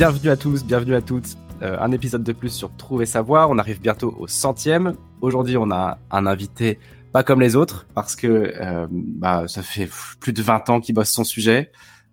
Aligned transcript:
Bienvenue 0.00 0.30
à 0.30 0.36
tous, 0.38 0.64
bienvenue 0.64 0.94
à 0.94 1.02
toutes. 1.02 1.36
Euh, 1.60 1.76
un 1.78 1.92
épisode 1.92 2.24
de 2.24 2.32
plus 2.32 2.48
sur 2.48 2.74
Trouver 2.74 3.04
Savoir. 3.04 3.50
On 3.50 3.58
arrive 3.58 3.82
bientôt 3.82 4.16
au 4.18 4.26
centième. 4.26 4.94
Aujourd'hui, 5.20 5.58
on 5.58 5.70
a 5.70 5.98
un 6.10 6.24
invité 6.24 6.78
pas 7.12 7.22
comme 7.22 7.38
les 7.38 7.54
autres 7.54 7.86
parce 7.94 8.16
que 8.16 8.26
euh, 8.26 8.86
bah, 8.90 9.44
ça 9.46 9.60
fait 9.60 9.90
plus 10.18 10.32
de 10.32 10.40
20 10.40 10.70
ans 10.70 10.80
qu'il 10.80 10.94
bosse 10.94 11.10
son 11.10 11.22
sujet, 11.22 11.70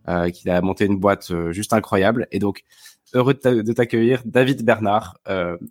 euh, 0.10 0.30
qu'il 0.32 0.52
a 0.52 0.60
monté 0.60 0.84
une 0.84 0.98
boîte 0.98 1.32
juste 1.52 1.72
incroyable. 1.72 2.28
Et 2.34 2.40
donc, 2.40 2.66
heureux 3.14 3.36
de 3.36 3.72
t'accueillir, 3.72 4.22
David 4.26 4.66
Bernard, 4.66 5.18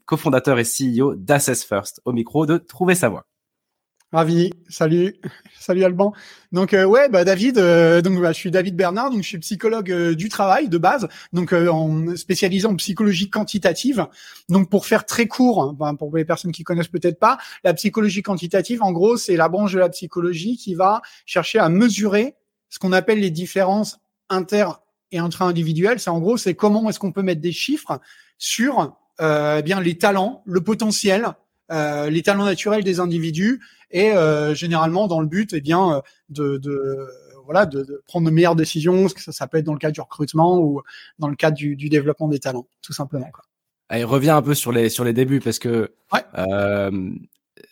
cofondateur 0.07 0.59
et 0.59 0.65
CEO 0.65 1.17
d'Assess 1.17 1.65
First, 1.65 2.01
au 2.07 2.15
micro 2.15 2.47
de 2.47 2.57
Trouver 2.57 2.95
Savoir. 2.95 3.25
Ravi, 4.13 4.53
salut, 4.69 5.17
salut 5.59 5.83
Alban. 5.83 6.13
Donc 6.53 6.75
euh, 6.75 6.85
ouais, 6.85 7.09
bah 7.09 7.25
David, 7.25 7.59
euh, 7.59 8.01
donc 8.01 8.21
bah, 8.21 8.33
je 8.33 8.39
suis 8.39 8.53
David 8.53 8.77
Bernard, 8.77 9.11
donc 9.11 9.23
je 9.23 9.27
suis 9.27 9.39
psychologue 9.39 9.91
euh, 9.91 10.15
du 10.15 10.29
travail 10.29 10.69
de 10.69 10.79
base, 10.79 11.09
donc 11.33 11.53
en 11.53 12.15
spécialisé 12.15 12.67
en 12.67 12.77
psychologie 12.77 13.31
quantitative. 13.31 14.07
Donc 14.49 14.71
pour 14.71 14.87
faire 14.87 15.07
très 15.07 15.27
court, 15.27 15.73
ben, 15.73 15.97
pour 15.97 16.17
les 16.17 16.25
personnes 16.25 16.53
qui 16.53 16.63
connaissent 16.63 16.87
peut-être 16.87 17.19
pas, 17.19 17.39
la 17.65 17.75
psychologie 17.75 18.23
quantitative, 18.23 18.81
en 18.83 18.93
gros, 18.93 19.17
c'est 19.17 19.37
la 19.37 19.49
branche 19.49 19.73
de 19.73 19.81
la 19.81 19.89
psychologie 19.89 20.57
qui 20.57 20.77
va 20.77 21.03
chercher 21.25 21.59
à 21.59 21.69
mesurer 21.69 22.37
ce 22.69 22.79
qu'on 22.79 22.93
appelle 22.93 23.19
les 23.19 23.31
différences 23.31 23.99
inter 24.29 24.67
et 25.11 25.19
intra-individuelles. 25.19 25.99
C'est 25.99 26.11
en 26.11 26.21
gros, 26.21 26.37
c'est 26.37 26.55
comment 26.55 26.89
est-ce 26.89 27.01
qu'on 27.01 27.13
peut 27.13 27.23
mettre 27.23 27.41
des 27.41 27.53
chiffres 27.53 28.01
sur 28.39 28.97
eh 29.19 29.63
bien 29.65 29.81
les 29.81 29.99
talents, 29.99 30.43
le 30.45 30.61
potentiel, 30.61 31.35
euh, 31.73 32.11
les 32.11 32.23
talents 32.23 32.45
naturels 32.45 32.85
des 32.85 33.01
individus 33.01 33.61
et 33.91 34.13
euh, 34.13 34.55
généralement 34.55 35.09
dans 35.09 35.21
le 35.21 35.27
but 35.27 35.53
eh 35.53 35.61
bien 35.61 36.03
de, 36.29 36.59
de 36.59 37.09
voilà 37.45 37.67
de, 37.67 37.83
de, 37.83 38.03
prendre 38.07 38.27
de 38.27 38.33
meilleures 38.33 38.57
décisions 38.57 39.09
ça, 39.09 39.33
ça 39.33 39.47
peut 39.47 39.59
être 39.59 39.65
dans 39.65 39.73
le 39.73 39.79
cadre 39.79 39.95
du 39.95 40.01
recrutement 40.01 40.59
ou 40.59 40.83
dans 41.19 41.29
le 41.29 41.37
cadre 41.37 41.57
du, 41.57 41.77
du 41.77 41.89
développement 41.89 42.29
des 42.29 42.39
talents 42.39 42.69
tout 42.83 42.93
simplement 42.93 43.31
quoi. 43.33 43.45
Allez, 43.89 44.05
reviens 44.05 44.37
un 44.37 44.43
peu 44.43 44.55
sur 44.55 44.73
les 44.73 44.89
sur 44.89 45.05
les 45.05 45.13
débuts 45.13 45.41
parce 45.41 45.59
que 45.59 45.93
ouais. 46.13 46.21
euh, 46.39 47.11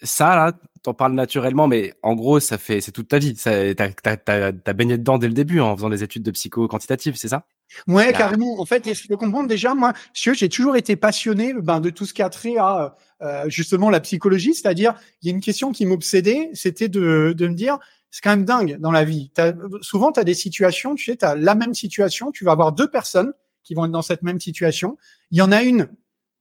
ça 0.03 0.36
là 0.36 0.53
t'en 0.83 0.95
parles 0.95 1.14
naturellement 1.14 1.67
mais 1.67 1.95
en 2.03 2.14
gros 2.14 2.41
ça 2.41 2.58
fait 2.58 2.81
c'est 2.81 2.92
toute 2.92 3.08
ta 3.08 3.19
vie 3.19 3.34
t'as 3.34 3.75
t'as 3.75 4.17
t'as 4.17 4.73
baigné 4.73 4.98
dedans 4.98 5.19
dès 5.19 5.29
le 5.29 5.34
début 5.34 5.61
en 5.61 5.77
faisant 5.77 5.89
des 5.89 6.03
études 6.03 6.23
de 6.23 6.31
psycho 6.31 6.69
quantitative 6.69 7.17
c'est 7.17 7.29
ça? 7.29 7.47
Ouais, 7.86 8.12
Là. 8.12 8.19
carrément. 8.19 8.61
En 8.61 8.67
fait, 8.67 8.92
je 8.92 9.08
peux 9.08 9.17
comprendre 9.17 9.48
déjà, 9.48 9.75
moi, 9.75 9.92
j'ai 10.12 10.48
toujours 10.48 10.77
été 10.77 10.97
passionné 10.97 11.55
ben, 11.55 11.80
de 11.80 11.91
tout 11.91 12.06
ce 12.06 12.14
qui 12.14 12.22
a 12.22 12.28
trait 12.28 12.56
à 12.58 12.97
euh, 13.22 13.44
justement 13.48 13.91
la 13.91 14.00
psychologie, 14.00 14.55
c'est-à-dire, 14.55 14.94
il 15.22 15.28
y 15.28 15.33
a 15.33 15.34
une 15.34 15.41
question 15.41 15.72
qui 15.72 15.86
m'obsédait, 15.86 16.50
c'était 16.52 16.89
de, 16.89 17.34
de 17.36 17.48
me 17.48 17.55
dire, 17.55 17.78
c'est 18.11 18.22
quand 18.22 18.30
même 18.30 18.45
dingue 18.45 18.78
dans 18.78 18.92
la 18.92 19.05
vie. 19.05 19.33
As, 19.39 19.55
souvent, 19.80 20.12
tu 20.12 20.20
as 20.20 20.25
des 20.25 20.34
situations, 20.34 20.95
tu 20.95 21.06
sais, 21.06 21.17
tu 21.17 21.25
as 21.25 21.34
la 21.34 21.55
même 21.55 21.75
situation, 21.75 22.30
tu 22.30 22.45
vas 22.45 22.52
avoir 22.52 22.72
deux 22.72 22.89
personnes 22.89 23.33
qui 23.64 23.75
vont 23.75 23.86
être 23.86 23.92
dans 23.92 24.02
cette 24.02 24.22
même 24.22 24.41
situation. 24.41 24.97
Il 25.30 25.39
y 25.39 25.42
en 25.42 25.50
a 25.50 25.62
une, 25.62 25.89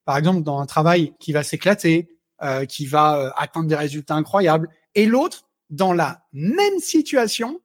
par 0.05 0.17
exemple, 0.17 0.43
dans 0.43 0.59
un 0.59 0.65
travail 0.65 1.13
qui 1.19 1.31
va 1.31 1.41
s'éclater, 1.41 2.09
euh, 2.43 2.65
qui 2.65 2.85
va 2.85 3.17
euh, 3.17 3.29
atteindre 3.37 3.67
des 3.67 3.75
résultats 3.75 4.15
incroyables, 4.15 4.69
et 4.93 5.05
l'autre, 5.05 5.47
dans 5.69 5.93
la 5.93 6.25
même 6.33 6.79
situation, 6.79 7.59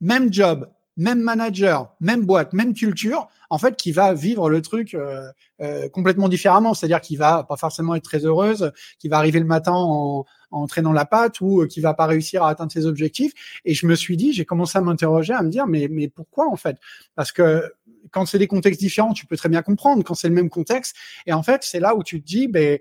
même 0.00 0.32
job, 0.32 0.68
même 0.96 1.20
manager, 1.20 1.94
même 2.00 2.24
boîte, 2.24 2.52
même 2.52 2.72
culture, 2.72 3.28
en 3.50 3.58
fait, 3.58 3.76
qui 3.76 3.92
va 3.92 4.14
vivre 4.14 4.48
le 4.48 4.62
truc 4.62 4.94
euh, 4.94 5.28
euh, 5.60 5.88
complètement 5.88 6.28
différemment. 6.28 6.74
C'est-à-dire 6.74 7.00
qu'il 7.00 7.18
va 7.18 7.44
pas 7.44 7.56
forcément 7.56 7.94
être 7.94 8.04
très 8.04 8.24
heureuse, 8.24 8.72
qui 8.98 9.08
va 9.08 9.18
arriver 9.18 9.40
le 9.40 9.44
matin 9.44 9.72
en, 9.74 10.24
en 10.50 10.66
traînant 10.66 10.92
la 10.92 11.04
patte 11.04 11.40
ou 11.40 11.62
euh, 11.62 11.66
qui 11.66 11.80
va 11.80 11.94
pas 11.94 12.06
réussir 12.06 12.42
à 12.44 12.50
atteindre 12.50 12.72
ses 12.72 12.86
objectifs. 12.86 13.32
Et 13.64 13.74
je 13.74 13.86
me 13.86 13.94
suis 13.94 14.16
dit, 14.16 14.32
j'ai 14.32 14.44
commencé 14.44 14.78
à 14.78 14.80
m'interroger, 14.80 15.32
à 15.32 15.42
me 15.42 15.50
dire, 15.50 15.66
mais 15.66 15.88
mais 15.90 16.08
pourquoi 16.08 16.48
en 16.48 16.56
fait? 16.56 16.78
Parce 17.16 17.32
que 17.32 17.72
quand 18.10 18.26
c'est 18.26 18.38
des 18.38 18.46
contextes 18.46 18.80
différents, 18.80 19.12
tu 19.12 19.26
peux 19.26 19.36
très 19.36 19.48
bien 19.48 19.62
comprendre. 19.62 20.04
Quand 20.04 20.14
c'est 20.14 20.28
le 20.28 20.34
même 20.34 20.50
contexte, 20.50 20.96
et 21.26 21.32
en 21.32 21.42
fait, 21.42 21.64
c'est 21.64 21.80
là 21.80 21.96
où 21.96 22.04
tu 22.04 22.20
te 22.20 22.26
dis, 22.26 22.46
ben 22.46 22.78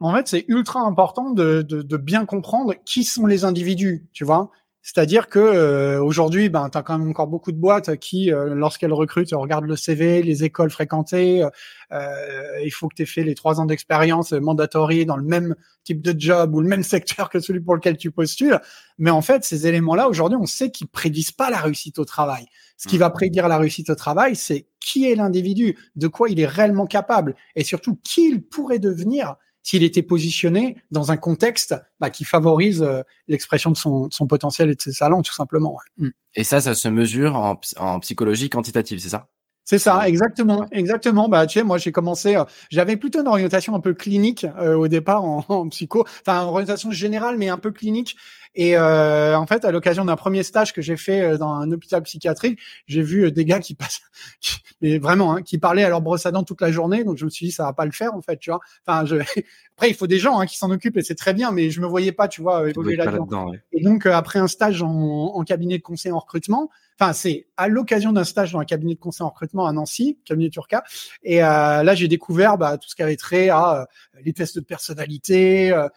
en 0.00 0.14
fait, 0.14 0.28
c'est 0.28 0.44
ultra 0.48 0.80
important 0.80 1.30
de, 1.30 1.62
de, 1.62 1.82
de, 1.82 1.96
bien 1.96 2.26
comprendre 2.26 2.74
qui 2.84 3.04
sont 3.04 3.26
les 3.26 3.44
individus, 3.44 4.06
tu 4.12 4.24
vois? 4.24 4.50
C'est-à-dire 4.84 5.28
que 5.28 5.38
euh, 5.38 6.04
aujourd'hui, 6.04 6.50
ben, 6.50 6.68
tu 6.68 6.76
as 6.76 6.82
quand 6.82 6.98
même 6.98 7.08
encore 7.08 7.26
beaucoup 7.26 7.52
de 7.52 7.56
boîtes 7.56 7.96
qui, 7.96 8.30
euh, 8.30 8.54
lorsqu'elles 8.54 8.92
recrutent, 8.92 9.30
regardent 9.32 9.64
le 9.64 9.76
CV, 9.76 10.22
les 10.22 10.44
écoles 10.44 10.68
fréquentées. 10.68 11.42
Euh, 11.90 12.60
il 12.62 12.70
faut 12.70 12.88
que 12.88 12.94
tu 12.94 13.02
aies 13.02 13.06
fait 13.06 13.24
les 13.24 13.34
trois 13.34 13.60
ans 13.60 13.64
d'expérience 13.64 14.32
mandatory 14.32 15.06
dans 15.06 15.16
le 15.16 15.24
même 15.24 15.56
type 15.84 16.02
de 16.02 16.14
job 16.16 16.54
ou 16.54 16.60
le 16.60 16.68
même 16.68 16.82
secteur 16.82 17.30
que 17.30 17.40
celui 17.40 17.60
pour 17.60 17.74
lequel 17.74 17.96
tu 17.96 18.10
postules. 18.10 18.60
Mais 18.98 19.08
en 19.08 19.22
fait, 19.22 19.42
ces 19.42 19.66
éléments-là, 19.66 20.06
aujourd'hui, 20.06 20.36
on 20.38 20.44
sait 20.44 20.70
qu'ils 20.70 20.88
prédisent 20.88 21.32
pas 21.32 21.48
la 21.48 21.60
réussite 21.60 21.98
au 21.98 22.04
travail. 22.04 22.44
Ce 22.76 22.86
qui 22.86 22.98
va 22.98 23.08
prédire 23.08 23.48
la 23.48 23.56
réussite 23.56 23.88
au 23.88 23.94
travail, 23.94 24.36
c'est 24.36 24.68
qui 24.80 25.10
est 25.10 25.14
l'individu, 25.14 25.78
de 25.96 26.08
quoi 26.08 26.28
il 26.28 26.38
est 26.40 26.46
réellement 26.46 26.84
capable, 26.84 27.36
et 27.56 27.64
surtout 27.64 27.98
qui 28.04 28.28
il 28.28 28.42
pourrait 28.42 28.80
devenir 28.80 29.36
s'il 29.64 29.82
était 29.82 30.02
positionné 30.02 30.76
dans 30.92 31.10
un 31.10 31.16
contexte 31.16 31.74
bah, 31.98 32.10
qui 32.10 32.24
favorise 32.24 32.82
euh, 32.82 33.02
l'expression 33.26 33.72
de 33.72 33.76
son, 33.76 34.08
son, 34.10 34.26
potentiel 34.28 34.70
et 34.70 34.74
de 34.76 34.80
ses 34.80 34.92
talents, 34.92 35.22
tout 35.22 35.32
simplement. 35.32 35.76
Ouais. 35.98 36.10
Et 36.36 36.44
ça, 36.44 36.60
ça 36.60 36.74
se 36.74 36.86
mesure 36.88 37.34
en, 37.34 37.58
en 37.78 37.98
psychologie 37.98 38.50
quantitative, 38.50 39.00
c'est 39.00 39.08
ça? 39.08 39.28
C'est 39.66 39.78
ça, 39.78 40.06
exactement, 40.06 40.66
exactement. 40.72 41.28
Bah, 41.30 41.46
tu 41.46 41.58
sais, 41.58 41.64
moi, 41.64 41.78
j'ai 41.78 41.90
commencé, 41.90 42.36
euh, 42.36 42.44
j'avais 42.70 42.98
plutôt 42.98 43.22
une 43.22 43.28
orientation 43.28 43.74
un 43.74 43.80
peu 43.80 43.94
clinique 43.94 44.46
euh, 44.58 44.74
au 44.74 44.88
départ 44.88 45.24
en, 45.24 45.42
en, 45.48 45.68
psycho, 45.70 46.04
enfin, 46.20 46.42
une 46.42 46.48
orientation 46.48 46.90
générale, 46.90 47.38
mais 47.38 47.48
un 47.48 47.56
peu 47.56 47.70
clinique. 47.70 48.16
Et 48.54 48.76
euh, 48.76 49.38
en 49.38 49.46
fait, 49.46 49.64
à 49.64 49.72
l'occasion 49.72 50.04
d'un 50.04 50.16
premier 50.16 50.42
stage 50.42 50.72
que 50.72 50.82
j'ai 50.82 50.96
fait 50.96 51.20
euh, 51.20 51.38
dans 51.38 51.52
un 51.52 51.70
hôpital 51.72 52.02
psychiatrique, 52.02 52.58
j'ai 52.86 53.02
vu 53.02 53.24
euh, 53.24 53.30
des 53.30 53.44
gars 53.44 53.58
qui 53.58 53.74
passent, 53.74 54.00
qui, 54.40 54.58
mais 54.80 54.98
vraiment, 54.98 55.34
hein, 55.34 55.42
qui 55.42 55.58
parlaient 55.58 55.84
à 55.84 55.88
leur 55.88 56.00
brosse 56.00 56.26
à 56.26 56.30
dents 56.30 56.44
toute 56.44 56.60
la 56.60 56.70
journée. 56.70 57.04
Donc 57.04 57.16
je 57.16 57.24
me 57.24 57.30
suis 57.30 57.46
dit, 57.46 57.52
ça 57.52 57.64
va 57.64 57.72
pas 57.72 57.84
le 57.84 57.92
faire 57.92 58.14
en 58.14 58.22
fait, 58.22 58.38
tu 58.38 58.50
vois. 58.50 58.60
Enfin, 58.86 59.04
je... 59.06 59.16
après, 59.76 59.90
il 59.90 59.94
faut 59.94 60.06
des 60.06 60.18
gens 60.18 60.38
hein, 60.38 60.46
qui 60.46 60.56
s'en 60.56 60.70
occupent 60.70 60.96
et 60.96 61.02
c'est 61.02 61.14
très 61.14 61.34
bien, 61.34 61.50
mais 61.50 61.70
je 61.70 61.80
me 61.80 61.86
voyais 61.86 62.12
pas, 62.12 62.28
tu 62.28 62.42
vois, 62.42 62.68
évoluer 62.68 62.96
là-dedans. 62.96 63.26
Là 63.46 63.50
ouais. 63.50 63.62
Et 63.72 63.82
donc 63.82 64.06
euh, 64.06 64.12
après 64.12 64.38
un 64.38 64.48
stage 64.48 64.82
en, 64.82 64.88
en, 64.88 65.44
cabinet 65.44 65.78
de 65.78 65.82
conseil 65.82 66.12
en 66.12 66.18
recrutement, 66.18 66.70
enfin 66.98 67.12
c'est 67.12 67.46
à 67.56 67.68
l'occasion 67.68 68.12
d'un 68.12 68.24
stage 68.24 68.52
dans 68.52 68.60
un 68.60 68.64
cabinet 68.64 68.94
de 68.94 69.00
conseil 69.00 69.24
en 69.24 69.30
recrutement 69.30 69.66
à 69.66 69.72
Nancy, 69.72 70.18
cabinet 70.24 70.50
Turca. 70.50 70.84
Et 71.22 71.42
euh, 71.42 71.82
là, 71.82 71.94
j'ai 71.94 72.08
découvert 72.08 72.58
bah, 72.58 72.78
tout 72.78 72.88
ce 72.88 72.94
qui 72.94 73.02
avait 73.02 73.16
trait 73.16 73.48
à 73.48 73.82
euh, 73.82 73.84
les 74.24 74.32
tests 74.32 74.56
de 74.56 74.60
personnalité. 74.60 75.72
Euh, 75.72 75.88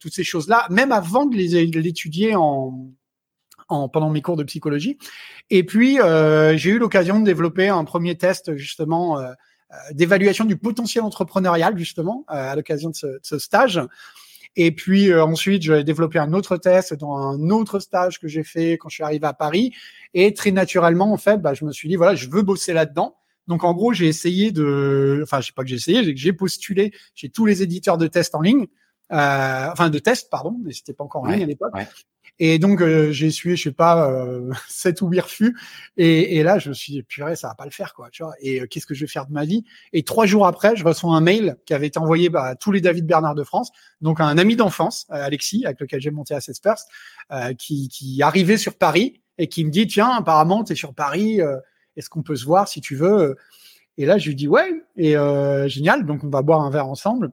toutes 0.00 0.14
ces 0.14 0.24
choses-là, 0.24 0.66
même 0.70 0.92
avant 0.92 1.26
de 1.26 1.36
l'étudier 1.36 2.34
en, 2.34 2.90
en, 3.68 3.88
pendant 3.88 4.10
mes 4.10 4.22
cours 4.22 4.36
de 4.36 4.44
psychologie. 4.44 4.98
Et 5.50 5.64
puis, 5.64 6.00
euh, 6.00 6.56
j'ai 6.56 6.70
eu 6.70 6.78
l'occasion 6.78 7.20
de 7.20 7.24
développer 7.24 7.68
un 7.68 7.84
premier 7.84 8.16
test 8.16 8.56
justement 8.56 9.18
euh, 9.18 9.32
d'évaluation 9.92 10.46
du 10.46 10.56
potentiel 10.56 11.04
entrepreneurial 11.04 11.76
justement 11.76 12.24
euh, 12.30 12.52
à 12.52 12.56
l'occasion 12.56 12.90
de, 12.90 13.06
de, 13.06 13.20
ce 13.22 13.38
stage. 13.38 13.80
Et 14.56 14.72
puis 14.72 15.10
euh, 15.10 15.22
ensuite, 15.22 15.62
j'ai 15.62 15.84
développé 15.84 16.18
un 16.18 16.32
autre 16.32 16.56
test 16.56 16.94
dans 16.94 17.16
un 17.16 17.50
autre 17.50 17.78
stage 17.78 18.18
que 18.18 18.28
j'ai 18.28 18.44
fait 18.44 18.78
quand 18.78 18.88
je 18.88 18.94
suis 18.94 19.04
arrivé 19.04 19.26
à 19.26 19.34
Paris. 19.34 19.74
Et 20.14 20.32
très 20.32 20.52
naturellement, 20.52 21.12
en 21.12 21.18
fait, 21.18 21.36
bah, 21.42 21.52
je 21.52 21.64
me 21.64 21.72
suis 21.72 21.88
dit 21.88 21.96
voilà, 21.96 22.14
je 22.14 22.30
veux 22.30 22.42
bosser 22.42 22.72
là-dedans. 22.72 23.16
Donc 23.46 23.62
en 23.62 23.74
gros, 23.74 23.92
j'ai 23.92 24.06
essayé 24.06 24.52
de, 24.52 25.20
enfin, 25.22 25.40
je 25.40 25.48
sais 25.48 25.52
pas 25.54 25.62
que 25.62 25.68
j'ai 25.68 25.76
essayé, 25.76 26.16
j'ai 26.16 26.32
postulé 26.32 26.92
chez 27.14 27.28
tous 27.28 27.46
les 27.46 27.62
éditeurs 27.62 27.98
de 27.98 28.06
tests 28.06 28.34
en 28.34 28.40
ligne 28.40 28.62
euh, 28.62 28.66
enfin 29.10 29.90
de 29.90 29.98
test 29.98 30.30
pardon, 30.30 30.56
mais 30.62 30.72
c'était 30.72 30.92
pas 30.92 31.04
encore 31.04 31.22
en 31.22 31.26
ligne 31.26 31.38
ouais, 31.38 31.44
à 31.44 31.46
l'époque. 31.46 31.74
Ouais. 31.74 31.88
Et 32.40 32.58
donc 32.58 32.80
euh, 32.80 33.10
j'ai 33.10 33.26
essuyé, 33.26 33.56
je 33.56 33.64
sais 33.64 33.72
pas, 33.72 34.10
euh, 34.10 34.50
sept 34.68 35.02
ou 35.02 35.08
huit 35.08 35.20
refus. 35.20 35.56
Et, 35.96 36.36
et, 36.36 36.42
là, 36.42 36.58
je 36.58 36.68
me 36.68 36.74
suis 36.74 36.92
dit 36.92 37.02
purée, 37.02 37.36
ça 37.36 37.48
va 37.48 37.54
pas 37.54 37.64
le 37.64 37.70
faire 37.70 37.94
quoi, 37.94 38.10
tu 38.10 38.22
vois. 38.22 38.34
Et 38.40 38.60
euh, 38.60 38.66
qu'est-ce 38.66 38.86
que 38.86 38.94
je 38.94 39.00
vais 39.00 39.08
faire 39.08 39.26
de 39.26 39.32
ma 39.32 39.44
vie? 39.44 39.64
Et 39.92 40.02
trois 40.04 40.26
jours 40.26 40.46
après, 40.46 40.76
je 40.76 40.84
reçois 40.84 41.14
un 41.14 41.20
mail 41.20 41.56
qui 41.66 41.74
avait 41.74 41.88
été 41.88 41.98
envoyé 41.98 42.28
bah, 42.28 42.44
à 42.44 42.54
tous 42.54 42.70
les 42.70 42.80
David 42.80 43.06
Bernard 43.06 43.34
de 43.34 43.42
France, 43.42 43.70
donc 44.00 44.20
à 44.20 44.24
un 44.24 44.38
ami 44.38 44.56
d'enfance, 44.56 45.06
Alexis, 45.08 45.64
avec 45.66 45.80
lequel 45.80 46.00
j'ai 46.00 46.10
monté 46.10 46.34
à 46.34 46.40
First, 46.40 46.88
qui, 47.58 47.88
qui 47.88 48.22
arrivait 48.22 48.56
sur 48.56 48.76
Paris 48.76 49.20
et 49.38 49.48
qui 49.48 49.64
me 49.64 49.70
dit 49.70 49.86
tiens, 49.86 50.10
apparemment 50.10 50.64
tu 50.64 50.72
es 50.72 50.76
sur 50.76 50.94
Paris, 50.94 51.40
est-ce 51.96 52.08
qu'on 52.08 52.22
peut 52.22 52.36
se 52.36 52.44
voir 52.44 52.68
si 52.68 52.80
tu 52.80 52.96
veux? 52.96 53.36
Et 53.96 54.06
là, 54.06 54.18
je 54.18 54.28
lui 54.28 54.34
dis 54.34 54.48
ouais, 54.48 54.82
et 54.96 55.14
génial, 55.66 56.06
donc 56.06 56.24
on 56.24 56.28
va 56.28 56.42
boire 56.42 56.60
un 56.60 56.70
verre 56.70 56.88
ensemble 56.88 57.32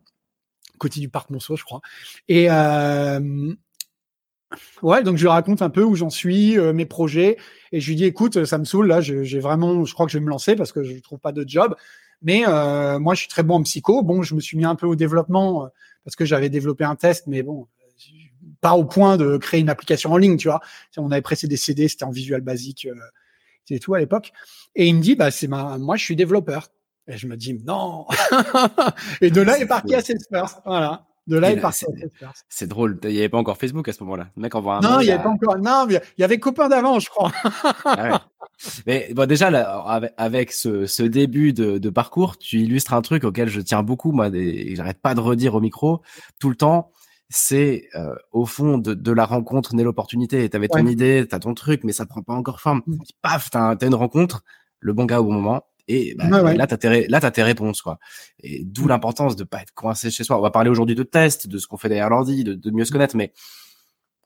côté 0.77 0.99
du 0.99 1.09
parc 1.09 1.29
Monceau, 1.29 1.55
je 1.55 1.63
crois. 1.63 1.81
Et 2.27 2.49
euh, 2.49 3.53
ouais, 4.81 5.03
donc 5.03 5.17
je 5.17 5.23
lui 5.23 5.29
raconte 5.29 5.61
un 5.61 5.69
peu 5.69 5.83
où 5.83 5.95
j'en 5.95 6.09
suis, 6.09 6.57
euh, 6.57 6.73
mes 6.73 6.85
projets, 6.85 7.37
et 7.71 7.79
je 7.79 7.87
lui 7.89 7.95
dis 7.95 8.05
écoute, 8.05 8.45
ça 8.45 8.57
me 8.57 8.65
saoule 8.65 8.87
là, 8.87 9.01
j'ai 9.01 9.39
vraiment, 9.39 9.83
je 9.85 9.93
crois 9.93 10.05
que 10.05 10.11
je 10.11 10.17
vais 10.17 10.23
me 10.23 10.29
lancer 10.29 10.55
parce 10.55 10.71
que 10.71 10.83
je 10.83 10.97
trouve 10.99 11.19
pas 11.19 11.31
de 11.31 11.43
job. 11.47 11.75
Mais 12.21 12.43
euh, 12.47 12.99
moi, 12.99 13.13
je 13.13 13.19
suis 13.21 13.29
très 13.29 13.43
bon 13.43 13.55
en 13.55 13.63
psycho. 13.63 14.01
Bon, 14.01 14.23
je 14.23 14.35
me 14.35 14.39
suis 14.39 14.57
mis 14.57 14.65
un 14.65 14.75
peu 14.75 14.87
au 14.87 14.95
développement 14.95 15.65
euh, 15.65 15.67
parce 16.03 16.15
que 16.15 16.25
j'avais 16.25 16.49
développé 16.49 16.83
un 16.83 16.95
test, 16.95 17.27
mais 17.27 17.43
bon, 17.43 17.67
pas 18.61 18.73
au 18.73 18.85
point 18.85 19.17
de 19.17 19.37
créer 19.37 19.59
une 19.59 19.69
application 19.69 20.11
en 20.11 20.17
ligne, 20.17 20.37
tu 20.37 20.47
vois. 20.47 20.59
On 20.97 21.11
avait 21.11 21.21
pressé 21.21 21.47
des 21.47 21.57
CD, 21.57 21.87
c'était 21.87 22.03
en 22.03 22.11
visual 22.11 22.41
basique, 22.41 22.87
euh, 22.89 22.95
c'était 23.63 23.79
tout 23.79 23.93
à 23.93 23.99
l'époque. 23.99 24.31
Et 24.75 24.87
il 24.87 24.95
me 24.95 25.01
dit, 25.01 25.15
bah 25.15 25.31
c'est 25.31 25.47
ma, 25.47 25.77
moi 25.77 25.97
je 25.97 26.03
suis 26.03 26.15
développeur. 26.15 26.69
Et 27.07 27.17
je 27.17 27.27
me 27.27 27.37
dis 27.37 27.53
non. 27.65 28.05
et 29.21 29.29
de 29.29 29.41
là 29.41 29.59
est 29.59 29.67
parti 29.67 29.95
à 29.95 30.01
Salesforce. 30.01 30.57
Voilà. 30.65 31.05
De 31.27 31.37
là, 31.37 31.51
il 31.51 31.59
part 31.59 31.73
C'est 32.49 32.67
drôle. 32.67 32.99
Il 33.03 33.09
n'y 33.09 33.17
avait 33.17 33.29
pas 33.29 33.39
encore 33.39 33.57
Facebook 33.57 33.87
à 33.89 33.93
ce 33.93 34.03
moment-là. 34.03 34.27
Le 34.35 34.43
mec 34.43 34.53
envoie 34.53 34.77
un 34.77 34.81
Non, 34.81 34.99
il 34.99 35.05
n'y 35.05 35.11
avait 35.11 35.23
pas 35.23 35.29
encore. 35.29 35.57
Non, 35.57 35.87
il 35.89 35.99
y 36.19 36.23
avait 36.23 36.37
copain 36.37 36.69
d'avant, 36.69 36.99
je 36.99 37.09
crois. 37.09 37.31
Ah 37.85 38.21
mais 38.85 39.11
bon, 39.13 39.27
déjà, 39.27 39.47
avec 40.17 40.53
ce, 40.53 40.85
ce 40.85 41.03
début 41.03 41.51
de, 41.51 41.77
de, 41.77 41.89
parcours, 41.89 42.37
tu 42.37 42.59
illustres 42.59 42.93
un 42.93 43.01
truc 43.01 43.23
auquel 43.25 43.49
je 43.49 43.59
tiens 43.59 43.83
beaucoup, 43.83 44.11
moi, 44.11 44.29
et 44.33 44.75
j'arrête 44.75 45.01
pas 45.01 45.13
de 45.13 45.19
redire 45.19 45.55
au 45.55 45.61
micro 45.61 46.01
tout 46.39 46.49
le 46.49 46.55
temps. 46.55 46.91
C'est 47.27 47.89
euh, 47.95 48.15
au 48.31 48.45
fond 48.45 48.77
de, 48.77 48.93
de, 48.93 49.11
la 49.11 49.25
rencontre 49.25 49.75
née 49.75 49.83
l'opportunité. 49.83 50.47
Tu 50.47 50.55
avais 50.55 50.67
ton 50.67 50.85
idée, 50.85 51.25
tu 51.27 51.35
as 51.35 51.39
ton 51.39 51.53
truc, 51.53 51.83
mais 51.83 51.91
ça 51.91 52.05
prend 52.05 52.21
pas 52.21 52.33
encore 52.33 52.61
forme. 52.61 52.81
Mmh. 52.85 52.97
Paf, 53.21 53.49
tu 53.49 53.57
as, 53.57 53.69
as, 53.69 53.85
une 53.85 53.95
rencontre, 53.95 54.43
le 54.79 54.93
bon 54.93 55.05
gars 55.05 55.19
au 55.19 55.25
bon 55.25 55.33
moment, 55.33 55.63
et 55.87 56.15
bah, 56.15 56.53
là, 56.53 56.67
t'as 56.67 56.77
tes, 56.77 57.07
là, 57.07 57.19
t'as 57.19 57.31
tes 57.31 57.43
réponses, 57.43 57.81
quoi. 57.81 57.99
Et 58.41 58.63
d'où 58.63 58.85
mm. 58.85 58.89
l'importance 58.89 59.35
de 59.35 59.43
pas 59.43 59.61
être 59.61 59.73
coincé 59.73 60.09
chez 60.09 60.23
soi. 60.23 60.37
On 60.37 60.41
va 60.41 60.51
parler 60.51 60.69
aujourd'hui 60.69 60.95
de 60.95 61.03
tests, 61.03 61.47
de 61.47 61.57
ce 61.57 61.67
qu'on 61.67 61.77
fait 61.77 61.89
derrière 61.89 62.09
l'ordi, 62.09 62.43
de, 62.43 62.53
de, 62.53 62.71
mieux 62.71 62.85
se 62.85 62.91
connaître, 62.91 63.15
mais 63.15 63.33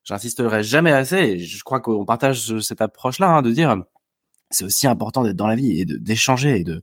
j'insisterai 0.04 0.64
jamais 0.64 0.92
assez. 0.92 1.18
Et 1.18 1.40
je 1.40 1.64
crois 1.64 1.82
qu'on 1.82 2.06
partage 2.06 2.60
cette 2.60 2.82
approche-là, 2.82 3.30
hein, 3.30 3.42
de 3.42 3.52
dire, 3.52 3.76
c'est 4.50 4.64
aussi 4.64 4.88
important 4.88 5.24
d'être 5.24 5.36
dans 5.36 5.48
la 5.48 5.56
vie 5.56 5.80
et 5.82 5.86
d'échanger 5.86 6.60
et 6.60 6.64
de, 6.64 6.82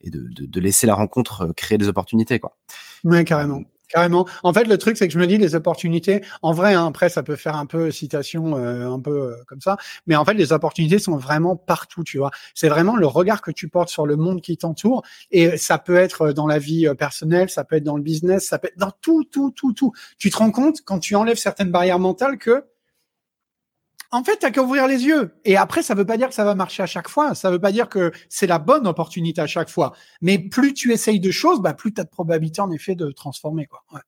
et 0.00 0.10
de, 0.10 0.20
de, 0.28 0.46
de, 0.46 0.60
laisser 0.60 0.86
la 0.86 0.94
rencontre 0.94 1.52
créer 1.56 1.78
des 1.78 1.88
opportunités, 1.88 2.38
quoi. 2.38 2.56
Ouais, 3.04 3.24
carrément. 3.24 3.62
Carrément. 3.88 4.26
En 4.42 4.52
fait, 4.52 4.64
le 4.64 4.76
truc, 4.76 4.98
c'est 4.98 5.08
que 5.08 5.14
je 5.14 5.18
me 5.18 5.26
dis 5.26 5.38
les 5.38 5.54
opportunités. 5.54 6.22
En 6.42 6.52
vrai, 6.52 6.74
hein, 6.74 6.86
après, 6.86 7.08
ça 7.08 7.22
peut 7.22 7.36
faire 7.36 7.56
un 7.56 7.64
peu 7.64 7.90
citation, 7.90 8.56
euh, 8.56 8.90
un 8.90 9.00
peu 9.00 9.32
euh, 9.32 9.36
comme 9.46 9.62
ça. 9.62 9.78
Mais 10.06 10.14
en 10.14 10.24
fait, 10.26 10.34
les 10.34 10.52
opportunités 10.52 10.98
sont 10.98 11.16
vraiment 11.16 11.56
partout. 11.56 12.04
Tu 12.04 12.18
vois, 12.18 12.30
c'est 12.54 12.68
vraiment 12.68 12.96
le 12.96 13.06
regard 13.06 13.40
que 13.40 13.50
tu 13.50 13.68
portes 13.68 13.88
sur 13.88 14.04
le 14.06 14.16
monde 14.16 14.42
qui 14.42 14.58
t'entoure. 14.58 15.02
Et 15.30 15.56
ça 15.56 15.78
peut 15.78 15.96
être 15.96 16.32
dans 16.32 16.46
la 16.46 16.58
vie 16.58 16.86
euh, 16.86 16.94
personnelle, 16.94 17.48
ça 17.48 17.64
peut 17.64 17.76
être 17.76 17.84
dans 17.84 17.96
le 17.96 18.02
business, 18.02 18.46
ça 18.46 18.58
peut 18.58 18.68
être 18.68 18.78
dans 18.78 18.92
tout, 19.00 19.24
tout, 19.24 19.52
tout, 19.52 19.72
tout. 19.72 19.92
Tu 20.18 20.30
te 20.30 20.36
rends 20.36 20.50
compte 20.50 20.82
quand 20.84 20.98
tu 20.98 21.14
enlèves 21.14 21.38
certaines 21.38 21.70
barrières 21.70 21.98
mentales 21.98 22.36
que 22.36 22.64
en 24.10 24.24
fait, 24.24 24.38
t'as 24.38 24.50
qu'à 24.50 24.62
ouvrir 24.62 24.86
les 24.86 25.04
yeux. 25.04 25.34
Et 25.44 25.56
après, 25.56 25.82
ça 25.82 25.94
veut 25.94 26.06
pas 26.06 26.16
dire 26.16 26.28
que 26.28 26.34
ça 26.34 26.44
va 26.44 26.54
marcher 26.54 26.82
à 26.82 26.86
chaque 26.86 27.08
fois. 27.08 27.34
Ça 27.34 27.50
veut 27.50 27.58
pas 27.58 27.72
dire 27.72 27.88
que 27.88 28.12
c'est 28.28 28.46
la 28.46 28.58
bonne 28.58 28.86
opportunité 28.86 29.40
à 29.40 29.46
chaque 29.46 29.68
fois. 29.68 29.92
Mais 30.22 30.38
plus 30.38 30.72
tu 30.72 30.92
essayes 30.92 31.20
de 31.20 31.30
choses, 31.30 31.60
bah, 31.60 31.74
plus 31.74 31.92
tu 31.92 32.00
as 32.00 32.04
de 32.04 32.08
probabilité, 32.08 32.60
en 32.60 32.70
effet, 32.70 32.94
de 32.94 33.10
transformer, 33.10 33.66
quoi. 33.66 33.84
Ouais. 33.92 34.00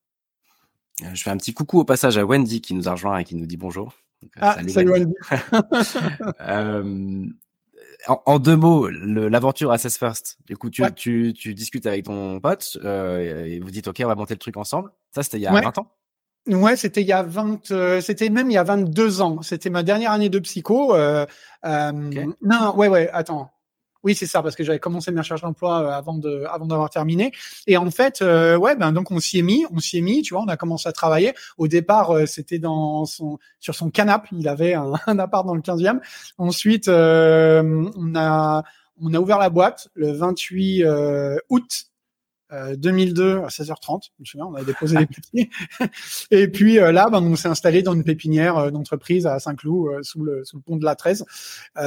Euh, 1.03 1.15
je 1.15 1.23
fais 1.23 1.31
un 1.31 1.37
petit 1.37 1.55
coucou 1.55 1.81
au 1.81 1.85
passage 1.85 2.19
à 2.19 2.25
Wendy 2.25 2.61
qui 2.61 2.75
nous 2.75 2.89
a 2.89 2.93
rejoint 2.93 3.19
et 3.19 3.25
qui 3.25 3.35
nous 3.35 3.47
dit 3.47 3.57
bonjour. 3.57 3.95
Euh, 4.25 4.27
ah, 4.41 4.59
salut, 4.69 4.91
Wendy. 4.91 5.15
euh, 6.41 7.27
en, 8.07 8.23
en, 8.27 8.39
deux 8.39 8.57
mots, 8.57 8.89
l'aventure 8.89 9.73
Assess 9.73 9.99
First. 9.99 10.39
Du 10.47 10.57
coup, 10.57 10.71
tu, 10.71 10.83
tu, 10.95 11.33
tu, 11.33 11.55
discutes 11.55 11.87
avec 11.87 12.05
ton 12.05 12.41
pote 12.41 12.79
euh, 12.85 13.45
et 13.45 13.61
vous 13.61 13.71
dites, 13.71 13.89
OK, 13.89 14.01
on 14.03 14.09
va 14.09 14.15
monter 14.15 14.35
le 14.35 14.39
truc 14.39 14.57
ensemble. 14.57 14.91
Ça, 15.15 15.23
c'était 15.23 15.39
il 15.39 15.43
y 15.43 15.47
a 15.47 15.53
20 15.53 15.79
ans 15.79 15.93
Ouais, 16.55 16.75
c'était 16.77 17.03
il 17.03 17.07
y 17.07 17.13
a 17.13 17.23
20, 17.23 17.71
euh, 17.71 18.01
c'était 18.01 18.29
même 18.29 18.51
il 18.51 18.55
y 18.55 18.59
a 18.59 18.65
22 18.65 19.21
ans. 19.23 19.41
C'était 19.43 19.71
ma 19.71 19.83
dernière 19.83 20.11
année 20.11 20.29
de 20.29 20.39
psycho. 20.41 20.95
Euh, 20.95 21.25
euh, 21.65 21.93
Non, 22.43 22.75
ouais, 22.77 22.89
ouais, 22.89 23.09
attends. 23.13 23.51
Oui, 24.03 24.15
c'est 24.15 24.27
ça, 24.27 24.43
parce 24.43 24.57
que 24.57 24.65
j'avais 24.65 24.79
commencé 24.79 25.13
mes 25.13 25.21
recherches 25.21 25.43
d'emploi 25.43 25.83
euh, 25.83 25.91
avant 25.91 26.15
de, 26.15 26.45
avant 26.51 26.67
d'avoir 26.67 26.91
terminé. 26.91 27.33
Et 27.67 27.77
en 27.77 27.91
fait, 27.91 28.23
euh, 28.23 28.57
ouais, 28.57 28.75
ben 28.75 28.93
donc 28.93 29.11
on 29.11 29.21
s'y 29.21 29.39
est 29.39 29.43
mis, 29.43 29.65
on 29.71 29.79
s'y 29.79 29.99
est 29.99 30.01
mis. 30.01 30.23
Tu 30.23 30.35
vois, 30.35 30.43
on 30.43 30.49
a 30.49 30.57
commencé 30.57 30.89
à 30.89 30.93
travailler. 30.93 31.35
Au 31.59 31.69
départ, 31.69 32.27
c'était 32.27 32.59
dans 32.59 33.05
son, 33.05 33.39
sur 33.61 33.75
son 33.75 33.91
canapé. 33.91 34.29
Il 34.33 34.49
avait 34.49 34.75
un, 34.75 34.95
un 35.07 35.19
appart 35.19 35.47
dans 35.47 35.55
le 35.55 35.61
15e. 35.63 36.01
Ensuite, 36.39 36.89
on 36.89 38.15
a, 38.17 38.65
on 39.01 39.15
a 39.15 39.21
ouvert 39.21 39.39
la 39.39 39.51
boîte 39.51 39.89
le 39.95 40.13
28 40.13 40.85
août 41.51 41.90
2002 42.77 43.23
euh, 43.23 43.45
à 43.45 43.49
16h30, 43.49 44.05
je 44.05 44.09
me 44.19 44.25
souviens, 44.25 44.47
on 44.47 44.55
avait 44.55 44.65
déposé 44.65 44.99
les 44.99 45.07
petits. 45.07 45.51
et 46.31 46.49
puis 46.49 46.79
euh, 46.79 46.93
là, 46.93 47.09
ben, 47.11 47.23
on 47.23 47.37
s'est 47.37 47.49
installé 47.49 47.83
dans 47.83 47.95
une 47.95 48.05
pépinière 48.05 48.57
euh, 48.59 48.71
d'entreprise 48.71 49.27
à 49.27 49.39
Saint-Cloud, 49.39 50.03
sous, 50.03 50.23
le, 50.23 50.45
sous 50.45 50.57
le 50.57 50.63
pont 50.63 50.77
de 50.77 50.85
la 50.85 50.97
13. 50.97 51.25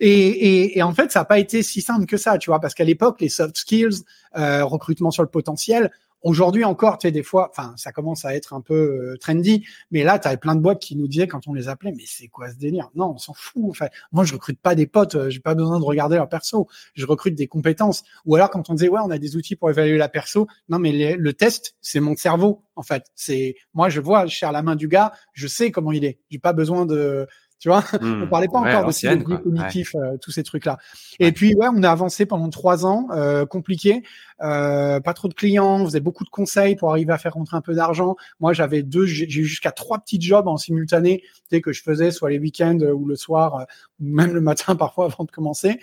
Et, 0.00 0.10
et, 0.10 0.78
et, 0.78 0.82
en 0.82 0.92
fait, 0.92 1.10
ça 1.10 1.20
n'a 1.20 1.24
pas 1.24 1.38
été 1.38 1.62
si 1.62 1.80
simple 1.80 2.06
que 2.06 2.16
ça, 2.16 2.38
tu 2.38 2.50
vois, 2.50 2.60
parce 2.60 2.74
qu'à 2.74 2.84
l'époque, 2.84 3.20
les 3.20 3.28
soft 3.28 3.56
skills, 3.56 4.02
recrutement 4.34 5.10
sur 5.10 5.22
le 5.22 5.28
potentiel, 5.28 5.90
Aujourd'hui 6.24 6.64
encore, 6.64 6.96
tu 6.96 7.06
sais, 7.06 7.12
des 7.12 7.22
fois, 7.22 7.50
enfin, 7.50 7.74
ça 7.76 7.92
commence 7.92 8.24
à 8.24 8.34
être 8.34 8.54
un 8.54 8.62
peu 8.62 8.74
euh, 9.12 9.16
trendy, 9.18 9.66
mais 9.90 10.02
là, 10.04 10.18
tu 10.18 10.26
avais 10.26 10.38
plein 10.38 10.54
de 10.54 10.60
boîtes 10.60 10.80
qui 10.80 10.96
nous 10.96 11.06
disaient 11.06 11.28
quand 11.28 11.46
on 11.46 11.52
les 11.52 11.68
appelait, 11.68 11.92
mais 11.92 12.04
c'est 12.06 12.28
quoi 12.28 12.50
ce 12.50 12.56
délire? 12.56 12.88
Non, 12.94 13.12
on 13.14 13.18
s'en 13.18 13.34
fout. 13.34 13.62
Enfin, 13.68 13.88
moi, 14.10 14.24
je 14.24 14.32
recrute 14.32 14.58
pas 14.58 14.74
des 14.74 14.86
potes, 14.86 15.16
euh, 15.16 15.28
j'ai 15.28 15.40
pas 15.40 15.54
besoin 15.54 15.78
de 15.78 15.84
regarder 15.84 16.16
leur 16.16 16.30
perso. 16.30 16.66
Je 16.94 17.04
recrute 17.04 17.34
des 17.34 17.46
compétences. 17.46 18.04
Ou 18.24 18.36
alors, 18.36 18.48
quand 18.48 18.70
on 18.70 18.74
disait, 18.74 18.88
ouais, 18.88 19.00
on 19.04 19.10
a 19.10 19.18
des 19.18 19.36
outils 19.36 19.54
pour 19.54 19.68
évaluer 19.68 19.98
la 19.98 20.08
perso, 20.08 20.46
non, 20.70 20.78
mais 20.78 21.14
le 21.14 21.32
test, 21.34 21.76
c'est 21.82 22.00
mon 22.00 22.16
cerveau, 22.16 22.64
en 22.74 22.82
fait. 22.82 23.04
C'est 23.14 23.56
moi, 23.74 23.90
je 23.90 24.00
vois, 24.00 24.24
je 24.24 24.36
serre 24.36 24.52
la 24.52 24.62
main 24.62 24.76
du 24.76 24.88
gars, 24.88 25.12
je 25.34 25.46
sais 25.46 25.70
comment 25.70 25.92
il 25.92 26.06
est. 26.06 26.18
J'ai 26.30 26.38
pas 26.38 26.54
besoin 26.54 26.86
de 26.86 27.26
tu 27.64 27.70
vois, 27.70 27.80
mmh. 27.80 28.24
on 28.24 28.26
parlait 28.26 28.48
pas 28.48 28.58
encore 28.58 28.84
de 28.84 28.90
psychologie 28.90 29.42
cognitif, 29.42 29.94
euh, 29.94 30.18
tous 30.20 30.30
ces 30.30 30.42
trucs-là. 30.42 30.76
Et 31.18 31.32
puis 31.32 31.54
ouais, 31.54 31.68
on 31.74 31.82
a 31.82 31.90
avancé 31.90 32.26
pendant 32.26 32.50
trois 32.50 32.84
ans, 32.84 33.08
euh, 33.12 33.46
compliqué, 33.46 34.02
euh, 34.42 35.00
pas 35.00 35.14
trop 35.14 35.28
de 35.28 35.32
clients, 35.32 35.80
on 35.80 35.86
faisait 35.86 36.00
beaucoup 36.00 36.24
de 36.24 36.28
conseils 36.28 36.76
pour 36.76 36.90
arriver 36.90 37.14
à 37.14 37.16
faire 37.16 37.32
rentrer 37.32 37.56
un 37.56 37.62
peu 37.62 37.74
d'argent. 37.74 38.16
Moi, 38.38 38.52
j'avais 38.52 38.82
deux, 38.82 39.06
j'ai 39.06 39.24
eu 39.24 39.46
jusqu'à 39.46 39.72
trois 39.72 39.98
petits 39.98 40.20
jobs 40.20 40.46
en 40.46 40.58
simultané, 40.58 41.22
tu 41.50 41.58
que 41.62 41.72
je 41.72 41.82
faisais 41.82 42.10
soit 42.10 42.28
les 42.28 42.38
week-ends 42.38 42.80
ou 42.80 43.06
le 43.06 43.16
soir, 43.16 43.66
ou 43.98 44.04
même 44.04 44.34
le 44.34 44.42
matin 44.42 44.76
parfois 44.76 45.06
avant 45.06 45.24
de 45.24 45.30
commencer. 45.30 45.80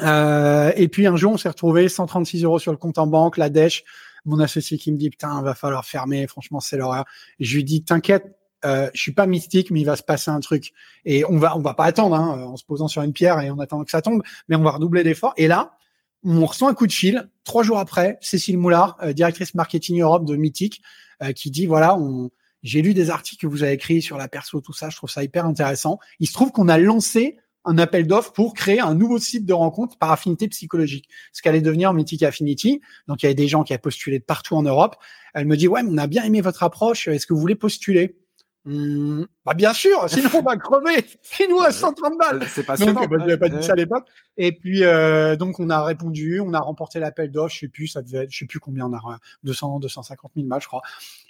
et 0.00 0.88
puis 0.90 1.06
un 1.06 1.14
jour, 1.14 1.34
on 1.34 1.36
s'est 1.36 1.50
retrouvé 1.50 1.88
136 1.88 2.42
euros 2.42 2.58
sur 2.58 2.72
le 2.72 2.78
compte 2.78 2.98
en 2.98 3.06
banque, 3.06 3.36
la 3.36 3.48
dèche. 3.48 3.84
Mon 4.24 4.40
associé 4.40 4.76
qui 4.76 4.90
me 4.90 4.96
dit 4.96 5.10
putain, 5.10 5.40
va 5.40 5.54
falloir 5.54 5.84
fermer. 5.84 6.26
Franchement, 6.26 6.58
c'est 6.58 6.78
l'horreur. 6.78 7.04
Je 7.38 7.54
lui 7.54 7.62
dis 7.62 7.84
t'inquiète, 7.84 8.34
euh, 8.64 8.90
je 8.94 9.00
suis 9.00 9.12
pas 9.12 9.26
mystique, 9.26 9.70
mais 9.70 9.80
il 9.80 9.84
va 9.84 9.96
se 9.96 10.02
passer 10.02 10.30
un 10.30 10.40
truc. 10.40 10.72
Et 11.04 11.24
on 11.24 11.38
va, 11.38 11.56
on 11.56 11.60
va 11.60 11.74
pas 11.74 11.84
attendre, 11.84 12.14
hein, 12.16 12.44
en 12.44 12.56
se 12.56 12.64
posant 12.64 12.88
sur 12.88 13.02
une 13.02 13.12
pierre 13.12 13.40
et 13.40 13.50
en 13.50 13.58
attendant 13.58 13.84
que 13.84 13.90
ça 13.90 14.02
tombe, 14.02 14.22
mais 14.48 14.56
on 14.56 14.62
va 14.62 14.72
redoubler 14.72 15.04
d'efforts. 15.04 15.34
Et 15.36 15.48
là, 15.48 15.76
on 16.24 16.44
reçoit 16.46 16.68
un 16.68 16.74
coup 16.74 16.86
de 16.86 16.92
fil. 16.92 17.28
Trois 17.44 17.62
jours 17.62 17.78
après, 17.78 18.18
Cécile 18.20 18.58
Moulard, 18.58 18.96
euh, 19.02 19.12
directrice 19.12 19.54
marketing 19.54 20.00
Europe 20.00 20.24
de 20.24 20.36
Mythique, 20.36 20.82
euh, 21.22 21.32
qui 21.32 21.50
dit 21.50 21.66
voilà, 21.66 21.96
on, 21.96 22.30
j'ai 22.62 22.80
lu 22.80 22.94
des 22.94 23.10
articles 23.10 23.40
que 23.40 23.46
vous 23.46 23.62
avez 23.62 23.72
écrits 23.72 24.00
sur 24.00 24.16
la 24.16 24.26
perso, 24.26 24.60
tout 24.60 24.72
ça. 24.72 24.88
Je 24.88 24.96
trouve 24.96 25.10
ça 25.10 25.22
hyper 25.22 25.44
intéressant. 25.44 25.98
Il 26.18 26.26
se 26.26 26.32
trouve 26.32 26.50
qu'on 26.50 26.68
a 26.68 26.78
lancé 26.78 27.36
un 27.66 27.78
appel 27.78 28.06
d'offres 28.06 28.32
pour 28.32 28.54
créer 28.54 28.80
un 28.80 28.94
nouveau 28.94 29.18
site 29.18 29.46
de 29.46 29.52
rencontre 29.52 29.96
par 29.96 30.12
affinité 30.12 30.48
psychologique, 30.48 31.08
ce 31.32 31.40
qu'allait 31.40 31.62
devenir 31.62 31.92
Mythic 31.94 32.22
Affinity. 32.22 32.80
Donc 33.06 33.22
il 33.22 33.26
y 33.26 33.28
avait 33.28 33.34
des 33.34 33.48
gens 33.48 33.64
qui 33.64 33.72
avaient 33.72 33.80
postulé 33.80 34.18
de 34.18 34.24
partout 34.24 34.54
en 34.54 34.62
Europe. 34.62 34.96
Elle 35.34 35.46
me 35.46 35.56
dit 35.56 35.68
ouais, 35.68 35.82
on 35.86 35.96
a 35.98 36.06
bien 36.06 36.24
aimé 36.24 36.40
votre 36.40 36.62
approche. 36.62 37.08
Est-ce 37.08 37.26
que 37.26 37.34
vous 37.34 37.40
voulez 37.40 37.54
postuler? 37.54 38.16
Mmh, 38.66 39.24
bah 39.44 39.52
bien 39.52 39.74
sûr, 39.74 40.08
sinon 40.08 40.30
on 40.34 40.42
va 40.42 40.56
crever. 40.56 41.04
Nous 41.50 41.60
à 41.60 41.70
130 41.70 42.18
balles. 42.18 42.46
C'est 42.48 42.64
pas 42.64 42.78
donc, 42.78 42.94
bah, 43.10 43.36
pas 43.36 43.48
dit 43.50 43.62
ça 43.62 43.72
à 43.72 43.76
l'époque. 43.76 44.06
Et 44.38 44.52
puis 44.52 44.84
euh, 44.84 45.36
donc 45.36 45.60
on 45.60 45.68
a 45.68 45.84
répondu, 45.84 46.40
on 46.40 46.54
a 46.54 46.60
remporté 46.60 46.98
l'appel 46.98 47.30
d'offres. 47.30 47.54
Je 47.54 47.60
sais 47.60 47.68
plus, 47.68 47.88
ça 47.88 48.00
devait, 48.00 48.24
être, 48.24 48.30
je 48.30 48.38
sais 48.38 48.46
plus 48.46 48.60
combien 48.60 48.86
on 48.86 48.94
a, 48.94 49.18
200, 49.42 49.80
250 49.80 50.32
000 50.34 50.48
balles, 50.48 50.62
je 50.62 50.66
crois. 50.66 50.80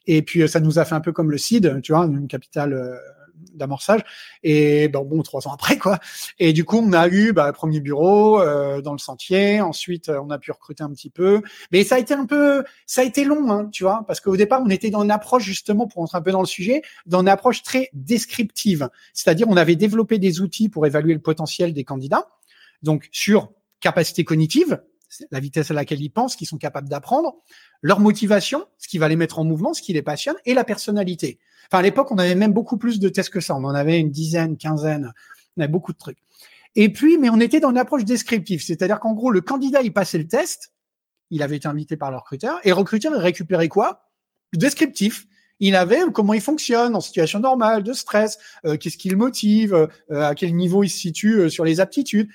Et 0.07 0.23
puis 0.23 0.43
euh, 0.43 0.47
ça 0.47 0.61
nous 0.61 0.79
a 0.79 0.85
fait 0.85 0.95
un 0.95 1.01
peu 1.01 1.11
comme 1.11 1.33
le 1.33 1.39
CID, 1.39 1.81
tu 1.83 1.93
vois, 1.93 2.05
une 2.05 2.29
capitale 2.29 2.73
euh, 2.73 2.97
d'amorçage. 3.55 4.01
Et 4.43 4.89
ben, 4.89 5.03
bon, 5.03 5.23
trois 5.23 5.47
ans 5.49 5.53
après, 5.53 5.79
quoi. 5.79 5.99
Et 6.39 6.53
du 6.53 6.65
coup, 6.65 6.79
on 6.79 6.93
a 6.93 7.09
eu 7.09 7.33
bah, 7.33 7.53
premier 7.53 7.81
bureau 7.81 8.41
euh, 8.41 8.81
dans 8.81 8.93
le 8.93 8.99
sentier. 8.99 9.61
Ensuite, 9.61 10.09
on 10.09 10.31
a 10.31 10.39
pu 10.39 10.53
recruter 10.53 10.83
un 10.83 10.91
petit 10.91 11.11
peu. 11.11 11.43
Mais 11.73 11.85
ça 11.85 11.97
a 11.97 11.99
été 11.99 12.15
un 12.15 12.27
peu, 12.27 12.65
ça 12.87 13.03
a 13.03 13.05
été 13.05 13.25
long, 13.25 13.51
hein, 13.51 13.69
tu 13.73 13.85
vois, 13.85 14.05
parce 14.07 14.21
qu'au 14.21 14.37
départ, 14.37 14.63
on 14.65 14.71
était 14.71 14.91
dans 14.91 15.03
une 15.03 15.11
approche 15.11 15.45
justement 15.45 15.87
pour 15.87 16.03
entrer 16.03 16.19
un 16.19 16.23
peu 16.23 16.33
dans 16.33 16.41
le 16.41 16.47
sujet, 16.47 16.83
dans 17.07 17.21
une 17.21 17.29
approche 17.29 17.63
très 17.63 17.91
descriptive. 17.93 18.89
C'est-à-dire, 19.13 19.49
on 19.49 19.57
avait 19.57 19.77
développé 19.77 20.19
des 20.19 20.41
outils 20.41 20.69
pour 20.69 20.87
évaluer 20.87 21.15
le 21.15 21.21
potentiel 21.21 21.73
des 21.73 21.85
candidats. 21.85 22.29
Donc, 22.83 23.09
sur 23.13 23.51
capacité 23.81 24.25
cognitive, 24.25 24.83
la 25.31 25.41
vitesse 25.41 25.71
à 25.71 25.75
laquelle 25.75 26.01
ils 26.01 26.11
pensent, 26.11 26.37
qu'ils 26.37 26.47
sont 26.47 26.59
capables 26.59 26.89
d'apprendre, 26.89 27.37
leur 27.83 28.01
motivation, 28.01 28.65
ce 28.79 28.89
qui 28.89 28.99
va 28.99 29.09
les 29.09 29.17
mettre 29.17 29.39
en 29.39 29.45
mouvement, 29.45 29.75
ce 29.75 29.83
qui 29.83 29.93
les 29.93 30.03
passionne, 30.03 30.37
et 30.45 30.55
la 30.55 30.65
personnalité. 30.65 31.39
Enfin, 31.69 31.79
à 31.79 31.83
l'époque, 31.83 32.11
on 32.11 32.19
avait 32.19 32.35
même 32.35 32.53
beaucoup 32.53 32.77
plus 32.77 32.99
de 32.99 33.09
tests 33.09 33.31
que 33.31 33.41
ça. 33.41 33.55
On 33.55 33.65
en 33.65 33.75
avait 33.75 33.99
une 33.99 34.11
dizaine, 34.11 34.57
quinzaine. 34.57 35.13
On 35.57 35.63
avait 35.63 35.73
beaucoup 35.73 35.93
de 35.93 35.99
trucs. 35.99 36.19
Et 36.77 36.93
puis, 36.93 37.19
mais 37.19 37.31
on 37.31 37.41
était 37.41 37.61
dans 37.61 37.71
une 37.71 37.79
approche 37.79 38.05
descriptive. 38.05 38.63
C'est-à-dire 38.63 39.01
qu'en 39.01 39.15
gros, 39.15 39.31
le 39.31 39.41
candidat, 39.41 39.83
il 39.83 39.93
passait 39.93 40.19
le 40.19 40.27
test. 40.27 40.73
Il 41.31 41.43
avait 41.43 41.57
été 41.57 41.69
invité 41.69 41.97
par 41.97 42.11
le 42.11 42.17
recruteur. 42.17 42.59
Et 42.65 42.69
le 42.69 42.75
recruteur, 42.75 43.13
il 43.15 43.21
récupérait 43.21 43.69
quoi? 43.69 44.09
Le 44.53 44.59
descriptif. 44.59 45.27
Il 45.61 45.77
avait 45.77 46.01
comment 46.13 46.35
il 46.35 46.41
fonctionne 46.41 46.97
en 46.97 47.01
situation 47.01 47.39
normale, 47.39 47.85
de 47.85 47.93
stress, 47.93 48.39
euh, 48.67 48.77
qu'est-ce 48.77 48.99
qui 48.99 49.09
le 49.09 49.17
motive, 49.17 49.73
euh, 49.73 50.21
à 50.21 50.35
quel 50.35 50.55
niveau 50.55 50.83
il 50.83 50.89
se 50.89 50.99
situe 50.99 51.35
euh, 51.35 51.49
sur 51.49 51.65
les 51.65 51.79
aptitudes. 51.81 52.29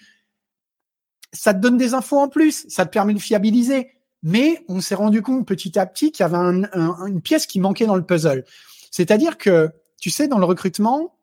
Ça 1.31 1.53
te 1.53 1.59
donne 1.59 1.77
des 1.77 1.93
infos 1.93 2.19
en 2.19 2.27
plus, 2.27 2.65
ça 2.69 2.85
te 2.85 2.91
permet 2.91 3.13
de 3.13 3.19
fiabiliser. 3.19 3.91
Mais 4.21 4.63
on 4.67 4.81
s'est 4.81 4.95
rendu 4.95 5.21
compte 5.21 5.47
petit 5.47 5.79
à 5.79 5.85
petit 5.85 6.11
qu'il 6.11 6.25
y 6.25 6.29
avait 6.29 6.37
une 6.37 7.21
pièce 7.21 7.45
qui 7.45 7.59
manquait 7.59 7.85
dans 7.85 7.95
le 7.95 8.05
puzzle. 8.05 8.43
C'est-à-dire 8.91 9.37
que, 9.37 9.71
tu 9.99 10.09
sais, 10.09 10.27
dans 10.27 10.39
le 10.39 10.45
recrutement, 10.45 11.15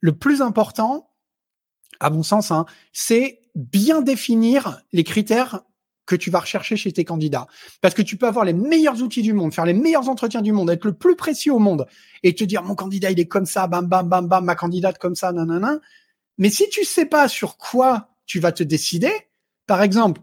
le 0.00 0.12
plus 0.12 0.40
important, 0.40 1.10
à 2.00 2.10
mon 2.10 2.22
sens, 2.22 2.50
hein, 2.50 2.64
c'est 2.92 3.40
bien 3.54 4.00
définir 4.00 4.80
les 4.92 5.04
critères 5.04 5.62
que 6.06 6.16
tu 6.16 6.30
vas 6.30 6.40
rechercher 6.40 6.76
chez 6.76 6.90
tes 6.90 7.04
candidats. 7.04 7.46
Parce 7.82 7.92
que 7.92 8.02
tu 8.02 8.16
peux 8.16 8.26
avoir 8.26 8.44
les 8.44 8.54
meilleurs 8.54 9.02
outils 9.02 9.20
du 9.20 9.34
monde, 9.34 9.52
faire 9.52 9.66
les 9.66 9.74
meilleurs 9.74 10.08
entretiens 10.08 10.40
du 10.40 10.52
monde, 10.52 10.70
être 10.70 10.86
le 10.86 10.94
plus 10.94 11.16
précis 11.16 11.50
au 11.50 11.58
monde 11.58 11.86
et 12.22 12.34
te 12.34 12.44
dire 12.44 12.62
mon 12.62 12.74
candidat 12.74 13.10
il 13.10 13.20
est 13.20 13.28
comme 13.28 13.44
ça, 13.44 13.66
bam 13.66 13.86
bam 13.86 14.08
bam 14.08 14.26
bam, 14.26 14.44
ma 14.44 14.54
candidate 14.54 14.98
comme 14.98 15.14
ça, 15.14 15.32
nanana. 15.32 15.78
Mais 16.38 16.48
si 16.48 16.68
tu 16.70 16.84
sais 16.84 17.04
pas 17.04 17.28
sur 17.28 17.58
quoi 17.58 18.08
tu 18.24 18.40
vas 18.40 18.52
te 18.52 18.62
décider, 18.62 19.12
par 19.68 19.82
exemple, 19.82 20.20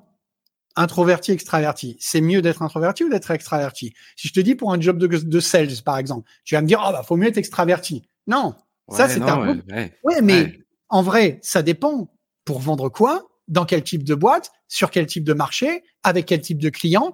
introverti, 0.75 1.31
extraverti, 1.31 1.95
c'est 2.01 2.19
mieux 2.19 2.41
d'être 2.41 2.61
introverti 2.61 3.05
ou 3.05 3.09
d'être 3.09 3.31
extraverti? 3.31 3.93
Si 4.17 4.27
je 4.27 4.33
te 4.33 4.41
dis 4.41 4.55
pour 4.55 4.73
un 4.73 4.81
job 4.81 4.97
de, 4.97 5.39
sales, 5.39 5.81
par 5.85 5.97
exemple, 5.97 6.29
tu 6.43 6.55
vas 6.55 6.61
me 6.61 6.67
dire, 6.67 6.83
oh 6.85 6.91
bah 6.91 7.03
faut 7.03 7.15
mieux 7.15 7.29
être 7.29 7.37
extraverti. 7.37 8.09
Non, 8.27 8.55
ça 8.89 9.07
c'est 9.07 9.21
un. 9.21 9.61
Ouais, 10.03 10.21
mais 10.21 10.59
en 10.89 11.01
vrai, 11.01 11.39
ça 11.41 11.61
dépend. 11.61 12.11
Pour 12.43 12.59
vendre 12.59 12.89
quoi? 12.89 13.27
Dans 13.47 13.65
quel 13.65 13.83
type 13.83 14.03
de 14.03 14.13
boîte? 14.13 14.51
Sur 14.67 14.91
quel 14.91 15.07
type 15.07 15.23
de 15.23 15.33
marché? 15.33 15.83
Avec 16.03 16.27
quel 16.27 16.41
type 16.41 16.59
de 16.59 16.69
client? 16.69 17.11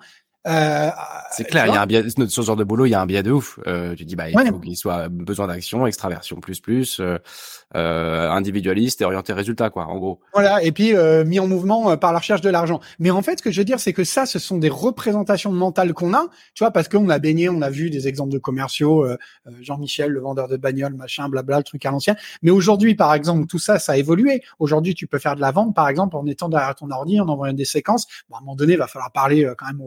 Euh, 0.48 0.90
c'est 1.32 1.44
clair, 1.44 1.68
il 1.68 1.74
y 1.74 1.78
a 1.78 1.82
un 1.82 1.86
biais, 1.86 2.04
sur 2.10 2.30
ce 2.30 2.42
genre 2.42 2.56
de 2.56 2.64
boulot, 2.64 2.86
il 2.86 2.90
y 2.90 2.96
a 2.96 3.02
un 3.02 3.06
biais 3.06 3.22
de 3.24 3.32
ouf. 3.32 3.60
Euh, 3.68 3.94
tu 3.96 4.06
dis, 4.06 4.16
bah, 4.16 4.30
il 4.30 4.38
faut 4.48 4.60
qu'il 4.60 4.76
soit 4.76 5.08
besoin 5.08 5.48
d'action, 5.48 5.86
extraversion 5.86 6.40
plus 6.40 6.60
plus, 6.60 7.00
euh, 7.00 7.18
euh, 7.76 8.30
individualiste 8.30 9.02
et 9.02 9.06
orienté 9.06 9.34
résultat, 9.34 9.70
quoi, 9.70 9.86
en 9.86 9.98
gros. 9.98 10.20
Voilà, 10.34 10.64
et 10.64 10.72
puis 10.72 10.96
euh, 10.96 11.24
mis 11.24 11.40
en 11.40 11.48
mouvement 11.48 11.92
euh, 11.92 11.96
par 11.96 12.12
la 12.12 12.20
recherche 12.20 12.42
de 12.42 12.50
l'argent. 12.50 12.80
Mais 13.00 13.12
en 13.12 13.22
fait, 13.22 13.38
ce 13.38 13.44
que 13.44 13.52
je 13.52 13.62
veux 13.62 13.66
dire, 13.66 13.80
c'est 13.80 13.94
que 13.94 14.04
ça, 14.04 14.26
ce 14.26 14.40
sont 14.40 14.58
des 14.58 14.70
représentations 14.70 15.52
mentales 15.52 15.94
qu'on 15.94 16.14
a, 16.14 16.26
tu 16.54 16.64
vois, 16.64 16.72
parce 16.72 16.88
qu'on 16.88 17.10
a 17.10 17.20
baigné, 17.20 17.48
on 17.48 17.62
a 17.62 17.70
vu 17.70 17.90
des 17.90 18.08
exemples 18.08 18.34
de 18.34 18.40
commerciaux, 18.40 19.08
Jean-Michel, 19.62 20.12
le 20.12 20.20
vendeur 20.22 20.48
de 20.48 20.58
bagnole, 20.58 20.96
machin, 20.96 21.30
blabla, 21.30 21.60
le 21.60 21.64
truc 21.64 21.86
à 21.86 21.92
l'ancien. 21.92 22.16
Mais 22.42 22.52
aujourd'hui, 22.52 22.96
par 22.96 23.14
exemple, 23.14 23.46
tout 23.46 23.60
ça, 23.60 23.80
ça 23.80 23.94
a 23.94 23.98
évolué. 23.98 24.42
Aujourd'hui, 24.60 24.96
tu 24.96 25.08
peux 25.08 25.20
faire 25.20 25.36
de 25.36 25.42
la 25.42 25.52
vente, 25.52 25.76
par 25.76 25.88
exemple, 25.88 26.16
en 26.18 26.26
étant 26.26 26.50
derrière 26.50 26.76
ton 26.76 26.90
ordi, 26.90 27.20
en 27.22 27.28
envoyant 27.30 27.54
des 27.54 27.66
séquences. 27.66 28.08
Bon, 28.30 28.36
à 28.36 28.40
un 28.40 28.42
moment 28.42 28.56
donné, 28.56 28.74
il 28.74 28.80
va 28.80 28.88
falloir 28.88 29.12
parler 29.12 29.50
quand 29.58 29.68
même 29.68 29.82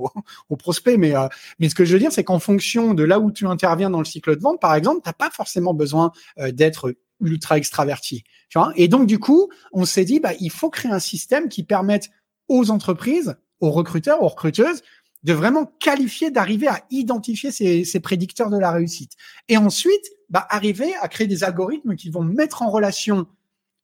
au 0.51 0.57
prospect, 0.57 0.97
mais 0.97 1.15
mais 1.59 1.69
ce 1.69 1.75
que 1.75 1.85
je 1.85 1.93
veux 1.95 1.99
dire, 1.99 2.13
c'est 2.13 2.25
qu'en 2.25 2.39
fonction 2.39 2.95
de 2.95 3.03
là 3.03 3.19
où 3.19 3.31
tu 3.33 3.47
interviens 3.47 3.91
dans 3.91 3.99
le 3.99 4.05
cycle 4.05 4.37
de 4.37 4.41
vente, 4.41 4.61
par 4.61 4.75
exemple, 4.75 5.01
t'as 5.03 5.13
pas 5.13 5.31
forcément 5.31 5.75
besoin 5.75 6.13
d'être 6.37 6.95
ultra 7.21 7.57
extraverti. 7.59 8.25
Tu 8.49 8.59
vois? 8.59 8.73
Et 8.77 8.89
donc, 8.89 9.07
du 9.07 9.19
coup, 9.19 9.49
on 9.73 9.85
s'est 9.85 10.05
dit, 10.05 10.21
bah, 10.21 10.33
il 10.41 10.51
faut 10.51 10.71
créer 10.71 10.93
un 10.93 10.99
système 10.99 11.49
qui 11.49 11.63
permette 11.63 12.11
aux 12.49 12.71
entreprises, 12.71 13.37
aux 13.61 13.71
recruteurs, 13.71 14.23
aux 14.23 14.29
recruteuses, 14.29 14.83
de 15.23 15.33
vraiment 15.33 15.67
qualifier, 15.81 16.31
d'arriver 16.31 16.69
à 16.69 16.85
identifier 16.91 17.51
ces, 17.51 17.85
ces, 17.85 18.01
prédicteurs 18.01 18.51
de 18.51 18.59
la 18.59 18.71
réussite. 18.71 19.13
Et 19.49 19.57
ensuite, 19.57 20.05
bah, 20.29 20.47
arriver 20.51 20.95
à 21.01 21.09
créer 21.09 21.27
des 21.27 21.45
algorithmes 21.45 21.97
qui 21.97 22.11
vont 22.11 22.23
mettre 22.23 22.63
en 22.63 22.71
relation, 22.71 23.27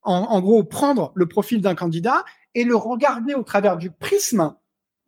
en, 0.02 0.14
en 0.14 0.40
gros, 0.40 0.62
prendre 0.64 1.12
le 1.14 1.26
profil 1.26 1.62
d'un 1.62 1.74
candidat 1.74 2.24
et 2.54 2.64
le 2.64 2.76
regarder 2.76 3.34
au 3.34 3.42
travers 3.42 3.78
du 3.78 3.90
prisme 3.90 4.54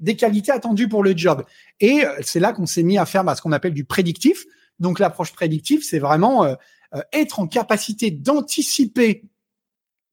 des 0.03 0.17
qualités 0.17 0.53
attendues 0.53 0.89
pour 0.89 1.03
le 1.03 1.17
job. 1.17 1.45
Et 1.81 2.05
euh, 2.05 2.13
c'est 2.21 2.41
là 2.41 2.53
qu'on 2.53 2.67
s'est 2.67 2.83
mis 2.83 2.99
à 2.99 3.07
faire 3.07 3.25
bah, 3.25 3.35
ce 3.35 3.41
qu'on 3.41 3.53
appelle 3.53 3.73
du 3.73 3.85
prédictif. 3.85 4.45
Donc 4.79 4.99
l'approche 4.99 5.33
prédictive, 5.33 5.83
c'est 5.83 6.01
vraiment 6.01 6.45
euh, 6.45 6.55
euh, 6.95 7.01
être 7.13 7.41
en 7.41 7.47
capacité 7.47 8.11
d'anticiper 8.11 9.25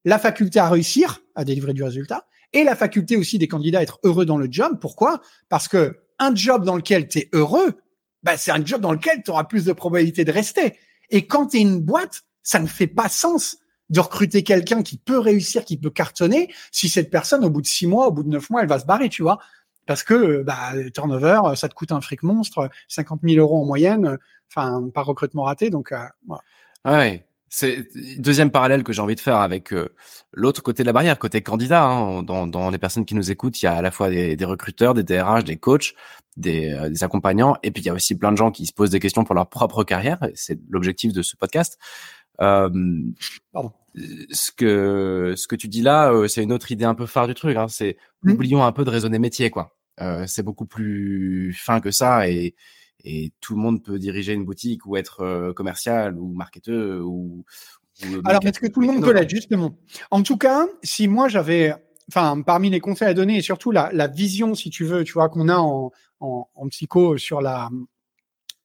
la 0.05 0.19
faculté 0.19 0.59
à 0.59 0.69
réussir, 0.69 1.21
à 1.35 1.43
délivrer 1.43 1.73
du 1.73 1.83
résultat, 1.83 2.27
et 2.53 2.63
la 2.63 2.75
faculté 2.75 3.17
aussi 3.17 3.37
des 3.37 3.47
candidats 3.47 3.79
à 3.79 3.81
être 3.81 3.99
heureux 4.03 4.25
dans 4.25 4.37
le 4.37 4.47
job. 4.49 4.77
Pourquoi? 4.79 5.21
Parce 5.49 5.67
que 5.67 5.97
un 6.19 6.33
job 6.33 6.63
dans 6.63 6.75
lequel 6.75 7.07
tu 7.07 7.19
es 7.19 7.29
heureux, 7.33 7.81
bah, 8.23 8.37
c'est 8.37 8.51
un 8.51 8.63
job 8.63 8.81
dans 8.81 8.93
lequel 8.93 9.23
tu 9.23 9.31
auras 9.31 9.43
plus 9.45 9.65
de 9.65 9.73
probabilité 9.73 10.23
de 10.23 10.31
rester. 10.31 10.77
Et 11.09 11.25
quand 11.25 11.47
tu 11.47 11.57
es 11.57 11.61
une 11.61 11.79
boîte, 11.79 12.23
ça 12.43 12.59
ne 12.59 12.67
fait 12.67 12.87
pas 12.87 13.09
sens 13.09 13.57
de 13.89 13.99
recruter 13.99 14.43
quelqu'un 14.43 14.83
qui 14.83 14.97
peut 14.97 15.17
réussir, 15.17 15.65
qui 15.65 15.77
peut 15.77 15.89
cartonner, 15.89 16.53
si 16.71 16.89
cette 16.89 17.09
personne, 17.09 17.43
au 17.43 17.49
bout 17.49 17.61
de 17.61 17.67
six 17.67 17.87
mois, 17.87 18.07
au 18.07 18.11
bout 18.11 18.23
de 18.23 18.29
neuf 18.29 18.49
mois, 18.49 18.61
elle 18.61 18.67
va 18.67 18.79
se 18.79 18.85
barrer, 18.85 19.09
tu 19.09 19.23
vois. 19.23 19.39
Parce 19.89 20.03
que 20.03 20.43
bah, 20.43 20.73
turnover, 20.93 21.55
ça 21.55 21.67
te 21.67 21.73
coûte 21.73 21.91
un 21.91 21.99
fric 21.99 22.21
monstre, 22.21 22.69
50 22.89 23.21
000 23.23 23.39
euros 23.39 23.59
en 23.59 23.65
moyenne, 23.65 24.19
enfin, 24.47 24.87
par 24.93 25.07
recrutement 25.07 25.41
raté. 25.41 25.71
Donc, 25.71 25.91
euh, 25.91 25.97
voilà. 26.27 26.43
Ouais. 26.85 27.25
C'est 27.51 27.87
deuxième 28.19 28.51
parallèle 28.51 28.83
que 28.83 28.93
j'ai 28.93 29.01
envie 29.01 29.15
de 29.15 29.19
faire 29.19 29.37
avec 29.37 29.73
euh, 29.73 29.89
l'autre 30.31 30.61
côté 30.61 30.83
de 30.83 30.85
la 30.85 30.93
barrière, 30.93 31.17
côté 31.17 31.41
candidat. 31.41 31.85
Hein. 31.85 32.21
Dans, 32.21 32.45
dans, 32.45 32.69
les 32.69 32.77
personnes 32.77 33.03
qui 33.03 33.15
nous 33.15 33.31
écoutent, 33.31 33.59
il 33.63 33.65
y 33.65 33.67
a 33.67 33.73
à 33.73 33.81
la 33.81 33.89
fois 33.89 34.11
des, 34.11 34.35
des 34.35 34.45
recruteurs, 34.45 34.93
des 34.93 35.01
DRH, 35.01 35.43
des 35.43 35.57
coachs, 35.57 35.95
des, 36.37 36.71
euh, 36.71 36.89
des, 36.89 37.03
accompagnants, 37.03 37.57
et 37.63 37.71
puis 37.71 37.81
il 37.81 37.87
y 37.87 37.89
a 37.89 37.95
aussi 37.95 38.15
plein 38.15 38.31
de 38.31 38.37
gens 38.37 38.51
qui 38.51 38.67
se 38.67 38.73
posent 38.73 38.91
des 38.91 38.99
questions 38.99 39.23
pour 39.23 39.33
leur 39.33 39.49
propre 39.49 39.83
carrière. 39.83 40.19
C'est 40.35 40.59
l'objectif 40.69 41.13
de 41.13 41.23
ce 41.23 41.35
podcast. 41.35 41.79
Euh, 42.41 42.69
ce 44.31 44.51
que 44.51 45.33
ce 45.35 45.47
que 45.47 45.55
tu 45.55 45.67
dis 45.67 45.81
là, 45.81 46.11
euh, 46.11 46.27
c'est 46.27 46.43
une 46.43 46.53
autre 46.53 46.71
idée 46.71 46.85
un 46.85 46.95
peu 46.95 47.05
phare 47.05 47.27
du 47.27 47.33
truc. 47.33 47.57
Hein. 47.57 47.67
C'est 47.67 47.97
mmh. 48.23 48.31
oublions 48.31 48.63
un 48.63 48.71
peu 48.71 48.85
de 48.85 48.89
raisonner 48.89 49.19
métier, 49.19 49.49
quoi. 49.49 49.75
C'est 50.27 50.43
beaucoup 50.43 50.65
plus 50.65 51.53
fin 51.53 51.79
que 51.79 51.91
ça 51.91 52.29
et 52.29 52.55
et 53.03 53.31
tout 53.39 53.55
le 53.55 53.61
monde 53.61 53.83
peut 53.83 53.97
diriger 53.97 54.33
une 54.33 54.45
boutique 54.45 54.85
ou 54.85 54.97
être 54.97 55.21
euh, 55.21 55.53
commercial 55.53 56.17
ou 56.17 56.33
marketeur 56.33 57.05
ou, 57.05 57.45
alors 58.23 58.45
est-ce 58.45 58.59
que 58.59 58.67
tout 58.67 58.79
le 58.79 58.87
monde 58.87 59.03
peut 59.03 59.11
l'être 59.11 59.29
justement? 59.29 59.77
En 60.11 60.23
tout 60.23 60.37
cas 60.37 60.67
si 60.83 61.07
moi 61.07 61.27
j'avais 61.27 61.73
enfin 62.09 62.41
parmi 62.41 62.69
les 62.69 62.79
conseils 62.79 63.09
à 63.09 63.13
donner 63.13 63.37
et 63.37 63.41
surtout 63.41 63.71
la, 63.71 63.89
la 63.93 64.07
vision 64.07 64.55
si 64.55 64.69
tu 64.69 64.85
veux 64.85 65.03
tu 65.03 65.13
vois 65.13 65.29
qu'on 65.29 65.49
a 65.49 65.57
en, 65.57 65.91
en, 66.19 66.49
en, 66.55 66.67
psycho 66.69 67.17
sur 67.17 67.41
la 67.41 67.69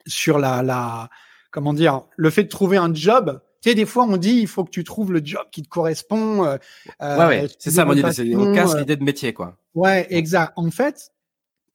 sur 0.07 0.39
la, 0.39 0.63
la 0.63 1.11
comment 1.51 1.73
dire 1.73 2.03
le 2.17 2.31
fait 2.31 2.45
de 2.45 2.49
trouver 2.49 2.77
un 2.77 2.95
job 2.95 3.41
tu 3.61 3.71
sais, 3.71 3.75
des 3.75 3.87
fois, 3.87 4.05
on 4.05 4.19
dit 4.19 4.41
il 4.41 4.47
faut 4.47 4.63
que 4.63 4.71
tu 4.71 4.85
trouves 4.85 5.11
le 5.11 5.23
job 5.25 5.47
qui 5.51 5.63
te 5.63 5.69
correspond. 5.69 6.45
Euh, 6.45 6.59
ouais, 7.01 7.27
ouais. 7.27 7.49
c'est 7.59 7.71
ça 7.71 7.87
mon 7.87 7.95
idée. 7.95 8.37
On 8.37 8.53
casse 8.53 8.75
euh, 8.75 8.81
l'idée 8.81 8.97
de 8.97 9.03
métier, 9.03 9.33
quoi. 9.33 9.57
Ouais, 9.75 10.07
exact. 10.11 10.53
En 10.57 10.71
fait, 10.71 11.14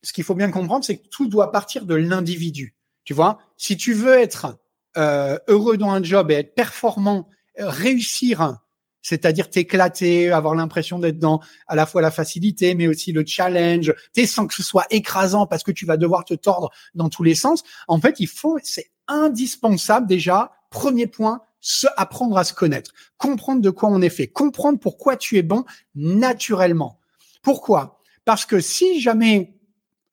ce 0.03 0.13
qu'il 0.13 0.23
faut 0.23 0.35
bien 0.35 0.51
comprendre, 0.51 0.85
c'est 0.85 0.97
que 0.97 1.07
tout 1.09 1.27
doit 1.27 1.51
partir 1.51 1.85
de 1.85 1.95
l'individu. 1.95 2.75
Tu 3.03 3.13
vois, 3.13 3.39
si 3.57 3.77
tu 3.77 3.93
veux 3.93 4.17
être 4.17 4.57
euh, 4.97 5.37
heureux 5.47 5.77
dans 5.77 5.91
un 5.91 6.03
job 6.03 6.31
et 6.31 6.35
être 6.35 6.55
performant, 6.55 7.27
réussir, 7.57 8.57
c'est-à-dire 9.01 9.49
t'éclater, 9.49 10.31
avoir 10.31 10.55
l'impression 10.55 10.99
d'être 10.99 11.19
dans 11.19 11.39
à 11.67 11.75
la 11.75 11.85
fois 11.85 12.01
la 12.01 12.11
facilité, 12.11 12.75
mais 12.75 12.87
aussi 12.87 13.11
le 13.11 13.25
challenge, 13.25 13.93
t'es 14.13 14.25
sans 14.25 14.47
que 14.47 14.53
ce 14.53 14.63
soit 14.63 14.85
écrasant 14.89 15.47
parce 15.47 15.63
que 15.63 15.71
tu 15.71 15.85
vas 15.85 15.97
devoir 15.97 16.25
te 16.25 16.33
tordre 16.33 16.71
dans 16.95 17.09
tous 17.09 17.23
les 17.23 17.35
sens. 17.35 17.63
En 17.87 17.99
fait, 17.99 18.19
il 18.19 18.27
faut, 18.27 18.59
c'est 18.63 18.91
indispensable 19.07 20.07
déjà. 20.07 20.51
Premier 20.69 21.07
point, 21.07 21.41
se 21.61 21.87
apprendre 21.97 22.37
à 22.37 22.43
se 22.43 22.53
connaître, 22.53 22.91
comprendre 23.17 23.61
de 23.61 23.69
quoi 23.69 23.89
on 23.89 24.01
est 24.01 24.09
fait, 24.09 24.27
comprendre 24.27 24.79
pourquoi 24.79 25.17
tu 25.17 25.37
es 25.37 25.41
bon 25.41 25.65
naturellement. 25.95 26.99
Pourquoi? 27.41 28.01
Parce 28.25 28.45
que 28.45 28.59
si 28.59 29.01
jamais 29.01 29.58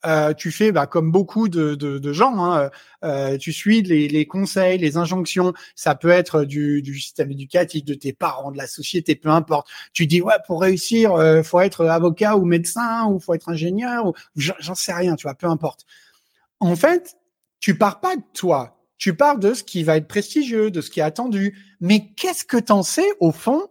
euh, 0.05 0.35
tu 0.35 0.53
fais 0.53 0.73
bah, 0.73 0.87
comme 0.87 1.11
beaucoup 1.11 1.49
de, 1.49 2.13
gens, 2.13 2.45
hein, 2.45 2.71
euh, 3.05 3.39
tu 3.39 3.53
suis 3.53 3.83
les, 3.83 4.09
les, 4.09 4.27
conseils, 4.27 4.79
les 4.79 4.97
injonctions. 4.97 5.53
Ça 5.75 5.95
peut 5.95 6.11
être 6.11 6.45
du, 6.45 6.83
du, 6.83 6.99
système 7.01 7.31
éducatif, 7.31 7.85
de 7.85 7.95
tes 7.95 8.13
parents, 8.13 8.53
de 8.53 8.59
la 8.59 8.67
société, 8.67 9.17
peu 9.17 9.31
importe. 9.31 9.69
Tu 9.93 10.07
dis 10.07 10.21
ouais 10.21 10.35
pour 10.47 10.61
réussir, 10.61 11.13
euh, 11.15 11.43
faut 11.43 11.61
être 11.61 11.87
avocat 11.87 12.37
ou 12.37 12.45
médecin 12.45 13.07
ou 13.07 13.19
faut 13.19 13.35
être 13.35 13.49
ingénieur 13.49 14.07
ou 14.07 14.15
j'en 14.37 14.75
sais 14.75 14.93
rien, 14.93 15.17
tu 15.17 15.23
vois, 15.23 15.35
peu 15.35 15.47
importe. 15.47 15.87
En 16.61 16.77
fait, 16.77 17.17
tu 17.59 17.77
pars 17.77 18.01
pas 18.01 18.17
de 18.17 18.23
toi, 18.35 18.79
tu 18.99 19.17
pars 19.17 19.39
de 19.39 19.55
ce 19.55 19.65
qui 19.65 19.83
va 19.83 19.97
être 19.97 20.09
prestigieux, 20.09 20.71
de 20.71 20.81
ce 20.81 20.91
qui 20.91 21.01
est 21.01 21.05
attendu. 21.05 21.59
Mais 21.81 22.13
qu'est-ce 22.15 22.45
que 22.45 22.59
t'en 22.59 22.83
sais 22.83 23.09
au 23.21 23.33
fond 23.33 23.63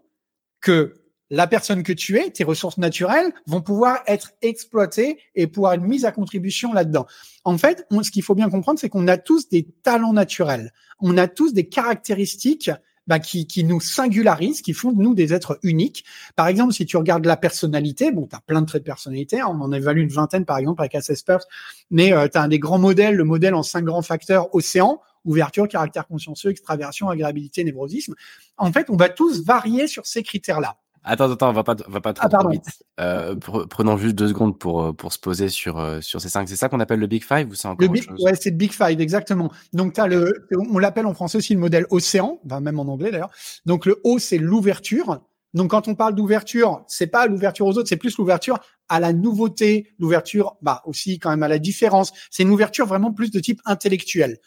que 0.60 1.05
la 1.29 1.48
personne 1.48 1.84
que 1.84 1.94
tu 1.94 2.17
es, 2.17 2.29
tes 2.29 2.44
ressources 2.44 2.77
naturelles 2.77 3.34
vont 3.48 3.62
pouvoir 3.62 4.00
être 4.08 4.32
exploitées 4.41 5.17
et 5.34 5.48
pouvoir 5.48 5.74
être 5.74 5.82
mises 5.82 6.05
à 6.05 6.12
contribution 6.12 6.74
là-dedans. 6.74 7.05
En 7.44 7.58
fait, 7.58 7.86
ce 7.91 8.12
qu'il 8.12 8.24
faut 8.24 8.36
bien 8.36 8.50
comprendre, 8.50 8.79
c'est 8.79 8.89
qu'on 8.89 9.08
a 9.08 9.17
tous 9.17 9.50
des 9.50 9.67
talents 9.84 10.13
naturels. 10.13 10.72
On 11.00 11.17
a 11.17 11.27
tous 11.27 11.53
des 11.53 11.67
caractéristiques 11.67 12.72
bah, 13.08 13.20
qui, 13.20 13.46
qui, 13.46 13.63
nous 13.63 13.79
singularisent, 13.79 14.62
qui 14.62 14.74
font 14.74 14.91
de 14.91 15.01
nous 15.01 15.13
des 15.13 15.34
êtres 15.34 15.60
uniques. 15.62 16.05
Par 16.36 16.48
exemple, 16.48 16.74
si 16.74 16.86
tu 16.86 16.98
regardes 16.98 17.25
la 17.25 17.38
personnalité, 17.38 18.12
bon, 18.12 18.27
tu 18.27 18.36
plein 18.48 18.62
de 18.62 18.65
traits 18.65 18.82
de 18.82 18.88
personnalité, 18.88 19.39
hein, 19.39 19.48
on 19.50 19.62
en 19.62 19.72
évalue 19.72 20.01
une 20.01 20.10
vingtaine 20.10 20.46
par 20.46 20.58
exemple 20.58 20.82
avec 20.82 20.96
Assespers, 20.96 21.46
mais 21.91 22.13
euh, 22.13 22.27
tu 22.27 22.38
as 22.38 22.41
un 22.41 22.48
des 22.48 22.58
grands 22.58 22.79
modèles, 22.79 23.15
le 23.15 23.24
modèle 23.24 23.53
en 23.53 23.62
cinq 23.62 23.84
grands 23.84 24.01
facteurs, 24.01 24.53
océan, 24.55 25.01
ouverture, 25.24 25.67
caractère 25.67 26.08
consciencieux, 26.08 26.50
extraversion, 26.50 27.10
agréabilité, 27.10 27.63
névrosisme. 27.63 28.15
En 28.58 28.72
fait, 28.72 28.89
on 28.89 28.96
va 28.96 29.10
tous 29.10 29.44
varier 29.44 29.88
sur 29.88 30.05
ces 30.05 30.24
critères-là. 30.24 30.77
Attends, 31.08 31.32
attends, 31.32 31.54
va 31.54 31.64
pas, 31.64 31.76
va 31.88 32.02
pas 32.02 32.14
trop, 32.14 32.28
ah, 32.32 32.50
vite. 32.50 32.66
Euh, 33.00 33.36
prenons 33.36 33.96
juste 33.96 34.16
deux 34.16 34.28
secondes 34.28 34.58
pour 34.58 34.84
euh, 34.84 34.92
pour 34.92 35.14
se 35.14 35.20
poser 35.20 35.50
sur 35.50 35.78
euh, 35.78 36.02
sur 36.02 36.20
ces 36.20 36.30
cinq. 36.30 36.50
C'est 36.50 36.56
ça 36.56 36.68
qu'on 36.68 36.80
appelle 36.80 37.00
le 37.00 37.06
Big 37.06 37.24
Five 37.24 37.48
ou 37.48 37.54
c'est 37.54 37.68
encore 37.68 37.88
le 37.88 38.02
chose? 38.02 38.24
Ouais, 38.24 38.34
c'est 38.36 38.50
le 38.50 38.58
Big 38.58 38.72
Five 38.72 39.00
exactement. 39.00 39.52
Donc 39.72 40.00
as 40.00 40.08
le, 40.08 40.48
on 40.72 40.80
l'appelle 40.80 41.06
en 41.06 41.14
français 41.14 41.38
aussi 41.38 41.54
le 41.54 41.60
modèle 41.60 41.86
océan, 41.92 42.40
même 42.60 42.80
en 42.80 42.88
anglais 42.92 43.12
d'ailleurs. 43.12 43.30
Donc 43.68 43.86
le 43.86 44.02
O 44.04 44.18
c'est 44.18 44.40
l'ouverture. 44.40 45.22
Donc 45.54 45.72
quand 45.72 45.88
on 45.88 45.94
parle 45.94 46.16
d'ouverture, 46.16 46.84
c'est 46.88 47.08
pas 47.08 47.28
l'ouverture 47.28 47.68
aux 47.68 47.78
autres, 47.78 47.88
c'est 47.88 47.98
plus 47.98 48.18
l'ouverture 48.18 48.60
à 48.90 49.00
la 49.00 49.14
nouveauté, 49.14 49.94
l'ouverture, 50.00 50.58
bah 50.64 50.82
aussi 50.86 51.20
quand 51.20 51.30
même 51.30 51.44
à 51.44 51.48
la 51.48 51.60
différence. 51.60 52.14
C'est 52.32 52.44
une 52.44 52.50
ouverture 52.50 52.88
vraiment 52.88 53.14
plus 53.14 53.30
de 53.30 53.40
type 53.40 53.62
intellectuel. 53.66 54.40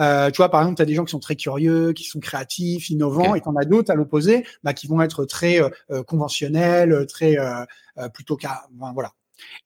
Euh, 0.00 0.30
tu 0.30 0.38
vois, 0.38 0.50
par 0.50 0.60
exemple, 0.62 0.76
tu 0.76 0.82
as 0.82 0.86
des 0.86 0.94
gens 0.94 1.04
qui 1.04 1.10
sont 1.10 1.20
très 1.20 1.36
curieux, 1.36 1.92
qui 1.92 2.04
sont 2.04 2.20
créatifs, 2.20 2.90
innovants, 2.90 3.34
et 3.34 3.40
t'en 3.40 3.54
as 3.56 3.64
d'autres 3.64 3.90
à 3.90 3.94
l'opposé, 3.94 4.44
bah, 4.62 4.72
qui 4.72 4.86
vont 4.86 5.00
être 5.02 5.24
très 5.24 5.60
euh, 5.60 5.68
euh, 5.90 6.02
conventionnels, 6.02 7.06
très 7.06 7.38
euh, 7.38 7.64
plutôt 8.14 8.36
car, 8.36 8.68
voilà. 8.94 9.12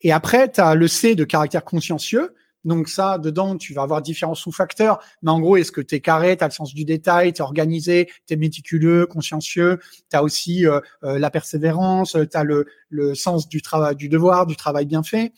Et 0.01 0.11
après, 0.11 0.51
tu 0.51 0.59
as 0.59 0.75
le 0.75 0.87
C 0.87 1.15
de 1.15 1.23
caractère 1.23 1.63
consciencieux. 1.63 2.33
Donc 2.65 2.89
ça, 2.89 3.17
dedans, 3.17 3.55
tu 3.55 3.73
vas 3.73 3.83
avoir 3.83 4.01
différents 4.01 4.35
sous-facteurs. 4.35 4.99
Mais 5.21 5.31
en 5.31 5.39
gros, 5.39 5.55
est-ce 5.55 5.71
que 5.71 5.79
tu 5.79 5.95
es 5.95 6.01
carré, 6.01 6.35
tu 6.35 6.43
as 6.43 6.47
le 6.47 6.53
sens 6.53 6.73
du 6.73 6.83
détail, 6.83 7.31
tu 7.31 7.41
es 7.41 7.43
organisé, 7.43 8.09
tu 8.25 8.33
es 8.33 8.35
méticuleux, 8.35 9.05
consciencieux, 9.05 9.79
tu 10.09 10.17
as 10.17 10.23
aussi 10.23 10.65
la 11.01 11.29
persévérance, 11.29 12.17
tu 12.29 12.37
as 12.37 12.43
le, 12.43 12.65
le 12.89 13.15
sens 13.15 13.47
du 13.47 13.61
travail, 13.61 13.95
du 13.95 14.09
devoir, 14.09 14.45
du 14.45 14.57
travail 14.57 14.85
bien 14.85 15.03
fait. 15.03 15.31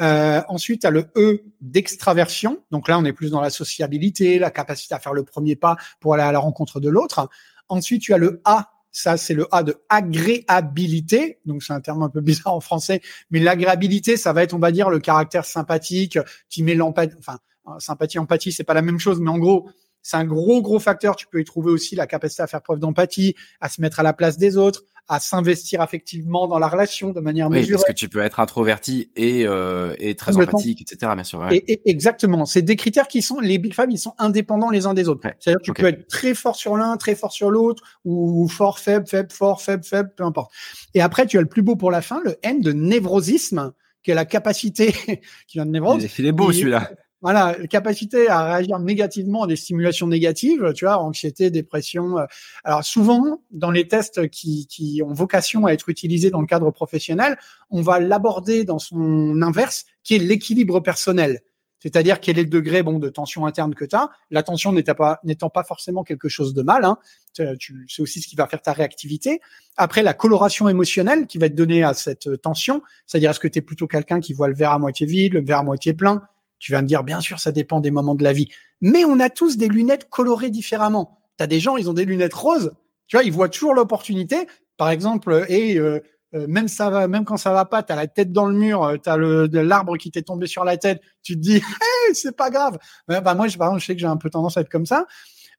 Euh, 0.00 0.42
ensuite, 0.48 0.82
tu 0.82 0.86
as 0.86 0.90
le 0.90 1.06
E 1.16 1.42
d'extraversion. 1.60 2.62
Donc 2.70 2.88
là, 2.88 2.98
on 2.98 3.04
est 3.04 3.12
plus 3.12 3.30
dans 3.30 3.40
la 3.40 3.50
sociabilité, 3.50 4.38
la 4.38 4.50
capacité 4.50 4.94
à 4.94 4.98
faire 4.98 5.12
le 5.12 5.24
premier 5.24 5.56
pas 5.56 5.76
pour 6.00 6.14
aller 6.14 6.22
à 6.22 6.32
la 6.32 6.38
rencontre 6.38 6.80
de 6.80 6.88
l'autre. 6.88 7.28
Ensuite, 7.68 8.02
tu 8.02 8.14
as 8.14 8.18
le 8.18 8.40
A. 8.44 8.70
Ça, 8.92 9.18
c'est 9.18 9.34
le 9.34 9.46
A 9.54 9.62
de 9.62 9.76
agréabilité. 9.88 11.38
Donc, 11.44 11.62
c'est 11.62 11.72
un 11.72 11.80
terme 11.80 12.02
un 12.02 12.08
peu 12.08 12.20
bizarre 12.22 12.54
en 12.54 12.60
français. 12.60 13.00
Mais 13.30 13.40
l'agréabilité, 13.40 14.16
ça 14.16 14.32
va 14.32 14.42
être, 14.42 14.54
on 14.54 14.58
va 14.58 14.72
dire, 14.72 14.90
le 14.90 15.00
caractère 15.00 15.44
sympathique 15.44 16.18
qui 16.48 16.62
met 16.62 16.74
l'empathie. 16.74 17.14
Enfin, 17.18 17.38
sympathie, 17.78 18.18
empathie, 18.18 18.52
c'est 18.52 18.64
pas 18.64 18.74
la 18.74 18.82
même 18.82 18.98
chose. 18.98 19.20
Mais 19.20 19.30
en 19.30 19.38
gros, 19.38 19.68
c'est 20.02 20.16
un 20.16 20.24
gros, 20.24 20.62
gros 20.62 20.78
facteur. 20.78 21.16
Tu 21.16 21.26
peux 21.26 21.40
y 21.40 21.44
trouver 21.44 21.72
aussi 21.72 21.96
la 21.96 22.06
capacité 22.06 22.42
à 22.42 22.46
faire 22.46 22.62
preuve 22.62 22.78
d'empathie, 22.78 23.34
à 23.60 23.68
se 23.68 23.80
mettre 23.80 24.00
à 24.00 24.02
la 24.02 24.12
place 24.12 24.38
des 24.38 24.56
autres, 24.56 24.84
à 25.08 25.20
s'investir 25.20 25.80
affectivement 25.80 26.48
dans 26.48 26.58
la 26.58 26.68
relation 26.68 27.10
de 27.10 27.20
manière 27.20 27.48
oui, 27.48 27.58
mesurée. 27.58 27.74
Parce 27.74 27.84
que 27.84 27.92
tu 27.92 28.08
peux 28.08 28.20
être 28.20 28.40
introverti 28.40 29.10
et, 29.16 29.46
euh, 29.46 29.94
et 29.98 30.14
très 30.14 30.36
empathique, 30.36 30.82
etc. 30.82 31.12
Bien 31.14 31.24
sûr. 31.24 31.38
Ouais. 31.38 31.56
Et, 31.56 31.88
exactement. 31.88 32.44
C'est 32.44 32.62
des 32.62 32.76
critères 32.76 33.08
qui 33.08 33.22
sont, 33.22 33.38
les 33.38 33.58
big 33.58 33.74
five, 33.74 33.86
ils 33.90 33.98
sont 33.98 34.14
indépendants 34.18 34.70
les 34.70 34.86
uns 34.86 34.94
des 34.94 35.08
autres. 35.08 35.20
C'est-à-dire 35.38 35.60
que 35.60 35.64
tu 35.64 35.72
peux 35.72 35.86
être 35.86 36.08
très 36.08 36.34
fort 36.34 36.56
sur 36.56 36.76
l'un, 36.76 36.96
très 36.96 37.14
fort 37.14 37.32
sur 37.32 37.50
l'autre, 37.50 37.82
ou 38.04 38.48
fort, 38.48 38.78
faible, 38.78 39.06
faible, 39.06 39.30
fort, 39.30 39.62
faible, 39.62 39.84
faible, 39.84 40.12
peu 40.16 40.24
importe. 40.24 40.52
Et 40.94 41.00
après, 41.00 41.26
tu 41.26 41.38
as 41.38 41.40
le 41.40 41.48
plus 41.48 41.62
beau 41.62 41.76
pour 41.76 41.90
la 41.90 42.02
fin, 42.02 42.20
le 42.24 42.36
N 42.42 42.60
de 42.60 42.72
névrosisme, 42.72 43.72
qui 44.02 44.10
est 44.10 44.14
la 44.14 44.24
capacité, 44.24 44.92
qui 45.46 45.58
vient 45.58 45.66
de 45.66 45.70
névrose. 45.70 46.06
Il 46.18 46.26
est 46.26 46.32
beau 46.32 46.52
celui-là. 46.52 46.90
Voilà, 47.26 47.56
capacité 47.68 48.28
à 48.28 48.44
réagir 48.44 48.78
négativement 48.78 49.42
à 49.42 49.46
des 49.48 49.56
stimulations 49.56 50.06
négatives, 50.06 50.72
tu 50.76 50.84
vois, 50.84 50.98
anxiété, 50.98 51.50
dépression. 51.50 52.18
Euh. 52.18 52.24
Alors 52.62 52.84
souvent, 52.84 53.42
dans 53.50 53.72
les 53.72 53.88
tests 53.88 54.30
qui, 54.30 54.68
qui 54.68 55.02
ont 55.04 55.12
vocation 55.12 55.66
à 55.66 55.72
être 55.72 55.88
utilisés 55.88 56.30
dans 56.30 56.40
le 56.40 56.46
cadre 56.46 56.70
professionnel, 56.70 57.36
on 57.68 57.82
va 57.82 57.98
l'aborder 57.98 58.62
dans 58.62 58.78
son 58.78 59.42
inverse, 59.42 59.86
qui 60.04 60.14
est 60.14 60.18
l'équilibre 60.18 60.78
personnel. 60.78 61.40
C'est-à-dire 61.80 62.20
quel 62.20 62.38
est 62.38 62.44
le 62.44 62.48
degré 62.48 62.84
bon 62.84 63.00
de 63.00 63.08
tension 63.08 63.44
interne 63.44 63.74
que 63.74 63.84
tu 63.84 63.96
as. 63.96 64.08
La 64.30 64.44
tension 64.44 64.72
n'étant 64.72 65.50
pas, 65.50 65.64
forcément 65.64 66.04
quelque 66.04 66.28
chose 66.28 66.54
de 66.54 66.62
mal, 66.62 66.84
hein, 66.84 66.96
c'est 67.32 68.02
aussi 68.02 68.20
ce 68.20 68.28
qui 68.28 68.36
va 68.36 68.46
faire 68.46 68.62
ta 68.62 68.72
réactivité. 68.72 69.40
Après, 69.76 70.04
la 70.04 70.14
coloration 70.14 70.68
émotionnelle 70.68 71.26
qui 71.26 71.38
va 71.38 71.46
être 71.46 71.56
donnée 71.56 71.82
à 71.82 71.92
cette 71.92 72.40
tension, 72.40 72.82
c'est-à-dire 73.04 73.32
est-ce 73.32 73.40
que 73.40 73.48
tu 73.48 73.58
es 73.58 73.62
plutôt 73.62 73.88
quelqu'un 73.88 74.20
qui 74.20 74.32
voit 74.32 74.46
le 74.46 74.54
verre 74.54 74.70
à 74.70 74.78
moitié 74.78 75.08
vide, 75.08 75.34
le 75.34 75.44
verre 75.44 75.58
à 75.58 75.64
moitié 75.64 75.92
plein, 75.92 76.22
tu 76.58 76.72
vas 76.72 76.82
me 76.82 76.86
dire, 76.86 77.04
bien 77.04 77.20
sûr, 77.20 77.38
ça 77.38 77.52
dépend 77.52 77.80
des 77.80 77.90
moments 77.90 78.14
de 78.14 78.24
la 78.24 78.32
vie. 78.32 78.48
Mais 78.80 79.04
on 79.04 79.20
a 79.20 79.30
tous 79.30 79.56
des 79.56 79.68
lunettes 79.68 80.08
colorées 80.08 80.50
différemment. 80.50 81.18
Tu 81.38 81.44
as 81.44 81.46
des 81.46 81.60
gens, 81.60 81.76
ils 81.76 81.90
ont 81.90 81.94
des 81.94 82.04
lunettes 82.04 82.34
roses. 82.34 82.72
Tu 83.06 83.16
vois, 83.16 83.24
ils 83.24 83.32
voient 83.32 83.48
toujours 83.48 83.74
l'opportunité. 83.74 84.46
Par 84.76 84.90
exemple, 84.90 85.44
et 85.48 85.78
euh, 85.78 86.00
euh, 86.34 86.46
même 86.48 86.68
ça 86.68 86.90
va, 86.90 87.08
même 87.08 87.24
quand 87.24 87.36
ça 87.36 87.52
va 87.52 87.64
pas, 87.64 87.82
tu 87.82 87.92
as 87.92 87.96
la 87.96 88.06
tête 88.06 88.32
dans 88.32 88.46
le 88.46 88.54
mur, 88.54 88.82
euh, 88.82 88.96
tu 89.02 89.08
as 89.08 89.16
l'arbre 89.16 89.96
qui 89.96 90.10
t'est 90.10 90.22
tombé 90.22 90.46
sur 90.46 90.64
la 90.64 90.76
tête, 90.76 91.00
tu 91.22 91.34
te 91.34 91.40
dis, 91.40 91.56
hey, 91.56 92.14
c'est 92.14 92.36
pas 92.36 92.50
grave. 92.50 92.78
bah, 93.08 93.34
moi, 93.34 93.48
je, 93.48 93.56
par 93.56 93.68
exemple, 93.68 93.80
je 93.80 93.86
sais 93.86 93.94
que 93.94 94.00
j'ai 94.00 94.06
un 94.06 94.16
peu 94.16 94.30
tendance 94.30 94.56
à 94.56 94.60
être 94.60 94.68
comme 94.68 94.86
ça. 94.86 95.06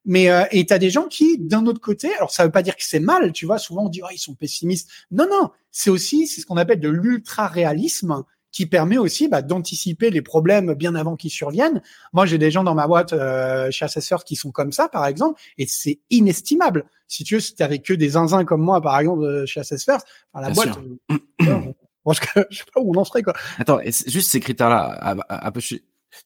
Mais 0.04 0.30
euh, 0.30 0.44
et 0.52 0.64
t'as 0.64 0.78
des 0.78 0.90
gens 0.90 1.06
qui, 1.06 1.38
d'un 1.38 1.66
autre 1.66 1.80
côté, 1.80 2.14
alors 2.14 2.30
ça 2.30 2.44
veut 2.44 2.50
pas 2.50 2.62
dire 2.62 2.76
que 2.76 2.84
c'est 2.84 3.00
mal, 3.00 3.32
tu 3.32 3.46
vois. 3.46 3.58
Souvent 3.58 3.86
on 3.86 3.88
dit 3.88 4.00
oh, 4.02 4.08
ils 4.12 4.18
sont 4.18 4.34
pessimistes. 4.34 4.88
Non 5.10 5.26
non, 5.30 5.50
c'est 5.70 5.90
aussi 5.90 6.26
c'est 6.26 6.40
ce 6.40 6.46
qu'on 6.46 6.56
appelle 6.56 6.80
de 6.80 6.88
l'ultra 6.88 7.46
réalisme 7.46 8.24
qui 8.58 8.66
permet 8.66 8.98
aussi 8.98 9.28
bah, 9.28 9.40
d'anticiper 9.40 10.10
les 10.10 10.20
problèmes 10.20 10.74
bien 10.74 10.96
avant 10.96 11.14
qu'ils 11.14 11.30
surviennent. 11.30 11.80
Moi, 12.12 12.26
j'ai 12.26 12.38
des 12.38 12.50
gens 12.50 12.64
dans 12.64 12.74
ma 12.74 12.88
boîte 12.88 13.12
euh, 13.12 13.70
chez 13.70 13.84
Assessor 13.84 14.24
qui 14.24 14.34
sont 14.34 14.50
comme 14.50 14.72
ça, 14.72 14.88
par 14.88 15.06
exemple, 15.06 15.40
et 15.58 15.66
c'est 15.68 16.00
inestimable. 16.10 16.86
Si 17.06 17.22
tu 17.22 17.34
veux, 17.34 17.40
si 17.40 17.54
avec 17.62 17.84
que 17.84 17.94
des 17.94 18.08
zinzins 18.08 18.44
comme 18.44 18.60
moi, 18.60 18.80
par 18.80 18.98
exemple, 18.98 19.22
euh, 19.22 19.46
chez 19.46 19.60
Assessor, 19.60 20.00
enfin, 20.32 20.48
la 20.48 20.52
boîte, 20.52 20.76
euh, 21.12 21.16
je 21.38 21.72
pense 22.02 22.18
que 22.18 22.40
je 22.50 22.58
sais 22.58 22.64
pas 22.74 22.80
où 22.80 22.92
on 22.92 22.98
en 22.98 23.04
serait 23.04 23.22
quoi. 23.22 23.34
Attends, 23.60 23.78
juste 23.84 24.28
ces 24.28 24.40
critères-là, 24.40 25.16
un 25.28 25.52
peu, 25.52 25.60
tu 25.60 25.78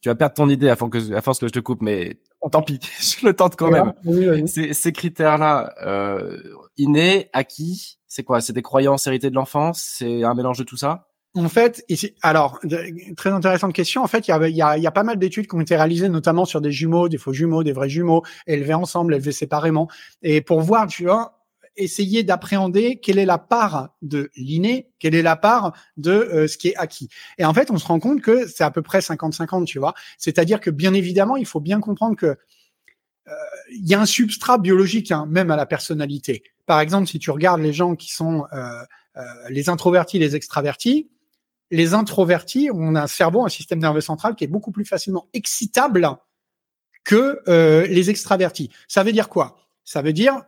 vas 0.07 0.15
perdre 0.15 0.33
ton 0.33 0.49
idée 0.49 0.71
à 0.71 0.77
force 0.77 0.91
que, 0.91 1.13
à 1.13 1.21
force 1.21 1.39
que 1.39 1.49
je 1.49 1.53
te 1.53 1.61
coupe, 1.61 1.83
mais 1.83 2.17
tant 2.51 2.63
pis, 2.63 2.81
je 2.99 3.27
le 3.27 3.35
tente 3.35 3.57
quand 3.57 3.71
même. 3.71 3.93
Ces, 4.47 4.73
ces 4.73 4.93
critères-là, 4.93 5.75
euh, 5.85 6.39
innés, 6.79 7.29
acquis, 7.35 7.99
c'est 8.07 8.25
quoi? 8.25 8.41
C'est 8.41 8.55
des 8.55 8.63
croyances 8.63 9.07
héritées 9.07 9.29
de 9.29 9.35
l'enfance? 9.35 9.83
C'est 9.99 10.25
un 10.25 10.33
mélange 10.33 10.57
de 10.57 10.65
tout 10.65 10.79
ça? 10.79 11.12
En 11.35 11.49
fait, 11.49 11.85
ici, 11.89 12.15
alors, 12.23 12.61
très 13.17 13.31
intéressante 13.31 13.73
question. 13.73 14.03
En 14.03 14.07
fait, 14.07 14.29
il 14.29 14.31
y 14.31 14.35
a, 14.35 14.49
y, 14.49 14.63
a, 14.63 14.79
y 14.79 14.87
a, 14.87 14.91
pas 14.91 15.03
mal 15.03 15.19
d'études 15.19 15.47
qui 15.47 15.55
ont 15.55 15.61
été 15.61 15.77
réalisées, 15.77 16.11
notamment 16.11 16.45
sur 16.45 16.61
des 16.61 16.73
jumeaux, 16.73 17.09
des 17.09 17.17
faux 17.17 17.33
jumeaux, 17.33 17.63
des 17.63 17.73
vrais 17.73 17.89
jumeaux, 17.89 18.23
élevés 18.47 18.75
ensemble, 18.75 19.15
élevés 19.15 19.33
séparément. 19.33 19.89
Et 20.23 20.43
pour 20.43 20.61
voir, 20.61 20.87
tu 20.87 21.05
vois, 21.05 21.43
essayer 21.77 22.23
d'appréhender 22.23 23.01
quelle 23.01 23.19
est 23.19 23.25
la 23.25 23.39
part 23.39 23.95
de 24.03 24.31
l'inné, 24.37 24.91
quelle 24.99 25.15
est 25.15 25.23
la 25.23 25.37
part 25.37 25.73
de 25.97 26.11
euh, 26.11 26.49
ce 26.49 26.59
qui 26.59 26.69
est 26.69 26.77
acquis. 26.77 27.09
Et 27.39 27.45
en 27.45 27.55
fait, 27.55 27.71
on 27.71 27.79
se 27.79 27.87
rend 27.87 27.99
compte 27.99 28.21
que 28.21 28.47
c'est 28.47 28.65
à 28.65 28.71
peu 28.71 28.83
près 28.83 28.99
50-50, 28.99 29.65
tu 29.65 29.79
vois. 29.79 29.95
C'est-à-dire 30.19 30.61
que, 30.61 30.71
bien 30.71 30.93
évidemment, 30.95 31.37
il 31.37 31.47
faut 31.47 31.61
bien 31.61 31.81
comprendre 31.81 32.17
que 32.17 32.27
euh, 33.29 33.33
il 33.71 33.89
y 33.89 33.95
a 33.95 34.01
un 34.01 34.07
substrat 34.07 34.59
biologique, 34.59 35.13
hein, 35.13 35.27
même 35.29 35.51
à 35.51 35.57
la 35.57 35.67
personnalité. 35.67 36.43
Par 36.67 36.81
exemple, 36.81 37.09
si 37.09 37.19
tu 37.19 37.31
regardes 37.31 37.63
les 37.63 37.73
gens 37.73 37.95
qui 37.95 38.13
sont 38.13 38.45
euh, 38.53 38.83
les 39.49 39.69
introvertis, 39.69 40.19
les 40.19 40.37
extravertis, 40.37 41.09
les 41.73 41.95
introvertis, 41.95 42.69
on 42.73 42.95
a 42.95 43.03
un 43.03 43.07
cerveau, 43.07 43.45
un 43.45 43.49
système 43.49 43.79
nerveux 43.79 44.03
central 44.03 44.37
qui 44.37 44.45
est 44.45 44.49
beaucoup 44.49 44.73
plus 44.73 44.85
facilement 44.85 45.27
excitable 45.33 46.07
que 47.03 47.41
euh, 47.49 47.87
les 47.87 48.11
extravertis. 48.11 48.71
Ça 48.89 49.03
veut 49.03 49.13
dire 49.13 49.31
quoi? 49.31 49.57
Ça 49.83 50.03
veut 50.03 50.13
dire, 50.13 50.43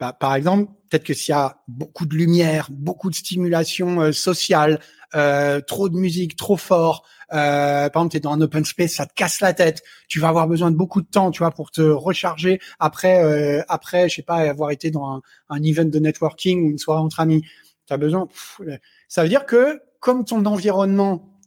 bah, 0.00 0.14
par 0.14 0.34
exemple, 0.34 0.72
peut-être 0.88 1.04
que 1.04 1.12
s'il 1.12 1.32
y 1.32 1.36
a 1.36 1.58
beaucoup 1.68 2.06
de 2.06 2.16
lumière, 2.16 2.68
beaucoup 2.70 3.10
de 3.10 3.14
stimulation 3.14 4.00
euh, 4.00 4.12
sociale, 4.12 4.80
euh, 5.14 5.60
trop 5.60 5.90
de 5.90 5.96
musique, 5.96 6.34
trop 6.34 6.56
fort, 6.56 7.04
par 7.28 7.86
exemple, 7.88 8.12
tu 8.12 8.16
es 8.16 8.20
dans 8.20 8.32
un 8.32 8.40
open 8.40 8.64
space, 8.64 8.92
ça 8.92 9.04
te 9.04 9.12
casse 9.12 9.40
la 9.42 9.52
tête, 9.52 9.82
tu 10.08 10.18
vas 10.18 10.28
avoir 10.28 10.48
besoin 10.48 10.70
de 10.70 10.76
beaucoup 10.76 11.02
de 11.02 11.06
temps, 11.06 11.30
tu 11.30 11.40
vois, 11.40 11.50
pour 11.50 11.70
te 11.70 11.82
recharger 11.82 12.58
après, 12.78 13.62
après, 13.68 14.08
je 14.08 14.14
sais 14.16 14.22
pas, 14.22 14.36
avoir 14.36 14.70
été 14.70 14.90
dans 14.90 15.06
un, 15.16 15.22
un 15.50 15.62
event 15.62 15.84
de 15.84 15.98
networking 15.98 16.66
ou 16.66 16.70
une 16.70 16.78
soirée 16.78 17.02
entre 17.02 17.20
amis. 17.20 17.44
Tu 17.86 17.92
as 17.92 17.98
besoin. 17.98 18.28
ça 19.08 19.22
veut 19.22 19.28
dire 19.28 19.44
que 19.44 19.82
comme 20.00 20.24
ton 20.24 20.44
environnement, 20.46 21.38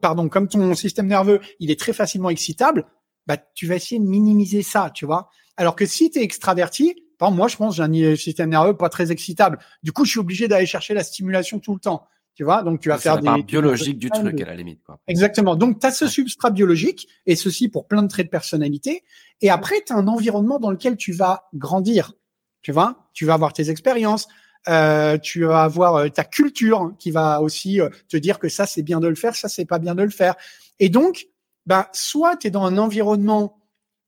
pardon, 0.00 0.28
comme 0.28 0.48
ton 0.48 0.74
système 0.74 1.06
nerveux, 1.06 1.40
il 1.60 1.70
est 1.70 1.78
très 1.78 1.92
facilement 1.92 2.30
excitable, 2.30 2.86
bah, 3.26 3.36
tu 3.54 3.66
vas 3.66 3.76
essayer 3.76 4.00
de 4.00 4.06
minimiser 4.06 4.62
ça, 4.62 4.90
tu 4.94 5.06
vois. 5.06 5.28
Alors 5.56 5.74
que 5.74 5.86
si 5.86 6.10
tu 6.10 6.18
es 6.18 6.22
extraverti, 6.22 6.94
par 7.18 7.28
exemple, 7.28 7.38
moi, 7.38 7.48
je 7.48 7.56
pense 7.56 7.76
j'ai 7.76 7.82
un 7.82 8.16
système 8.16 8.50
nerveux 8.50 8.76
pas 8.76 8.88
très 8.88 9.10
excitable. 9.10 9.58
Du 9.82 9.92
coup, 9.92 10.04
je 10.04 10.10
suis 10.10 10.20
obligé 10.20 10.48
d'aller 10.48 10.66
chercher 10.66 10.94
la 10.94 11.02
stimulation 11.02 11.58
tout 11.58 11.74
le 11.74 11.80
temps. 11.80 12.06
Tu 12.34 12.44
vois, 12.44 12.62
donc 12.62 12.80
tu 12.80 12.90
vas 12.90 12.98
faire 12.98 13.18
des 13.18 13.42
biologique 13.42 13.98
du 13.98 14.10
truc 14.10 14.38
à 14.42 14.44
la 14.44 14.54
limite. 14.54 14.82
Quoi. 14.84 15.00
Exactement. 15.08 15.56
Donc 15.56 15.80
tu 15.80 15.86
as 15.86 15.90
ce 15.90 16.06
substrat 16.06 16.50
biologique 16.50 17.08
et 17.24 17.34
ceci 17.34 17.70
pour 17.70 17.88
plein 17.88 18.02
de 18.02 18.08
traits 18.08 18.26
de 18.26 18.30
personnalité. 18.30 19.04
Et 19.40 19.48
après, 19.48 19.76
tu 19.86 19.94
as 19.94 19.96
un 19.96 20.06
environnement 20.06 20.58
dans 20.58 20.70
lequel 20.70 20.98
tu 20.98 21.12
vas 21.12 21.44
grandir. 21.54 22.12
Tu 22.60 22.72
vois, 22.72 23.08
tu 23.14 23.24
vas 23.24 23.32
avoir 23.32 23.54
tes 23.54 23.70
expériences, 23.70 24.28
euh, 24.68 25.16
tu 25.18 25.44
vas 25.44 25.62
avoir 25.62 25.96
euh, 25.96 26.08
ta 26.08 26.24
culture 26.24 26.92
qui 26.98 27.12
va 27.12 27.40
aussi 27.40 27.80
euh, 27.80 27.88
te 28.08 28.16
dire 28.16 28.40
que 28.40 28.48
ça 28.48 28.66
c'est 28.66 28.82
bien 28.82 28.98
de 28.98 29.06
le 29.06 29.14
faire, 29.14 29.36
ça 29.36 29.48
c'est 29.48 29.64
pas 29.64 29.78
bien 29.78 29.94
de 29.94 30.02
le 30.02 30.10
faire. 30.10 30.34
Et 30.80 30.88
donc, 30.88 31.28
ben 31.66 31.86
soit 31.92 32.36
tu 32.36 32.48
es 32.48 32.50
dans 32.50 32.64
un 32.64 32.78
environnement 32.78 33.58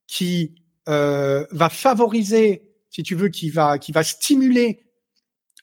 qui 0.07 0.55
va 0.87 1.68
favoriser, 1.68 2.62
si 2.88 3.03
tu 3.03 3.14
veux, 3.14 3.29
qui 3.29 3.51
va 3.51 3.79
qui 3.79 3.92
va 3.92 4.03
stimuler 4.03 4.87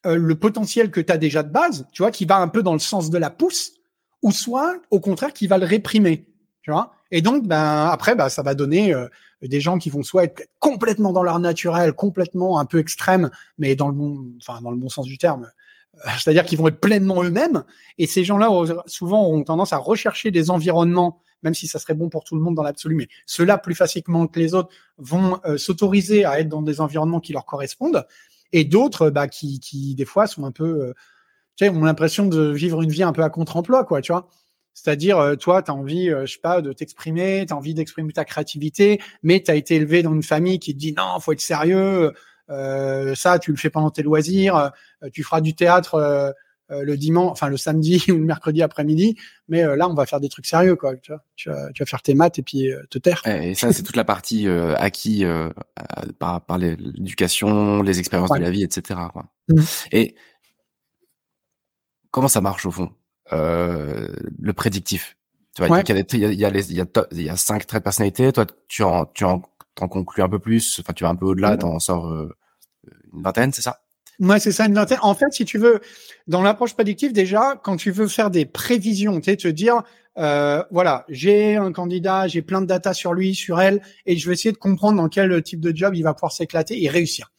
le 0.04 0.36
potentiel 0.36 0.92
que 0.92 1.02
tu 1.02 1.12
as 1.12 1.18
déjà 1.18 1.42
de 1.42 1.52
base, 1.52 1.88
tu 1.92 2.04
vois, 2.04 2.12
qui 2.12 2.26
va 2.26 2.38
un 2.38 2.48
peu 2.48 2.62
dans 2.62 2.74
le 2.74 2.80
sens 2.80 3.10
de 3.10 3.18
la 3.18 3.32
pousse, 3.32 3.72
ou 4.22 4.32
soit 4.32 4.76
au 4.92 5.00
contraire 5.00 5.34
qui 5.34 5.48
va 5.48 5.58
le 5.58 5.66
réprimer, 5.66 6.28
tu 6.62 6.70
vois. 6.70 6.94
Et 7.10 7.24
donc, 7.24 7.48
ben 7.48 7.88
après, 7.88 8.14
ben, 8.14 8.30
ça 8.30 8.44
va 8.44 8.54
donner 8.54 8.94
des 9.48 9.62
gens 9.62 9.78
qui 9.78 9.90
vont 9.90 10.04
soit 10.04 10.26
être 10.26 10.48
complètement 10.60 11.14
dans 11.14 11.24
leur 11.24 11.40
naturel, 11.40 11.94
complètement 11.94 12.60
un 12.60 12.66
peu 12.66 12.80
extrême, 12.80 13.30
mais 13.58 13.76
dans 13.76 13.88
le 13.88 13.94
bon, 13.94 14.26
enfin 14.42 14.62
dans 14.62 14.72
le 14.72 14.78
bon 14.78 14.90
sens 14.90 15.06
du 15.06 15.18
terme. 15.18 15.50
Euh, 16.06 16.10
c'est-à-dire 16.20 16.46
qu'ils 16.46 16.58
vont 16.58 16.68
être 16.68 16.80
pleinement 16.80 17.24
eux-mêmes. 17.24 17.64
Et 17.98 18.08
ces 18.08 18.24
gens-là, 18.24 18.50
souvent, 18.86 19.28
ont 19.30 19.44
tendance 19.44 19.74
à 19.74 19.78
rechercher 19.78 20.32
des 20.32 20.50
environnements, 20.50 21.20
même 21.44 21.54
si 21.54 21.68
ça 21.68 21.80
serait 21.80 21.94
bon 21.94 22.10
pour 22.10 22.24
tout 22.24 22.36
le 22.36 22.42
monde 22.42 22.56
dans 22.56 22.64
l'absolu, 22.64 22.96
mais 22.96 23.08
ceux-là, 23.26 23.58
plus 23.58 23.76
facilement 23.76 24.28
que 24.28 24.40
les 24.40 24.54
autres, 24.54 24.70
vont 24.98 25.40
euh, 25.46 25.58
s'autoriser 25.58 26.26
à 26.26 26.40
être 26.40 26.50
dans 26.50 26.62
des 26.62 26.82
environnements 26.82 27.20
qui 27.20 27.34
leur 27.34 27.46
correspondent. 27.46 28.06
et 28.52 28.64
d'autres 28.64 29.10
bah, 29.10 29.28
qui, 29.28 29.60
qui, 29.60 29.96
des 29.96 30.06
fois, 30.06 30.28
sont 30.28 30.46
un 30.46 30.52
peu, 30.52 30.82
euh, 30.82 30.94
tu 31.56 31.66
sais, 31.66 31.70
ont 31.70 31.84
l'impression 31.84 32.26
de 32.28 32.52
vivre 32.52 32.82
une 32.82 32.92
vie 32.92 33.04
un 33.04 33.14
peu 33.14 33.24
à 33.24 33.30
contre-emploi, 33.30 33.84
quoi, 33.86 34.02
tu 34.02 34.12
vois. 34.12 34.30
C'est-à-dire, 34.76 35.18
euh, 35.18 35.36
toi, 35.36 35.64
tu 35.64 35.72
as 35.72 35.74
envie, 35.74 36.10
euh, 36.10 36.26
je 36.26 36.34
sais 36.34 36.40
pas, 36.40 36.62
de 36.62 36.74
t'exprimer, 36.74 37.46
tu 37.48 37.54
as 37.54 37.56
envie 37.56 37.74
d'exprimer 37.74 38.12
ta 38.12 38.26
créativité, 38.26 39.02
mais 39.24 39.42
tu 39.42 39.50
as 39.50 39.56
été 39.56 39.76
élevé 39.76 40.04
dans 40.04 40.14
une 40.14 40.22
famille 40.22 40.60
qui 40.60 40.74
te 40.74 40.80
dit 40.80 40.94
non, 40.94 41.18
faut 41.22 41.32
être 41.32 41.42
sérieux, 41.42 42.12
euh, 42.50 43.16
ça, 43.16 43.40
tu 43.40 43.52
le 43.52 43.58
fais 43.58 43.70
pendant 43.70 43.90
tes 43.90 44.04
loisirs, 44.04 44.72
tu 45.14 45.24
feras 45.24 45.40
du 45.40 45.56
théâtre 45.56 46.36
le 46.70 46.98
dimanche, 46.98 47.32
enfin 47.32 47.48
le 47.48 47.58
samedi 47.58 48.04
ou 48.10 48.16
le 48.16 48.26
mercredi 48.26 48.62
après-midi, 48.62 49.18
mais 49.48 49.64
là, 49.78 49.88
on 49.88 49.94
va 49.94 50.06
faire 50.06 50.20
des 50.20 50.30
trucs 50.30 50.46
sérieux, 50.46 50.76
quoi. 50.76 50.96
Tu, 50.98 51.12
vois 51.12 51.24
tu, 51.36 51.50
vas, 51.50 51.72
tu 51.72 51.82
vas 51.82 51.86
faire 51.88 52.02
tes 52.02 52.14
maths 52.14 52.38
et 52.38 52.44
puis 52.44 52.70
te 52.90 52.98
taire. 52.98 53.22
Et 53.26 53.56
ça, 53.56 53.72
c'est 53.72 53.84
toute 53.84 53.96
la 53.96 54.04
partie 54.04 54.48
acquis 54.76 55.24
par, 56.20 56.46
par 56.46 56.58
l'éducation, 56.58 57.82
les 57.82 58.00
expériences 58.00 58.32
de 58.32 58.42
la 58.42 58.52
vie, 58.52 58.64
etc. 58.64 59.00
Quoi. 59.14 59.26
Mmh. 59.48 59.62
Et 59.94 60.16
comment 62.12 62.28
ça 62.28 62.42
marche 62.42 62.66
au 62.66 62.72
fond? 62.72 62.92
Euh, 63.34 64.08
le 64.40 64.54
prédictif. 64.54 65.18
Tu 65.56 65.64
vois, 65.64 65.80
il, 65.80 65.90
y 65.90 65.92
a, 65.92 66.00
il, 66.00 66.20
y 66.20 66.26
a, 66.26 66.32
il, 66.32 66.40
y 66.40 66.46
a 66.46 66.50
les, 66.50 66.72
il, 66.72 66.78
y 66.78 66.82
a, 66.82 66.86
il 67.12 67.22
y 67.22 67.30
a 67.30 67.38
cinq 67.38 67.66
traits 67.66 67.82
de 67.82 67.84
personnalité. 67.84 68.32
Toi, 68.32 68.46
tu 68.68 68.84
en, 68.84 69.06
tu 69.06 69.24
en, 69.24 69.42
t'en 69.76 69.88
conclus 69.88 70.22
un 70.24 70.30
peu 70.30 70.40
plus. 70.40 70.80
Enfin, 70.80 70.94
tu 70.94 71.04
vas 71.04 71.10
un 71.10 71.16
peu 71.16 71.26
au-delà. 71.26 71.58
T'en 71.58 71.80
sors 71.80 72.08
euh, 72.08 72.36
une 73.14 73.22
vingtaine, 73.22 73.54
c'est 73.54 73.62
ça? 73.62 73.82
Ouais, 74.20 74.40
c'est 74.40 74.52
ça, 74.52 74.66
une 74.66 74.74
vingtaine. 74.74 75.00
En 75.02 75.14
fait, 75.14 75.32
si 75.32 75.44
tu 75.46 75.58
veux, 75.58 75.82
dans 76.28 76.42
l'approche 76.42 76.74
prédictive, 76.74 77.12
déjà, 77.12 77.60
quand 77.64 77.76
tu 77.76 77.92
veux 77.92 78.08
faire 78.08 78.30
des 78.30 78.46
prévisions, 78.46 79.20
tu 79.20 79.32
sais, 79.32 79.38
te 79.38 79.48
dire, 79.48 79.84
euh, 80.18 80.64
voilà, 80.72 81.06
j'ai 81.10 81.58
un 81.58 81.74
candidat, 81.74 82.28
j'ai 82.28 82.42
plein 82.42 82.62
de 82.62 82.66
data 82.66 82.94
sur 82.94 83.14
lui, 83.14 83.36
sur 83.36 83.60
elle, 83.60 83.82
et 84.06 84.18
je 84.18 84.28
vais 84.28 84.34
essayer 84.34 84.54
de 84.54 84.58
comprendre 84.58 85.02
dans 85.02 85.10
quel 85.10 85.42
type 85.44 85.60
de 85.60 85.76
job 85.76 85.96
il 85.96 86.04
va 86.04 86.14
pouvoir 86.14 86.32
s'éclater 86.32 86.82
et 86.82 86.88
réussir. 86.88 87.32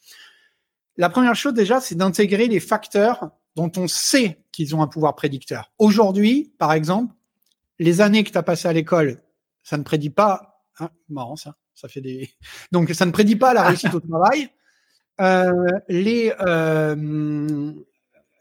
La 0.98 1.08
première 1.08 1.34
chose 1.34 1.54
déjà, 1.54 1.80
c'est 1.80 1.94
d'intégrer 1.94 2.46
les 2.46 2.60
facteurs 2.60 3.30
dont 3.56 3.72
on 3.76 3.88
sait 3.88 4.38
qu'ils 4.52 4.76
ont 4.76 4.82
un 4.82 4.86
pouvoir 4.86 5.16
prédicteur. 5.16 5.72
Aujourd'hui, 5.78 6.52
par 6.58 6.72
exemple, 6.72 7.14
les 7.78 8.00
années 8.00 8.22
que 8.22 8.30
tu 8.30 8.38
as 8.38 8.42
passées 8.42 8.68
à 8.68 8.72
l'école, 8.72 9.22
ça 9.62 9.76
ne 9.76 9.82
prédit 9.82 10.10
pas. 10.10 10.62
Hein, 10.78 10.90
marrant 11.08 11.36
ça, 11.36 11.56
ça 11.74 11.88
fait 11.88 12.02
des. 12.02 12.30
Donc 12.72 12.90
ça 12.90 13.06
ne 13.06 13.10
prédit 13.10 13.36
pas 13.36 13.54
la 13.54 13.62
réussite 13.62 13.94
au 13.94 14.00
travail. 14.00 14.50
Euh, 15.20 15.50
les 15.88 16.32
euh, 16.46 17.72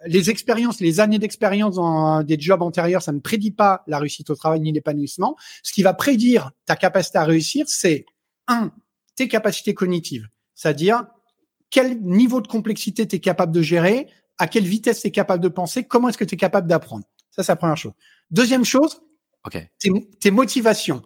les 0.07 0.29
expériences, 0.29 0.81
les 0.81 0.99
années 0.99 1.17
d'expérience 1.17 1.75
dans 1.75 2.21
des 2.21 2.37
jobs 2.39 2.61
antérieurs, 2.61 3.01
ça 3.01 3.13
ne 3.13 3.19
prédit 3.19 3.51
pas 3.51 3.83
la 3.87 3.97
réussite 3.97 4.29
au 4.29 4.35
travail 4.35 4.59
ni 4.59 4.71
l'épanouissement. 4.71 5.35
Ce 5.63 5.71
qui 5.73 5.81
va 5.81 5.93
prédire 5.93 6.51
ta 6.65 6.75
capacité 6.75 7.17
à 7.17 7.23
réussir, 7.23 7.65
c'est 7.67 8.05
un 8.47 8.71
tes 9.15 9.29
capacités 9.29 9.73
cognitives, 9.73 10.27
c'est-à-dire 10.53 11.07
quel 11.69 12.01
niveau 12.01 12.41
de 12.41 12.47
complexité 12.47 13.07
tu 13.07 13.15
es 13.15 13.19
capable 13.19 13.53
de 13.53 13.61
gérer, 13.61 14.07
à 14.37 14.47
quelle 14.47 14.65
vitesse 14.65 15.01
tu 15.01 15.07
es 15.07 15.11
capable 15.11 15.43
de 15.43 15.49
penser, 15.49 15.83
comment 15.83 16.09
est-ce 16.09 16.17
que 16.17 16.25
tu 16.25 16.35
es 16.35 16.37
capable 16.37 16.67
d'apprendre. 16.67 17.05
Ça, 17.31 17.43
c'est 17.43 17.51
la 17.51 17.55
première 17.55 17.77
chose. 17.77 17.93
Deuxième 18.31 18.65
chose, 18.65 19.01
okay. 19.43 19.69
tes, 19.79 19.91
tes 20.19 20.31
motivations. 20.31 21.01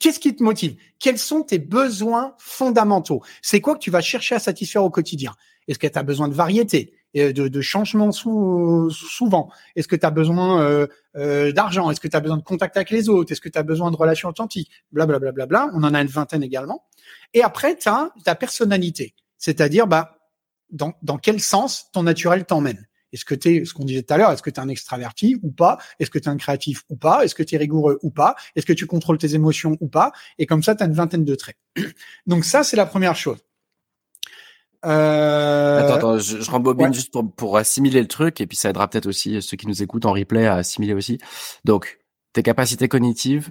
Qu'est-ce 0.00 0.18
qui 0.18 0.34
te 0.34 0.42
motive? 0.42 0.76
Quels 0.98 1.18
sont 1.18 1.42
tes 1.42 1.58
besoins 1.60 2.34
fondamentaux? 2.38 3.22
C'est 3.42 3.60
quoi 3.60 3.74
que 3.74 3.80
tu 3.80 3.90
vas 3.90 4.00
chercher 4.00 4.34
à 4.34 4.40
satisfaire 4.40 4.82
au 4.82 4.90
quotidien? 4.90 5.34
Est-ce 5.68 5.78
que 5.78 5.86
tu 5.86 5.98
as 5.98 6.02
besoin 6.02 6.28
de 6.28 6.34
variété, 6.34 6.94
de, 7.14 7.30
de 7.30 7.60
changement 7.60 8.10
souvent? 8.10 9.50
Est-ce 9.76 9.86
que 9.86 9.94
tu 9.94 10.04
as 10.04 10.10
besoin 10.10 10.62
euh, 10.62 10.86
euh, 11.16 11.52
d'argent? 11.52 11.90
Est-ce 11.90 12.00
que 12.00 12.08
tu 12.08 12.16
as 12.16 12.20
besoin 12.20 12.38
de 12.38 12.42
contact 12.42 12.76
avec 12.76 12.90
les 12.90 13.08
autres? 13.08 13.30
Est-ce 13.30 13.40
que 13.40 13.48
tu 13.48 13.58
as 13.58 13.62
besoin 13.62 13.92
de 13.92 13.96
relations 13.96 14.28
authentiques? 14.28 14.70
Blablabla. 14.90 15.30
Bla, 15.30 15.46
bla, 15.46 15.66
bla, 15.66 15.70
On 15.74 15.84
en 15.84 15.94
a 15.94 16.02
une 16.02 16.08
vingtaine 16.08 16.42
également. 16.42 16.86
Et 17.34 17.42
après, 17.42 17.76
tu 17.76 17.88
as 17.88 18.10
ta 18.24 18.34
personnalité. 18.34 19.14
C'est-à-dire, 19.36 19.86
bah, 19.86 20.17
dans, 20.70 20.94
dans 21.02 21.18
quel 21.18 21.40
sens 21.40 21.90
ton 21.92 22.02
naturel 22.02 22.44
t'emmène? 22.44 22.86
Est-ce 23.12 23.24
que 23.24 23.34
tu 23.34 23.56
es, 23.56 23.64
ce 23.64 23.72
qu'on 23.72 23.84
disait 23.84 24.02
tout 24.02 24.12
à 24.12 24.18
l'heure, 24.18 24.30
est-ce 24.32 24.42
que 24.42 24.50
tu 24.50 24.60
es 24.60 24.62
un 24.62 24.68
extraverti 24.68 25.36
ou 25.42 25.50
pas? 25.50 25.78
Est-ce 25.98 26.10
que 26.10 26.18
tu 26.18 26.26
es 26.26 26.28
un 26.28 26.36
créatif 26.36 26.82
ou 26.90 26.96
pas? 26.96 27.24
Est-ce 27.24 27.34
que 27.34 27.42
tu 27.42 27.54
es 27.54 27.58
rigoureux 27.58 27.98
ou 28.02 28.10
pas? 28.10 28.36
Est-ce 28.54 28.66
que 28.66 28.72
tu 28.72 28.86
contrôles 28.86 29.18
tes 29.18 29.34
émotions 29.34 29.76
ou 29.80 29.88
pas? 29.88 30.12
Et 30.38 30.46
comme 30.46 30.62
ça, 30.62 30.74
tu 30.74 30.82
as 30.82 30.86
une 30.86 30.92
vingtaine 30.92 31.24
de 31.24 31.34
traits. 31.34 31.56
Donc 32.26 32.44
ça, 32.44 32.62
c'est 32.62 32.76
la 32.76 32.86
première 32.86 33.16
chose. 33.16 33.38
Euh... 34.84 35.78
Attends, 35.80 35.94
attends, 35.94 36.18
je, 36.18 36.40
je 36.40 36.50
rembobine 36.50 36.94
juste 36.94 37.10
pour, 37.12 37.32
pour 37.32 37.56
assimiler 37.56 38.00
le 38.00 38.06
truc, 38.06 38.40
et 38.40 38.46
puis 38.46 38.56
ça 38.56 38.70
aidera 38.70 38.88
peut-être 38.88 39.06
aussi 39.06 39.40
ceux 39.42 39.56
qui 39.56 39.66
nous 39.66 39.82
écoutent 39.82 40.06
en 40.06 40.12
replay 40.12 40.46
à 40.46 40.54
assimiler 40.54 40.94
aussi. 40.94 41.18
Donc, 41.64 41.98
tes 42.32 42.42
capacités 42.42 42.88
cognitives, 42.88 43.50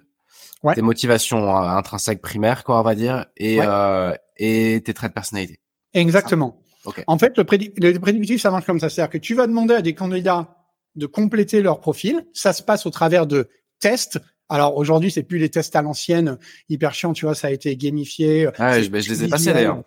ouais. 0.63 0.75
tes 0.75 0.81
motivations 0.81 1.49
euh, 1.49 1.67
intrinsèques 1.67 2.21
primaires, 2.21 2.63
quoi, 2.63 2.79
on 2.79 2.83
va 2.83 2.95
dire, 2.95 3.25
et, 3.35 3.57
euh, 3.61 4.13
et 4.37 4.81
tes 4.85 4.93
traits 4.93 5.11
de 5.11 5.15
personnalité. 5.15 5.59
Exactement. 5.93 6.61
En 7.07 7.17
fait, 7.17 7.37
le, 7.37 7.43
prédictif, 7.43 8.41
ça 8.41 8.51
marche 8.51 8.65
comme 8.65 8.79
ça. 8.79 8.89
C'est-à-dire 8.89 9.11
que 9.11 9.17
tu 9.17 9.35
vas 9.35 9.47
demander 9.47 9.75
à 9.75 9.81
des 9.81 9.93
candidats 9.93 10.55
de 10.95 11.05
compléter 11.05 11.61
leur 11.61 11.79
profil. 11.79 12.25
Ça 12.33 12.53
se 12.53 12.63
passe 12.63 12.85
au 12.85 12.89
travers 12.89 13.27
de 13.27 13.49
tests. 13.79 14.19
Alors 14.49 14.77
aujourd'hui, 14.77 15.11
c'est 15.11 15.23
plus 15.23 15.37
les 15.37 15.49
tests 15.49 15.75
à 15.75 15.81
l'ancienne, 15.81 16.37
hyper 16.69 16.93
chiant, 16.93 17.13
tu 17.13 17.25
vois, 17.25 17.35
ça 17.35 17.47
a 17.47 17.51
été 17.51 17.75
gamifié. 17.75 18.49
Ah, 18.57 18.81
je, 18.81 18.85
je 18.85 18.89
les 18.89 19.23
ai 19.25 19.27
passés 19.27 19.53
d'ailleurs. 19.53 19.83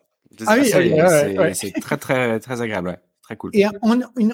Ah 0.47 0.57
oui, 0.59 0.71
c'est 1.55 1.73
très 1.81 1.97
très 1.97 2.39
très 2.41 2.61
agréable. 2.61 2.91
Ouais. 2.91 2.99
Et 3.53 3.65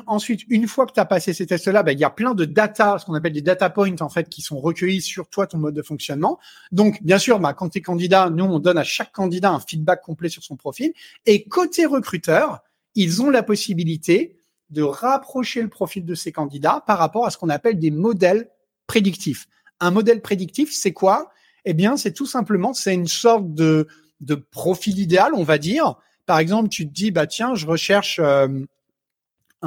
ensuite, 0.07 0.43
une 0.49 0.67
fois 0.67 0.87
que 0.87 0.93
tu 0.93 1.01
as 1.01 1.05
passé 1.05 1.33
ces 1.33 1.47
tests-là, 1.47 1.83
bah, 1.83 1.93
il 1.93 1.99
y 1.99 2.05
a 2.05 2.11
plein 2.11 2.35
de 2.35 2.45
data, 2.45 2.99
ce 2.99 3.05
qu'on 3.05 3.15
appelle 3.15 3.33
des 3.33 3.43
data 3.43 3.71
points 3.71 4.01
en 4.01 4.09
fait, 4.09 4.29
qui 4.29 4.43
sont 4.43 4.59
recueillis 4.59 5.03
sur 5.03 5.29
toi, 5.29 5.47
ton 5.47 5.59
mode 5.59 5.75
de 5.75 5.83
fonctionnement. 5.83 6.39
Donc, 6.73 7.03
bien 7.03 7.19
sûr, 7.19 7.39
bah, 7.39 7.53
quand 7.53 7.71
tu 7.71 7.79
es 7.79 7.83
candidat, 7.83 8.31
nous, 8.31 8.45
on 8.45 8.59
donne 8.59 8.79
à 8.79 8.85
chaque 8.85 9.13
candidat 9.13 9.51
un 9.51 9.61
feedback 9.61 10.03
complet 10.03 10.29
sur 10.29 10.43
son 10.43 10.57
profil. 10.57 10.93
Et 11.27 11.45
côté 11.45 11.87
recruteur, 11.87 12.61
ils 12.95 13.23
ont 13.23 13.31
la 13.31 13.43
possibilité 13.43 14.39
de 14.71 14.83
rapprocher 14.83 15.63
le 15.63 15.69
profil 15.69 16.05
de 16.05 16.15
ces 16.15 16.33
candidats 16.33 16.83
par 16.87 16.99
rapport 16.99 17.27
à 17.27 17.31
ce 17.31 17.39
qu'on 17.39 17.51
appelle 17.51 17.79
des 17.79 17.91
modèles 17.91 18.49
prédictifs. 18.87 19.47
Un 19.81 19.91
modèle 19.91 20.23
prédictif, 20.23 20.73
c'est 20.73 20.93
quoi? 20.93 21.31
Eh 21.65 21.75
bien, 21.75 21.97
c'est 21.97 22.13
tout 22.13 22.27
simplement, 22.27 22.73
c'est 22.73 22.95
une 22.95 23.07
sorte 23.07 23.53
de, 23.53 23.87
de 24.21 24.35
profil 24.35 24.99
idéal, 24.99 25.35
on 25.35 25.45
va 25.45 25.59
dire. 25.59 25.97
Par 26.25 26.39
exemple, 26.39 26.69
tu 26.69 26.89
te 26.89 26.93
dis, 26.93 27.11
bah 27.11 27.27
tiens, 27.27 27.55
je 27.55 27.67
recherche 27.67 28.19
euh, 28.23 28.49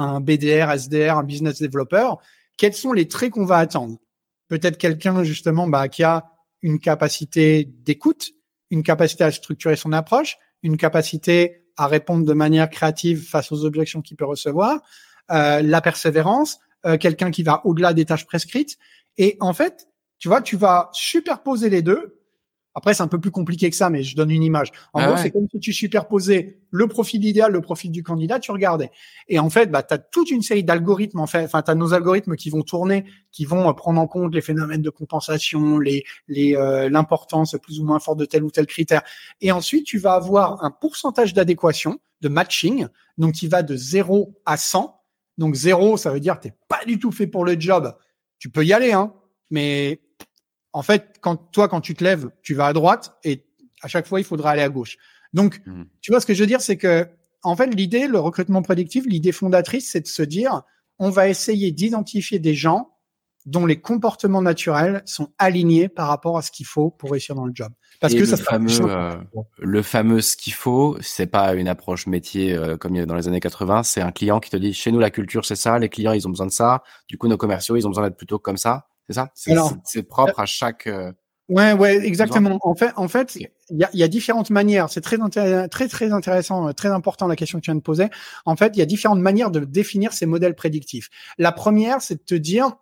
un 0.00 0.20
BDR, 0.20 0.70
SDR, 0.70 1.18
un 1.18 1.24
business 1.24 1.60
developer, 1.60 2.12
quels 2.56 2.74
sont 2.74 2.92
les 2.92 3.08
traits 3.08 3.32
qu'on 3.32 3.44
va 3.44 3.58
attendre? 3.58 3.98
Peut-être 4.48 4.78
quelqu'un 4.78 5.22
justement 5.24 5.66
bah, 5.66 5.88
qui 5.88 6.02
a 6.02 6.26
une 6.62 6.78
capacité 6.78 7.64
d'écoute, 7.64 8.30
une 8.70 8.82
capacité 8.82 9.24
à 9.24 9.32
structurer 9.32 9.76
son 9.76 9.92
approche, 9.92 10.38
une 10.62 10.76
capacité 10.76 11.64
à 11.76 11.86
répondre 11.86 12.26
de 12.26 12.32
manière 12.32 12.68
créative 12.68 13.26
face 13.26 13.52
aux 13.52 13.64
objections 13.64 14.02
qu'il 14.02 14.16
peut 14.16 14.26
recevoir, 14.26 14.80
euh, 15.30 15.62
la 15.62 15.80
persévérance, 15.80 16.58
euh, 16.86 16.98
quelqu'un 16.98 17.30
qui 17.30 17.42
va 17.42 17.62
au-delà 17.64 17.94
des 17.94 18.04
tâches 18.04 18.26
prescrites. 18.26 18.76
Et 19.16 19.36
en 19.40 19.52
fait, 19.52 19.88
tu 20.18 20.28
vois, 20.28 20.42
tu 20.42 20.56
vas 20.56 20.90
superposer 20.92 21.70
les 21.70 21.82
deux 21.82 22.19
après, 22.74 22.94
c'est 22.94 23.02
un 23.02 23.08
peu 23.08 23.20
plus 23.20 23.32
compliqué 23.32 23.68
que 23.68 23.74
ça, 23.74 23.90
mais 23.90 24.02
je 24.02 24.14
donne 24.14 24.30
une 24.30 24.44
image. 24.44 24.70
En 24.92 25.00
ah 25.00 25.06
gros, 25.06 25.16
c'est 25.16 25.30
comme 25.30 25.46
si 25.50 25.58
tu 25.58 25.72
superposais 25.72 26.60
le 26.70 26.86
profil 26.86 27.24
idéal, 27.24 27.50
le 27.52 27.60
profil 27.60 27.90
du 27.90 28.04
candidat, 28.04 28.38
tu 28.38 28.52
regardais. 28.52 28.92
Et 29.28 29.40
en 29.40 29.50
fait, 29.50 29.70
bah, 29.70 29.82
tu 29.82 29.94
as 29.94 29.98
toute 29.98 30.30
une 30.30 30.42
série 30.42 30.62
d'algorithmes, 30.62 31.18
en 31.18 31.26
fait. 31.26 31.44
Enfin, 31.44 31.62
tu 31.62 31.70
as 31.70 31.74
nos 31.74 31.94
algorithmes 31.94 32.36
qui 32.36 32.48
vont 32.48 32.62
tourner, 32.62 33.04
qui 33.32 33.44
vont 33.44 33.68
euh, 33.68 33.72
prendre 33.72 34.00
en 34.00 34.06
compte 34.06 34.32
les 34.34 34.40
phénomènes 34.40 34.82
de 34.82 34.90
compensation, 34.90 35.78
les 35.78 36.04
les 36.28 36.54
euh, 36.54 36.88
l'importance 36.88 37.56
plus 37.60 37.80
ou 37.80 37.84
moins 37.84 37.98
forte 37.98 38.18
de 38.18 38.24
tel 38.24 38.44
ou 38.44 38.50
tel 38.50 38.66
critère. 38.66 39.02
Et 39.40 39.50
ensuite, 39.50 39.84
tu 39.84 39.98
vas 39.98 40.14
avoir 40.14 40.62
un 40.62 40.70
pourcentage 40.70 41.34
d'adéquation, 41.34 41.98
de 42.20 42.28
matching, 42.28 42.86
donc 43.18 43.34
qui 43.34 43.48
va 43.48 43.64
de 43.64 43.76
0 43.76 44.40
à 44.46 44.56
100. 44.56 44.96
Donc 45.38 45.54
0, 45.54 45.96
ça 45.96 46.12
veut 46.12 46.20
dire 46.20 46.36
que 46.36 46.44
t'es 46.44 46.54
pas 46.68 46.84
du 46.86 47.00
tout 47.00 47.10
fait 47.10 47.26
pour 47.26 47.44
le 47.44 47.58
job. 47.58 47.96
Tu 48.38 48.48
peux 48.48 48.64
y 48.64 48.72
aller, 48.72 48.92
hein, 48.92 49.12
mais 49.50 50.00
en 50.72 50.82
fait, 50.82 51.16
quand 51.20 51.36
toi, 51.36 51.68
quand 51.68 51.80
tu 51.80 51.94
te 51.94 52.04
lèves, 52.04 52.30
tu 52.42 52.54
vas 52.54 52.66
à 52.66 52.72
droite 52.72 53.16
et 53.24 53.44
à 53.82 53.88
chaque 53.88 54.06
fois, 54.06 54.20
il 54.20 54.24
faudra 54.24 54.50
aller 54.50 54.62
à 54.62 54.68
gauche. 54.68 54.96
Donc, 55.32 55.60
mmh. 55.66 55.84
tu 56.00 56.10
vois, 56.10 56.20
ce 56.20 56.26
que 56.26 56.34
je 56.34 56.40
veux 56.40 56.46
dire, 56.46 56.60
c'est 56.60 56.76
que, 56.76 57.08
en 57.42 57.56
fait, 57.56 57.68
l'idée, 57.68 58.06
le 58.06 58.18
recrutement 58.18 58.62
prédictif, 58.62 59.04
l'idée 59.06 59.32
fondatrice, 59.32 59.90
c'est 59.90 60.00
de 60.00 60.06
se 60.06 60.22
dire, 60.22 60.62
on 60.98 61.10
va 61.10 61.28
essayer 61.28 61.72
d'identifier 61.72 62.38
des 62.38 62.54
gens 62.54 62.90
dont 63.46 63.64
les 63.64 63.80
comportements 63.80 64.42
naturels 64.42 65.02
sont 65.06 65.32
alignés 65.38 65.88
par 65.88 66.08
rapport 66.08 66.36
à 66.36 66.42
ce 66.42 66.50
qu'il 66.50 66.66
faut 66.66 66.90
pour 66.90 67.10
réussir 67.10 67.34
dans 67.34 67.46
le 67.46 67.52
job. 67.54 67.72
Parce 68.00 68.12
que 68.12 68.20
le 68.20 68.26
ça 68.26 68.36
fameux, 68.36 68.70
euh, 68.82 69.16
le 69.58 69.82
fameux 69.82 70.20
ce 70.20 70.36
qu'il 70.36 70.52
faut, 70.52 70.98
c'est 71.00 71.26
pas 71.26 71.54
une 71.54 71.68
approche 71.68 72.06
métier 72.06 72.54
euh, 72.54 72.76
comme 72.76 72.94
il 72.94 72.98
y 72.98 73.00
a 73.00 73.06
dans 73.06 73.14
les 73.14 73.28
années 73.28 73.40
80. 73.40 73.82
C'est 73.82 74.02
un 74.02 74.12
client 74.12 74.40
qui 74.40 74.50
te 74.50 74.56
dit 74.56 74.74
chez 74.74 74.92
nous 74.92 74.98
la 74.98 75.10
culture 75.10 75.44
c'est 75.46 75.56
ça, 75.56 75.78
les 75.78 75.88
clients 75.88 76.12
ils 76.12 76.26
ont 76.26 76.30
besoin 76.30 76.46
de 76.46 76.52
ça. 76.52 76.82
Du 77.08 77.16
coup 77.16 77.28
nos 77.28 77.38
commerciaux 77.38 77.76
ils 77.76 77.86
ont 77.86 77.90
besoin 77.90 78.04
d'être 78.04 78.16
plutôt 78.16 78.38
comme 78.38 78.58
ça. 78.58 78.89
C'est 79.10 79.14
ça? 79.14 79.32
C'est 79.84 80.02
propre 80.02 80.38
à 80.38 80.46
chaque. 80.46 80.86
Euh, 80.86 81.12
ouais, 81.48 81.72
ouais, 81.72 81.96
exactement. 82.06 82.58
En 82.62 82.74
fait, 82.74 82.92
en 82.96 83.08
fait, 83.08 83.36
il 83.36 83.50
y 83.70 83.84
a, 83.84 83.90
y 83.92 84.02
a, 84.02 84.08
différentes 84.08 84.50
manières. 84.50 84.88
C'est 84.90 85.00
très, 85.00 85.18
très, 85.68 85.88
très 85.88 86.12
intéressant, 86.12 86.68
euh, 86.68 86.72
très 86.72 86.88
important 86.88 87.26
la 87.26 87.36
question 87.36 87.58
que 87.58 87.64
tu 87.64 87.70
viens 87.70 87.76
de 87.76 87.82
poser. 87.82 88.08
En 88.44 88.56
fait, 88.56 88.76
il 88.76 88.78
y 88.78 88.82
a 88.82 88.86
différentes 88.86 89.20
manières 89.20 89.50
de 89.50 89.60
définir 89.60 90.12
ces 90.12 90.26
modèles 90.26 90.54
prédictifs. 90.54 91.08
La 91.38 91.52
première, 91.52 92.02
c'est 92.02 92.16
de 92.16 92.22
te 92.22 92.34
dire, 92.34 92.76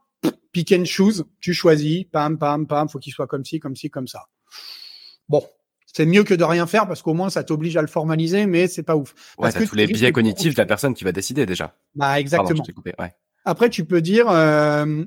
pick 0.53 0.73
and 0.73 0.85
choose, 0.85 1.25
tu 1.41 1.55
choisis, 1.55 2.05
pam, 2.11 2.39
pam, 2.39 2.67
pam, 2.67 2.89
faut 2.89 2.99
qu'il 2.99 3.13
soit 3.13 3.27
comme 3.27 3.45
ci, 3.45 3.61
comme 3.61 3.77
ci, 3.77 3.91
comme 3.91 4.09
ça. 4.09 4.27
Bon, 5.29 5.45
c'est 5.87 6.07
mieux 6.07 6.25
que 6.25 6.35
de 6.35 6.45
rien 6.45 6.67
faire 6.67 6.87
parce 6.87 7.03
qu'au 7.03 7.15
moins 7.15 7.31
ça 7.31 7.45
t'oblige 7.45 7.77
à 7.77 7.81
le 7.81 7.89
formaliser, 7.89 8.47
mais 8.47 8.69
c'est 8.69 8.83
pas 8.83 8.97
ouf. 8.97 9.13
Ouais, 9.39 9.43
Parce 9.43 9.55
t'as 9.55 9.61
que 9.61 9.67
tous 9.67 9.77
les 9.77 9.87
biais 9.87 10.13
cognitifs 10.13 10.55
de 10.55 10.61
la 10.61 10.67
personne 10.67 10.95
qui 10.95 11.05
va 11.05 11.13
décider 11.13 11.47
déjà. 11.47 11.75
Bah 11.95 12.07
Pardon, 12.07 12.21
exactement. 12.21 12.63
je 12.63 12.63
t'ai 12.63 12.73
coupé. 12.73 12.95
Ouais. 12.99 13.15
Après, 13.45 13.71
tu 13.71 13.85
peux 13.85 14.01
dire, 14.01 14.29
euh, 14.29 15.05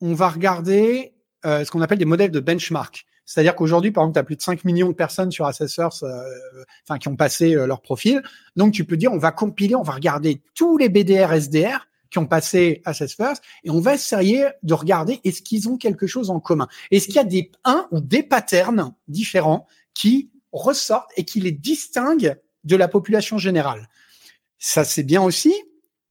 on 0.00 0.14
va 0.14 0.28
regarder 0.28 1.14
euh, 1.44 1.64
ce 1.64 1.70
qu'on 1.70 1.80
appelle 1.80 1.98
des 1.98 2.04
modèles 2.04 2.30
de 2.30 2.40
benchmark. 2.40 3.06
C'est-à-dire 3.24 3.54
qu'aujourd'hui, 3.54 3.92
par 3.92 4.04
exemple, 4.04 4.14
tu 4.14 4.18
as 4.18 4.24
plus 4.24 4.36
de 4.36 4.42
5 4.42 4.64
millions 4.64 4.88
de 4.88 4.94
personnes 4.94 5.30
sur 5.30 5.46
Assessors, 5.46 6.02
euh, 6.02 6.22
enfin 6.84 6.98
qui 6.98 7.08
ont 7.08 7.16
passé 7.16 7.54
euh, 7.54 7.66
leur 7.66 7.80
profil. 7.80 8.22
Donc, 8.56 8.72
tu 8.72 8.84
peux 8.84 8.96
dire, 8.96 9.12
on 9.12 9.18
va 9.18 9.30
compiler, 9.30 9.74
on 9.74 9.82
va 9.82 9.92
regarder 9.92 10.42
tous 10.54 10.76
les 10.78 10.88
BDR, 10.88 11.32
SDR 11.32 11.86
qui 12.10 12.18
ont 12.18 12.26
passé 12.26 12.82
Assess 12.84 13.14
First 13.14 13.42
et 13.62 13.70
on 13.70 13.80
va 13.80 13.94
essayer 13.94 14.48
de 14.64 14.74
regarder 14.74 15.20
est-ce 15.24 15.42
qu'ils 15.42 15.68
ont 15.68 15.76
quelque 15.76 16.08
chose 16.08 16.28
en 16.28 16.40
commun? 16.40 16.66
Est-ce 16.90 17.06
qu'il 17.06 17.14
y 17.14 17.20
a 17.20 17.24
des 17.24 17.52
un 17.64 17.86
ou 17.92 18.00
des 18.00 18.24
patterns 18.24 18.92
différents 19.06 19.66
qui 19.94 20.30
ressortent 20.50 21.12
et 21.16 21.24
qui 21.24 21.40
les 21.40 21.52
distinguent 21.52 22.36
de 22.64 22.76
la 22.76 22.88
population 22.88 23.38
générale? 23.38 23.88
Ça, 24.58 24.84
c'est 24.84 25.04
bien 25.04 25.22
aussi, 25.22 25.54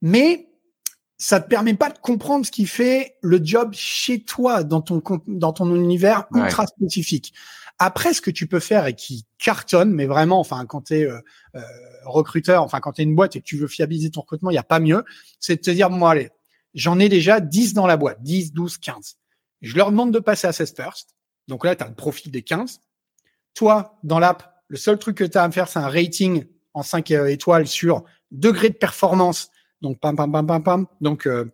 mais 0.01 0.48
ça 1.19 1.39
te 1.41 1.47
permet 1.49 1.73
pas 1.75 1.89
de 1.89 1.99
comprendre 1.99 2.45
ce 2.45 2.51
qui 2.51 2.65
fait 2.65 3.17
le 3.21 3.39
job 3.43 3.73
chez 3.73 4.23
toi 4.23 4.63
dans 4.63 4.81
ton 4.81 5.03
dans 5.27 5.53
ton 5.53 5.75
univers 5.75 6.25
Ouais. 6.31 6.41
ultra 6.41 6.65
spécifique. 6.65 7.33
Après, 7.77 8.13
ce 8.13 8.21
que 8.21 8.31
tu 8.31 8.47
peux 8.47 8.59
faire 8.59 8.87
et 8.87 8.95
qui 8.95 9.25
cartonne, 9.37 9.91
mais 9.91 10.05
vraiment, 10.05 10.39
enfin, 10.39 10.65
quand 10.65 10.85
tu 10.87 10.95
es 10.95 11.07
recruteur, 12.05 12.63
enfin, 12.63 12.79
quand 12.79 12.93
tu 12.93 13.01
es 13.01 13.03
une 13.05 13.15
boîte 13.15 13.35
et 13.35 13.39
que 13.39 13.45
tu 13.45 13.57
veux 13.57 13.67
fiabiliser 13.67 14.09
ton 14.11 14.21
recrutement, 14.21 14.49
il 14.49 14.53
n'y 14.53 14.59
a 14.59 14.63
pas 14.63 14.79
mieux, 14.79 15.03
c'est 15.39 15.55
de 15.57 15.61
te 15.61 15.71
dire, 15.71 15.89
bon, 15.89 16.05
allez, 16.05 16.29
j'en 16.73 16.99
ai 16.99 17.09
déjà 17.09 17.39
10 17.39 17.73
dans 17.73 17.87
la 17.87 17.97
boîte, 17.97 18.21
10, 18.21 18.53
12, 18.53 18.77
15. 18.77 19.17
Je 19.61 19.75
leur 19.75 19.91
demande 19.91 20.11
de 20.13 20.19
passer 20.19 20.47
à 20.47 20.49
Assess 20.51 20.73
First. 20.73 21.15
Donc 21.47 21.65
là, 21.65 21.75
tu 21.75 21.83
as 21.83 21.87
le 21.87 21.95
profil 21.95 22.31
des 22.31 22.41
15. 22.43 22.79
Toi, 23.53 23.97
dans 24.03 24.19
l'app, 24.19 24.61
le 24.67 24.77
seul 24.77 24.97
truc 24.99 25.17
que 25.17 25.23
tu 25.23 25.37
as 25.37 25.43
à 25.43 25.47
me 25.47 25.53
faire, 25.53 25.67
c'est 25.67 25.79
un 25.79 25.89
rating 25.89 26.45
en 26.73 26.83
5 26.83 27.11
euh, 27.11 27.25
étoiles 27.27 27.67
sur 27.67 28.03
degré 28.31 28.69
de 28.69 28.75
performance. 28.75 29.49
Donc, 29.81 29.99
pam, 29.99 30.15
pam, 30.15 30.31
pam, 30.31 30.45
pam, 30.45 30.63
pam. 30.63 30.85
Donc, 31.01 31.27
euh, 31.27 31.45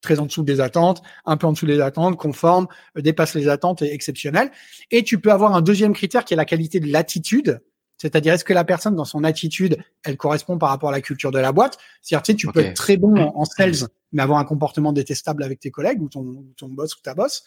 très 0.00 0.20
en 0.20 0.26
dessous 0.26 0.42
des 0.42 0.60
attentes, 0.60 1.02
un 1.24 1.36
peu 1.36 1.46
en 1.46 1.52
dessous 1.52 1.66
des 1.66 1.80
attentes, 1.80 2.16
conforme, 2.16 2.66
euh, 2.96 3.02
dépasse 3.02 3.34
les 3.34 3.48
attentes 3.48 3.82
et 3.82 3.92
exceptionnel. 3.92 4.50
Et 4.90 5.02
tu 5.02 5.18
peux 5.18 5.32
avoir 5.32 5.54
un 5.54 5.62
deuxième 5.62 5.94
critère 5.94 6.24
qui 6.24 6.34
est 6.34 6.36
la 6.36 6.44
qualité 6.44 6.80
de 6.80 6.90
l'attitude. 6.90 7.60
C'est-à-dire, 7.96 8.34
est-ce 8.34 8.44
que 8.44 8.52
la 8.52 8.64
personne, 8.64 8.96
dans 8.96 9.04
son 9.04 9.24
attitude, 9.24 9.78
elle 10.04 10.16
correspond 10.16 10.58
par 10.58 10.68
rapport 10.68 10.90
à 10.90 10.92
la 10.92 11.00
culture 11.00 11.30
de 11.30 11.38
la 11.38 11.52
boîte? 11.52 11.78
C'est-à-dire, 12.02 12.22
tu 12.22 12.32
sais, 12.32 12.36
tu 12.36 12.48
peux 12.48 12.60
être 12.60 12.74
très 12.74 12.96
bon 12.96 13.16
en, 13.16 13.40
en 13.40 13.44
sales, 13.44 13.88
mais 14.12 14.22
avoir 14.22 14.38
un 14.38 14.44
comportement 14.44 14.92
détestable 14.92 15.42
avec 15.42 15.60
tes 15.60 15.70
collègues 15.70 16.02
ou 16.02 16.08
ton, 16.08 16.20
ou 16.20 16.52
ton 16.56 16.68
boss 16.68 16.94
ou 16.96 17.00
ta 17.02 17.14
boss. 17.14 17.44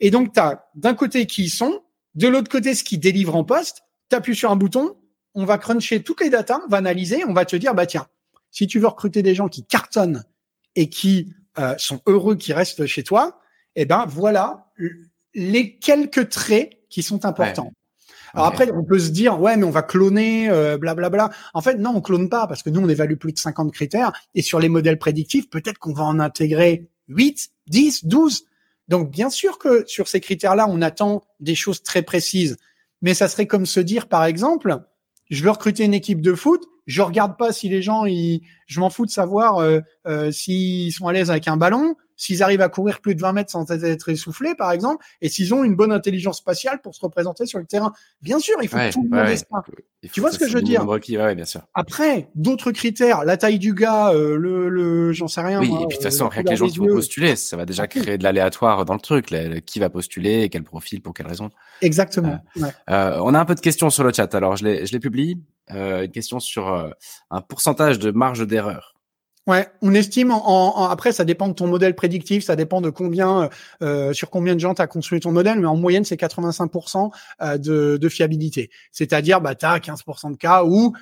Et 0.00 0.10
donc, 0.10 0.32
tu 0.32 0.40
as 0.40 0.68
d'un 0.74 0.94
côté 0.94 1.26
qui 1.26 1.44
ils 1.44 1.50
sont, 1.50 1.82
de 2.14 2.28
l'autre 2.28 2.50
côté 2.50 2.74
ce 2.74 2.82
qui 2.82 2.98
délivre 2.98 3.36
en 3.36 3.44
poste. 3.44 3.82
Tu 4.08 4.16
appuies 4.16 4.34
sur 4.34 4.50
un 4.50 4.56
bouton, 4.56 4.96
on 5.34 5.44
va 5.44 5.58
cruncher 5.58 6.02
toutes 6.02 6.22
les 6.22 6.30
datas, 6.30 6.60
on 6.64 6.68
va 6.68 6.78
analyser, 6.78 7.24
on 7.24 7.32
va 7.32 7.44
te 7.44 7.54
dire, 7.56 7.74
bah 7.74 7.86
tiens, 7.86 8.06
si 8.50 8.66
tu 8.66 8.78
veux 8.78 8.88
recruter 8.88 9.22
des 9.22 9.34
gens 9.34 9.48
qui 9.48 9.64
cartonnent 9.64 10.24
et 10.76 10.88
qui 10.88 11.32
euh, 11.58 11.74
sont 11.78 12.00
heureux, 12.06 12.36
qui 12.36 12.52
restent 12.52 12.86
chez 12.86 13.02
toi, 13.02 13.40
eh 13.76 13.84
ben 13.84 14.06
voilà 14.06 14.70
les 15.34 15.76
quelques 15.76 16.28
traits 16.28 16.78
qui 16.88 17.02
sont 17.02 17.24
importants. 17.24 17.72
Alors 18.34 18.46
après, 18.46 18.70
on 18.70 18.84
peut 18.84 18.98
se 18.98 19.10
dire, 19.10 19.40
ouais, 19.40 19.56
mais 19.56 19.64
on 19.64 19.70
va 19.70 19.82
cloner, 19.82 20.48
euh, 20.50 20.78
blablabla. 20.78 21.30
En 21.52 21.60
fait, 21.60 21.74
non, 21.74 21.94
on 21.96 22.00
clone 22.00 22.28
pas 22.28 22.46
parce 22.46 22.62
que 22.62 22.70
nous, 22.70 22.80
on 22.80 22.88
évalue 22.88 23.16
plus 23.16 23.32
de 23.32 23.38
50 23.38 23.72
critères 23.72 24.12
et 24.34 24.42
sur 24.42 24.60
les 24.60 24.68
modèles 24.68 24.98
prédictifs, 24.98 25.50
peut-être 25.50 25.78
qu'on 25.78 25.92
va 25.92 26.04
en 26.04 26.20
intégrer 26.20 26.88
8, 27.08 27.50
10, 27.66 28.04
12. 28.04 28.44
Donc, 28.88 29.10
bien 29.10 29.30
sûr 29.30 29.58
que 29.58 29.84
sur 29.86 30.06
ces 30.06 30.20
critères-là, 30.20 30.66
on 30.68 30.80
attend 30.80 31.22
des 31.40 31.54
choses 31.56 31.82
très 31.82 32.02
précises. 32.02 32.56
Mais 33.02 33.14
ça 33.14 33.28
serait 33.28 33.46
comme 33.46 33.66
se 33.66 33.80
dire, 33.80 34.08
par 34.08 34.24
exemple, 34.24 34.78
je 35.28 35.42
veux 35.42 35.50
recruter 35.50 35.84
une 35.84 35.94
équipe 35.94 36.20
de 36.20 36.34
foot, 36.34 36.64
je 36.86 37.02
regarde 37.02 37.36
pas 37.36 37.52
si 37.52 37.68
les 37.68 37.82
gens, 37.82 38.04
ils, 38.04 38.42
je 38.66 38.80
m'en 38.80 38.90
fous 38.90 39.06
de 39.06 39.10
savoir 39.10 39.58
euh, 39.58 39.80
euh, 40.06 40.30
s'ils 40.30 40.92
sont 40.92 41.06
à 41.06 41.12
l'aise 41.12 41.30
avec 41.30 41.48
un 41.48 41.56
ballon, 41.56 41.94
s'ils 42.20 42.42
arrivent 42.42 42.60
à 42.60 42.68
courir 42.68 43.00
plus 43.00 43.14
de 43.14 43.20
20 43.22 43.32
mètres 43.32 43.50
sans 43.50 43.70
être 43.70 44.08
essoufflés, 44.10 44.54
par 44.54 44.70
exemple, 44.72 45.04
et 45.22 45.30
s'ils 45.30 45.54
ont 45.54 45.64
une 45.64 45.74
bonne 45.74 45.90
intelligence 45.90 46.36
spatiale 46.38 46.80
pour 46.82 46.94
se 46.94 47.00
représenter 47.00 47.46
sur 47.46 47.58
le 47.58 47.64
terrain. 47.64 47.92
Bien 48.20 48.38
sûr, 48.38 48.56
il 48.62 48.68
faut 48.68 48.76
Ouais, 48.76 48.90
tout 48.90 49.02
le 49.10 49.16
ouais, 49.16 49.26
monde 49.28 49.36
ça. 49.36 49.62
Tu 50.12 50.20
vois 50.20 50.30
ce 50.30 50.38
que 50.38 50.46
je 50.46 50.54
veux 50.54 50.62
dire? 50.62 50.86
ouais, 50.86 51.00
ouais, 51.16 51.34
bien 51.34 51.44
sûr. 51.46 51.62
Après, 51.74 52.28
d'autres 52.34 52.72
critères, 52.72 53.24
la 53.24 53.38
taille 53.38 53.58
du 53.58 53.72
gars, 53.74 54.10
euh, 54.12 54.36
le, 54.36 54.68
le 54.68 55.12
j'en 55.12 55.28
sais 55.28 55.40
rien. 55.40 55.60
Oui, 55.60 55.68
moi, 55.68 55.80
et 55.82 55.86
puis 55.86 55.96
de 55.96 56.02
toute 56.02 56.06
euh, 56.06 56.10
façon, 56.10 56.28
rien 56.28 56.42
que 56.42 56.50
les 56.50 56.56
gens 56.56 56.68
qui 56.68 56.78
vont 56.78 56.86
postuler, 56.88 57.36
ça 57.36 57.56
va 57.56 57.64
déjà 57.64 57.86
créer 57.86 58.18
de 58.18 58.22
l'aléatoire 58.22 58.84
dans 58.84 58.94
le 58.94 59.00
truc. 59.00 59.30
là, 59.30 59.60
qui 59.62 59.78
va 59.78 59.88
postuler, 59.88 60.48
quel 60.50 60.62
profil, 60.62 61.00
pour 61.00 61.14
quelle 61.14 61.26
raison. 61.26 61.50
Exactement. 61.80 62.38
ouais. 62.56 62.70
Euh, 62.90 63.18
on 63.22 63.32
a 63.34 63.40
un 63.40 63.44
peu 63.46 63.54
de 63.54 63.60
questions 63.60 63.88
sur 63.88 64.04
le 64.04 64.12
chat. 64.12 64.34
Alors, 64.34 64.56
je 64.56 64.64
les, 64.64 64.86
je 64.86 64.92
les 64.92 65.00
publie. 65.00 65.40
Euh, 65.72 66.04
une 66.04 66.10
question 66.10 66.40
sur 66.40 66.72
euh, 66.72 66.90
un 67.30 67.40
pourcentage 67.40 67.98
de 67.98 68.10
marge 68.10 68.46
d'erreur. 68.46 68.89
Ouais, 69.50 69.66
on 69.82 69.94
estime 69.94 70.30
en, 70.30 70.88
après 70.90 71.10
ça 71.10 71.24
dépend 71.24 71.48
de 71.48 71.54
ton 71.54 71.66
modèle 71.66 71.96
prédictif, 71.96 72.44
ça 72.44 72.54
dépend 72.54 72.80
de 72.80 72.88
combien 72.88 73.50
euh, 73.82 74.12
sur 74.12 74.30
combien 74.30 74.54
de 74.54 74.60
gens 74.60 74.74
tu 74.74 74.82
as 74.82 74.86
construit 74.86 75.18
ton 75.18 75.32
modèle, 75.32 75.58
mais 75.58 75.66
en 75.66 75.74
moyenne 75.74 76.04
c'est 76.04 76.14
85% 76.14 77.10
euh, 77.42 77.58
de, 77.98 78.08
fiabilité. 78.08 78.70
C'est-à-dire 78.92 79.40
bah 79.40 79.56
tu 79.56 79.66
as 79.66 79.78
15% 79.78 80.30
de 80.30 80.36
cas 80.36 80.62
où 80.62 80.94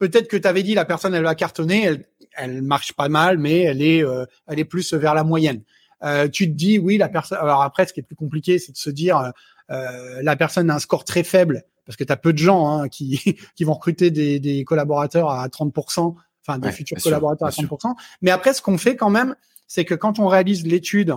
peut-être 0.00 0.26
que 0.26 0.36
tu 0.36 0.48
avais 0.48 0.64
dit 0.64 0.74
la 0.74 0.84
personne 0.84 1.14
elle 1.14 1.22
va 1.22 1.36
cartonner, 1.36 2.00
elle 2.32 2.62
marche 2.62 2.92
pas 2.92 3.08
mal 3.08 3.38
mais 3.38 3.60
elle 3.60 3.80
est 3.80 4.02
euh, 4.02 4.26
elle 4.48 4.58
est 4.58 4.64
plus 4.64 4.94
vers 4.94 5.14
la 5.14 5.22
moyenne. 5.22 5.62
Euh, 6.02 6.26
tu 6.26 6.48
te 6.48 6.56
dis 6.56 6.80
oui 6.80 6.98
la 6.98 7.08
personne 7.08 7.38
alors 7.40 7.62
après 7.62 7.86
ce 7.86 7.92
qui 7.92 8.00
est 8.00 8.02
plus 8.02 8.16
compliqué 8.16 8.58
c'est 8.58 8.72
de 8.72 8.76
se 8.76 8.90
dire 8.90 9.18
euh, 9.18 9.30
euh, 9.70 10.22
la 10.24 10.34
personne 10.34 10.68
a 10.70 10.74
un 10.74 10.80
score 10.80 11.04
très 11.04 11.22
faible 11.22 11.62
parce 11.86 11.96
que 11.96 12.02
tu 12.02 12.12
as 12.12 12.16
peu 12.16 12.32
de 12.32 12.38
gens 12.38 12.66
hein, 12.66 12.88
qui 12.88 13.36
vont 13.60 13.74
recruter 13.74 14.10
des 14.10 14.64
collaborateurs 14.64 15.30
à 15.30 15.46
30%, 15.46 16.16
enfin 16.46 16.58
des 16.58 16.68
Ouais, 16.68 16.72
futurs 16.72 16.98
sûr, 16.98 17.10
collaborateurs 17.10 17.48
à 17.48 17.50
30%. 17.50 17.94
Mais 18.20 18.30
après, 18.30 18.54
ce 18.54 18.62
qu'on 18.62 18.78
fait 18.78 18.96
quand 18.96 19.10
même, 19.10 19.34
c'est 19.66 19.84
que 19.84 19.94
quand 19.94 20.18
on 20.18 20.26
réalise 20.26 20.66
l'étude 20.66 21.14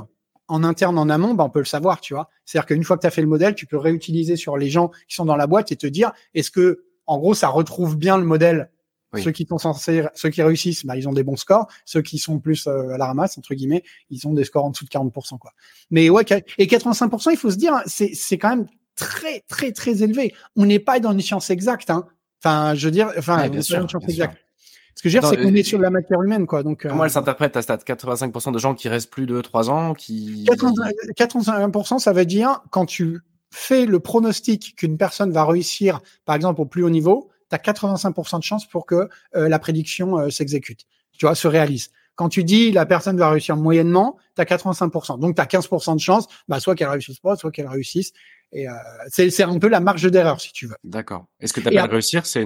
en 0.47 0.63
interne, 0.63 0.97
en 0.97 1.09
amont, 1.09 1.33
ben, 1.33 1.45
on 1.45 1.49
peut 1.49 1.59
le 1.59 1.65
savoir, 1.65 1.99
tu 2.01 2.13
vois. 2.13 2.29
C'est-à-dire 2.45 2.67
qu'une 2.67 2.83
fois 2.83 2.97
que 2.97 3.01
tu 3.01 3.07
as 3.07 3.11
fait 3.11 3.21
le 3.21 3.27
modèle, 3.27 3.55
tu 3.55 3.65
peux 3.65 3.77
réutiliser 3.77 4.35
sur 4.35 4.57
les 4.57 4.69
gens 4.69 4.89
qui 5.07 5.15
sont 5.15 5.25
dans 5.25 5.35
la 5.35 5.47
boîte 5.47 5.71
et 5.71 5.75
te 5.75 5.88
dire, 5.88 6.11
est-ce 6.33 6.51
que, 6.51 6.85
en 7.07 7.17
gros, 7.17 7.33
ça 7.33 7.47
retrouve 7.47 7.97
bien 7.97 8.17
le 8.17 8.23
modèle? 8.25 8.69
Oui. 9.13 9.23
Ceux 9.23 9.31
qui 9.31 9.45
sont 9.45 9.57
censés, 9.57 10.03
ceux 10.13 10.29
qui 10.29 10.41
réussissent, 10.43 10.85
ben, 10.85 10.95
ils 10.95 11.07
ont 11.07 11.13
des 11.13 11.23
bons 11.23 11.35
scores. 11.38 11.67
Ceux 11.85 12.01
qui 12.01 12.17
sont 12.17 12.39
plus 12.39 12.67
euh, 12.67 12.89
à 12.89 12.97
la 12.97 13.07
ramasse, 13.07 13.38
entre 13.38 13.55
guillemets, 13.55 13.83
ils 14.09 14.27
ont 14.27 14.33
des 14.33 14.43
scores 14.43 14.65
en 14.65 14.69
dessous 14.71 14.85
de 14.85 14.89
40%, 14.89 15.39
quoi. 15.39 15.51
Mais 15.89 16.09
ouais, 16.09 16.23
et 16.57 16.65
85%, 16.67 17.31
il 17.31 17.38
faut 17.38 17.49
se 17.51 17.55
dire, 17.55 17.81
c'est, 17.85 18.13
c'est 18.13 18.38
quand 18.38 18.49
même 18.49 18.67
très, 18.95 19.41
très, 19.47 19.71
très 19.71 20.03
élevé. 20.03 20.33
On 20.55 20.65
n'est 20.65 20.79
pas 20.79 20.99
dans 20.99 21.11
une 21.11 21.21
science 21.21 21.49
exacte, 21.49 21.89
hein. 21.89 22.05
Enfin, 22.43 22.75
je 22.75 22.85
veux 22.85 22.91
dire, 22.91 23.11
enfin, 23.17 23.49
Ouais, 23.49 23.61
sûr, 23.61 23.81
une 23.81 23.89
science 23.89 24.03
exacte. 24.07 24.38
Ce 24.95 25.03
que 25.03 25.10
je 25.10 25.17
veux 25.17 25.21
dire, 25.21 25.29
c'est 25.29 25.38
qu'on 25.38 25.53
est 25.53 25.63
sur 25.63 25.77
de 25.77 25.84
la 25.84 25.89
matière 25.89 26.21
humaine, 26.21 26.47
quoi. 26.47 26.63
Donc, 26.63 26.88
Comment 26.88 27.01
euh, 27.01 27.05
elle 27.05 27.12
s'interprète 27.12 27.51
ta 27.51 27.62
stat? 27.62 27.77
85% 27.77 28.53
de 28.53 28.60
gens 28.60 28.73
qui 28.75 28.88
restent 28.88 29.10
plus 29.10 29.25
de 29.25 29.41
3 29.41 29.69
ans, 29.69 29.93
qui 29.93 30.45
80 30.47 30.71
81%, 31.17 31.99
ça 31.99 32.13
veut 32.13 32.25
dire 32.25 32.62
quand 32.71 32.86
tu 32.86 33.19
fais 33.51 33.86
le 33.86 33.99
pronostic 33.99 34.75
qu'une 34.77 34.97
personne 34.97 35.31
va 35.31 35.45
réussir, 35.45 36.01
par 36.23 36.36
exemple, 36.36 36.62
au 36.62 36.65
plus 36.65 36.84
haut 36.84 36.89
niveau, 36.89 37.29
tu 37.49 37.55
as 37.55 37.60
85% 37.60 38.39
de 38.39 38.43
chance 38.43 38.67
pour 38.67 38.86
que 38.86 39.10
euh, 39.36 39.49
la 39.49 39.60
prédiction 39.60 40.17
euh, 40.17 40.29
s'exécute, 40.29 40.86
tu 41.17 41.25
vois, 41.25 41.36
se 41.36 41.47
réalise. 41.47 41.89
Quand 42.15 42.30
tu 42.30 42.43
dis 42.43 42.71
la 42.71 42.86
personne 42.86 43.17
va 43.17 43.30
réussir 43.30 43.58
moyennement, 43.58 44.17
tu 44.36 44.41
as 44.41 44.45
85%. 44.45 45.19
Donc, 45.19 45.36
tu 45.36 45.41
as 45.41 45.45
15% 45.45 45.95
de 45.95 45.99
chance, 45.99 46.28
bah, 46.47 46.60
soit 46.60 46.75
qu'elle 46.75 46.89
réussisse 46.89 47.19
pas, 47.19 47.36
soit 47.36 47.51
qu'elle 47.51 47.67
réussisse. 47.67 48.12
Et 48.51 48.69
euh, 48.69 48.73
c'est 49.10 49.43
un 49.43 49.60
peu 49.60 49.67
la 49.67 49.82
marge 49.82 50.10
d'erreur, 50.10 50.39
si 50.39 50.54
tu 50.54 50.67
veux. 50.67 50.75
D'accord. 50.84 51.25
Est-ce 51.41 51.51
que 51.51 51.60
tu 51.60 51.67
appelles 51.67 51.80
après- 51.80 51.93
réussir? 51.93 52.25
C'est 52.25 52.45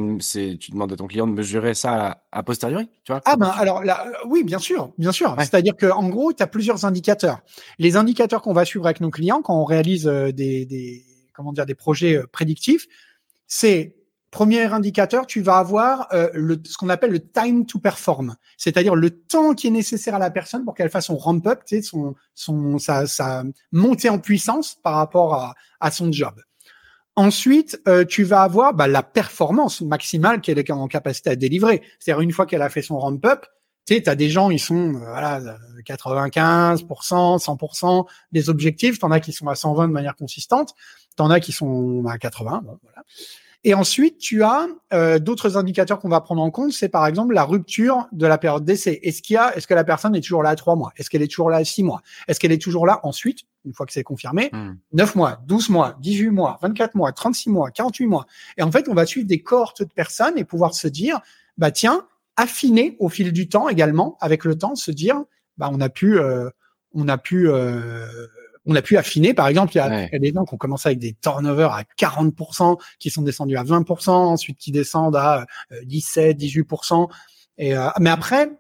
tu 0.60 0.72
demandes 0.72 0.92
à 0.92 0.96
ton 0.96 1.06
client 1.06 1.28
de 1.28 1.34
mesurer 1.34 1.76
ça 1.76 2.24
a, 2.32 2.44
posteriori, 2.44 2.90
tu 3.04 3.12
vois? 3.12 3.22
Ah 3.26 3.36
ben 3.36 3.50
alors 3.50 3.84
là, 3.84 4.08
euh, 4.08 4.12
oui, 4.28 4.44
bien 4.44 4.58
sûr, 4.58 4.92
bien 4.98 5.12
sûr. 5.12 5.36
Ouais. 5.38 5.46
C'est-à-dire 5.46 5.76
que 5.76 5.86
en 5.86 6.10
gros, 6.10 6.34
tu 6.34 6.42
as 6.42 6.48
plusieurs 6.48 6.86
indicateurs. 6.86 7.42
Les 7.78 7.96
indicateurs 7.96 8.42
qu'on 8.42 8.54
va 8.54 8.66
suivre 8.66 8.86
avec 8.86 9.02
nos 9.02 9.12
clients 9.12 9.44
quand 9.44 9.62
on 9.62 9.66
réalise 9.66 10.08
euh, 10.08 10.32
des, 10.32 10.66
des 10.66 11.04
comment 11.34 11.54
dire 11.54 11.68
des 11.68 11.76
projets 11.76 12.24
prédictifs, 12.32 12.88
c'est 13.46 13.96
premier 14.32 14.64
indicateur, 14.66 15.26
tu 15.26 15.42
vas 15.42 15.58
avoir 15.58 16.08
euh, 16.14 16.58
ce 16.64 16.78
qu'on 16.78 16.90
appelle 16.90 17.12
le 17.12 17.20
time 17.20 17.66
to 17.66 17.80
perform, 17.80 18.36
c'est-à-dire 18.58 18.96
le 18.96 19.10
temps 19.10 19.54
qui 19.54 19.68
est 19.68 19.72
nécessaire 19.72 20.16
à 20.16 20.20
la 20.20 20.32
personne 20.32 20.66
pour 20.66 20.76
qu'elle 20.76 20.90
fasse 20.90 21.08
son 21.08 21.18
ramp 21.18 21.46
up, 21.48 21.62
tu 21.66 21.82
sais, 21.82 21.90
son, 22.36 22.78
sa, 22.78 23.44
montée 23.72 24.10
en 24.10 24.20
puissance 24.20 24.76
par 24.76 24.96
rapport 24.96 25.56
à, 25.80 25.92
son 25.92 26.12
job. 26.12 26.36
Ensuite, 27.16 27.82
euh, 27.88 28.06
tu 28.06 28.24
vas 28.24 28.44
avoir 28.44 28.74
bah, 28.74 28.88
la 28.88 29.04
performance 29.04 29.82
maximale 29.82 30.42
qu'elle 30.42 30.60
est 30.60 30.72
en 30.72 30.88
capacité 30.88 31.32
à 31.32 31.36
délivrer. 31.36 31.82
C'est-à-dire 32.00 32.22
une 32.22 32.32
fois 32.32 32.46
qu'elle 32.46 32.62
a 32.62 32.70
fait 32.70 32.82
son 32.82 32.98
ramp 32.98 33.20
up, 33.26 33.46
tu 33.86 33.96
sais, 33.96 34.08
as 34.08 34.16
des 34.16 34.30
gens, 34.30 34.52
ils 34.52 34.60
sont 34.60 34.94
euh, 34.94 35.00
voilà 35.00 35.42
95%, 35.84 36.78
100% 37.44 38.06
des 38.32 38.50
objectifs. 38.50 39.00
T'en 39.00 39.12
as 39.12 39.20
qui 39.20 39.34
sont 39.34 39.48
à 39.48 39.56
120 39.56 39.88
de 39.88 39.94
manière 39.94 40.16
consistante. 40.16 40.76
T'en 41.16 41.30
as 41.30 41.40
qui 41.40 41.52
sont 41.52 42.06
à 42.08 42.18
80. 42.18 42.62
Bon, 42.64 42.78
voilà. 42.84 43.04
Et 43.66 43.74
ensuite, 43.74 44.18
tu 44.20 44.42
as 44.44 44.68
euh, 44.94 45.20
d'autres 45.20 45.58
indicateurs 45.58 46.00
qu'on 46.00 46.08
va 46.08 46.22
prendre 46.22 46.42
en 46.42 46.50
compte. 46.50 46.72
C'est 46.72 46.88
par 46.88 47.06
exemple 47.06 47.34
la 47.34 47.44
rupture 47.44 48.08
de 48.14 48.26
la 48.26 48.38
période 48.38 48.64
d'essai. 48.64 49.00
Est-ce 49.04 49.22
qu'il 49.22 49.34
y 49.34 49.38
a, 49.38 49.56
est-ce 49.56 49.68
que 49.68 49.74
la 49.74 49.84
personne 49.84 50.16
est 50.16 50.22
toujours 50.22 50.44
là 50.44 50.52
à 50.52 50.56
trois 50.56 50.78
mois? 50.78 50.94
Est-ce 50.96 51.10
qu'elle 51.10 51.22
est 51.22 51.28
toujours 51.28 51.50
là 51.50 51.58
à 51.58 51.64
six 51.66 51.84
mois? 51.84 52.02
Est-ce 52.30 52.40
qu'elle 52.40 52.54
est 52.54 52.62
toujours 52.62 52.86
là 52.88 53.02
ensuite, 53.04 53.40
une 53.66 53.74
fois 53.74 53.86
que 53.86 53.92
c'est 53.92 54.04
confirmé, 54.04 54.50
Hmm. 54.54 54.76
9 54.94 55.16
mois, 55.16 55.42
12 55.46 55.70
mois, 55.70 55.98
18 56.00 56.30
mois, 56.30 56.58
24 56.62 56.96
mois, 56.96 57.12
36 57.12 57.50
mois, 57.50 57.70
48 57.70 58.08
mois? 58.08 58.26
Et 58.58 58.64
en 58.64 58.72
fait, 58.72 58.88
on 58.88 58.94
va 58.94 59.06
suivre 59.06 59.28
des 59.28 59.42
cohortes 59.42 59.84
de 59.84 59.94
personnes 59.94 60.38
et 60.38 60.46
pouvoir 60.46 60.74
se 60.74 60.88
dire, 60.88 61.20
bah 61.58 61.72
tiens, 61.72 62.06
affiner 62.38 62.96
au 63.00 63.10
fil 63.10 63.34
du 63.34 63.50
temps 63.50 63.68
également, 63.68 64.18
avec 64.22 64.46
le 64.46 64.58
temps, 64.58 64.76
se 64.76 64.92
dire, 64.92 65.22
bah 65.58 65.70
on 65.74 65.82
a 65.82 65.90
pu, 65.90 66.18
euh, 66.18 66.50
on 66.94 67.10
a 67.10 67.18
pu, 67.18 67.50
euh, 67.50 68.06
on 68.72 68.76
a 68.76 68.82
pu 68.82 68.96
affiner. 68.98 69.34
Par 69.34 69.48
exemple, 69.48 69.74
il 69.74 69.78
y 69.78 69.82
a, 69.82 69.90
Ouais. 69.90 70.08
il 70.12 70.14
y 70.14 70.16
a 70.16 70.20
des 70.20 70.32
gens 70.34 70.46
qui 70.46 70.54
ont 70.54 70.58
commencé 70.58 70.88
avec 70.88 71.00
des 71.00 71.14
turnovers 71.22 71.72
à 71.74 71.84
40%, 72.00 72.78
qui 73.00 73.10
sont 73.10 73.24
descendus 73.24 73.58
à 73.58 73.64
20%, 73.64 74.12
ensuite 74.12 74.58
qui 74.58 74.72
descendent 74.72 75.16
à 75.16 75.46
euh, 75.72 75.76
17, 75.86 76.38
18%. 76.38 77.10
Et 77.58 77.76
euh, 77.76 77.88
mais 78.00 78.10
après, 78.12 78.52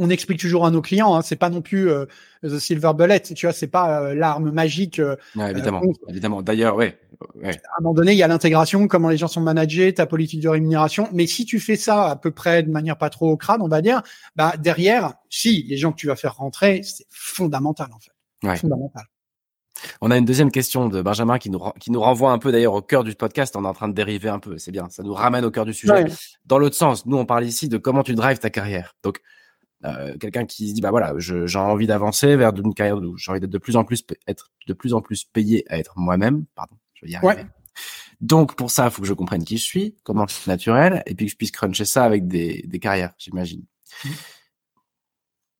on 0.00 0.10
explique 0.10 0.38
toujours 0.38 0.64
à 0.64 0.70
nos 0.70 0.80
clients, 0.80 1.16
hein, 1.16 1.22
c'est 1.22 1.34
pas 1.34 1.50
non 1.50 1.60
plus 1.60 1.90
euh, 1.90 2.06
the 2.44 2.60
silver 2.60 2.92
bullet, 2.96 3.18
tu 3.18 3.46
vois, 3.46 3.52
c'est 3.52 3.66
pas 3.66 4.00
euh, 4.00 4.14
l'arme 4.14 4.52
magique. 4.52 5.00
euh, 5.00 5.16
Ouais, 5.34 5.50
évidemment, 5.50 5.82
évidemment. 6.08 6.40
D'ailleurs, 6.40 6.76
ouais, 6.76 6.96
ouais. 7.34 7.48
à 7.50 7.80
un 7.80 7.82
moment 7.82 7.94
donné, 7.94 8.12
il 8.12 8.18
y 8.18 8.22
a 8.22 8.28
l'intégration, 8.28 8.86
comment 8.86 9.08
les 9.08 9.16
gens 9.16 9.26
sont 9.26 9.40
managés, 9.40 9.92
ta 9.92 10.06
politique 10.06 10.40
de 10.40 10.48
rémunération. 10.48 11.08
Mais 11.12 11.26
si 11.26 11.44
tu 11.46 11.58
fais 11.58 11.74
ça 11.74 12.10
à 12.10 12.14
peu 12.14 12.30
près 12.30 12.62
de 12.62 12.70
manière 12.70 12.96
pas 12.96 13.10
trop 13.10 13.28
au 13.28 13.36
crâne, 13.36 13.60
on 13.60 13.66
va 13.66 13.82
dire, 13.82 14.02
bah 14.36 14.52
derrière, 14.56 15.14
si 15.30 15.64
les 15.64 15.76
gens 15.76 15.90
que 15.90 15.96
tu 15.96 16.06
vas 16.06 16.14
faire 16.14 16.36
rentrer, 16.36 16.82
c'est 16.84 17.06
fondamental 17.10 17.88
en 17.92 17.98
fait. 17.98 18.12
Ouais. 18.42 18.56
On 20.00 20.10
a 20.10 20.18
une 20.18 20.24
deuxième 20.24 20.50
question 20.50 20.88
de 20.88 21.02
Benjamin 21.02 21.38
qui 21.38 21.50
nous, 21.50 21.60
qui 21.80 21.90
nous 21.90 22.00
renvoie 22.00 22.32
un 22.32 22.38
peu 22.38 22.52
d'ailleurs 22.52 22.74
au 22.74 22.82
cœur 22.82 23.04
du 23.04 23.14
podcast. 23.14 23.54
On 23.56 23.64
est 23.64 23.68
en 23.68 23.74
train 23.74 23.88
de 23.88 23.94
dériver 23.94 24.28
un 24.28 24.38
peu. 24.38 24.58
C'est 24.58 24.72
bien. 24.72 24.88
Ça 24.90 25.02
nous 25.02 25.14
ramène 25.14 25.44
au 25.44 25.50
cœur 25.50 25.64
du 25.64 25.74
sujet. 25.74 25.92
Ouais. 25.92 26.12
Dans 26.44 26.58
l'autre 26.58 26.76
sens, 26.76 27.06
nous, 27.06 27.16
on 27.16 27.26
parle 27.26 27.44
ici 27.44 27.68
de 27.68 27.78
comment 27.78 28.02
tu 28.02 28.14
drives 28.14 28.38
ta 28.38 28.50
carrière. 28.50 28.96
Donc, 29.02 29.20
euh, 29.84 30.16
quelqu'un 30.18 30.44
qui 30.44 30.68
se 30.68 30.74
dit, 30.74 30.80
bah 30.80 30.90
voilà, 30.90 31.14
j'ai 31.18 31.58
envie 31.58 31.86
d'avancer 31.86 32.34
vers 32.36 32.52
une 32.56 32.74
carrière 32.74 32.96
où 32.96 33.16
j'ai 33.16 33.30
envie 33.30 33.40
d'être 33.40 33.50
de 33.50 33.58
plus 33.58 33.76
en 33.76 33.84
plus, 33.84 34.04
être 34.26 34.50
de 34.66 34.72
plus 34.72 34.94
en 34.94 35.00
plus 35.00 35.24
payé 35.24 35.64
à 35.68 35.78
être 35.78 35.92
moi-même. 35.96 36.44
Pardon, 36.54 36.76
je 36.94 37.06
vais 37.06 37.12
y 37.12 37.16
arriver. 37.16 37.42
Ouais. 37.42 37.46
Donc, 38.20 38.56
pour 38.56 38.72
ça, 38.72 38.86
il 38.86 38.90
faut 38.90 39.02
que 39.02 39.08
je 39.08 39.14
comprenne 39.14 39.44
qui 39.44 39.56
je 39.58 39.62
suis, 39.62 39.96
comment 40.02 40.26
je 40.26 40.34
suis 40.34 40.50
naturel, 40.50 41.04
et 41.06 41.14
puis 41.14 41.26
que 41.26 41.32
je 41.32 41.36
puisse 41.36 41.52
cruncher 41.52 41.84
ça 41.84 42.02
avec 42.02 42.26
des, 42.26 42.64
des 42.66 42.80
carrières, 42.80 43.14
j'imagine. 43.18 43.62
Mhm. 44.04 44.10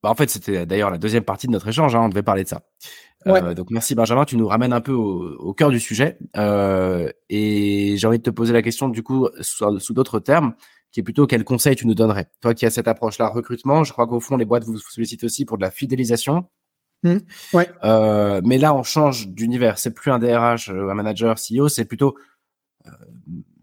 Bah, 0.02 0.10
en 0.10 0.14
fait, 0.14 0.30
c'était 0.30 0.66
d'ailleurs 0.66 0.90
la 0.90 0.98
deuxième 0.98 1.24
partie 1.24 1.46
de 1.46 1.52
notre 1.52 1.68
échange. 1.68 1.94
Hein, 1.94 2.02
on 2.02 2.08
devait 2.08 2.22
parler 2.22 2.44
de 2.44 2.48
ça. 2.48 2.62
Euh, 3.26 3.54
donc 3.54 3.70
merci 3.70 3.94
Benjamin, 3.94 4.24
tu 4.24 4.36
nous 4.36 4.46
ramènes 4.46 4.72
un 4.72 4.80
peu 4.80 4.92
au, 4.92 5.34
au 5.38 5.54
cœur 5.54 5.70
du 5.70 5.80
sujet. 5.80 6.18
Euh, 6.36 7.10
et 7.28 7.96
j'ai 7.96 8.06
envie 8.06 8.18
de 8.18 8.22
te 8.22 8.30
poser 8.30 8.52
la 8.52 8.62
question 8.62 8.88
du 8.88 9.02
coup 9.02 9.28
sous, 9.40 9.78
sous 9.80 9.92
d'autres 9.92 10.20
termes, 10.20 10.54
qui 10.92 11.00
est 11.00 11.02
plutôt 11.02 11.26
quel 11.26 11.44
conseil 11.44 11.76
tu 11.76 11.86
nous 11.86 11.94
donnerais? 11.94 12.30
Toi 12.40 12.54
qui 12.54 12.64
as 12.64 12.70
cette 12.70 12.88
approche-là 12.88 13.28
recrutement, 13.28 13.84
je 13.84 13.92
crois 13.92 14.06
qu'au 14.06 14.20
fond 14.20 14.36
les 14.36 14.44
boîtes 14.44 14.64
vous 14.64 14.78
sollicitent 14.78 15.24
aussi 15.24 15.44
pour 15.44 15.58
de 15.58 15.62
la 15.62 15.70
fidélisation. 15.70 16.48
Mhm. 17.02 17.20
Ouais. 17.52 17.68
Euh, 17.84 18.40
mais 18.44 18.58
là 18.58 18.74
on 18.74 18.82
change 18.82 19.28
d'univers. 19.28 19.78
C'est 19.78 19.92
plus 19.92 20.10
un 20.10 20.18
DRH, 20.18 20.70
euh, 20.70 20.90
un 20.90 20.94
manager, 20.94 21.36
CEO, 21.38 21.68
c'est 21.68 21.84
plutôt 21.84 22.16
euh, 22.86 22.90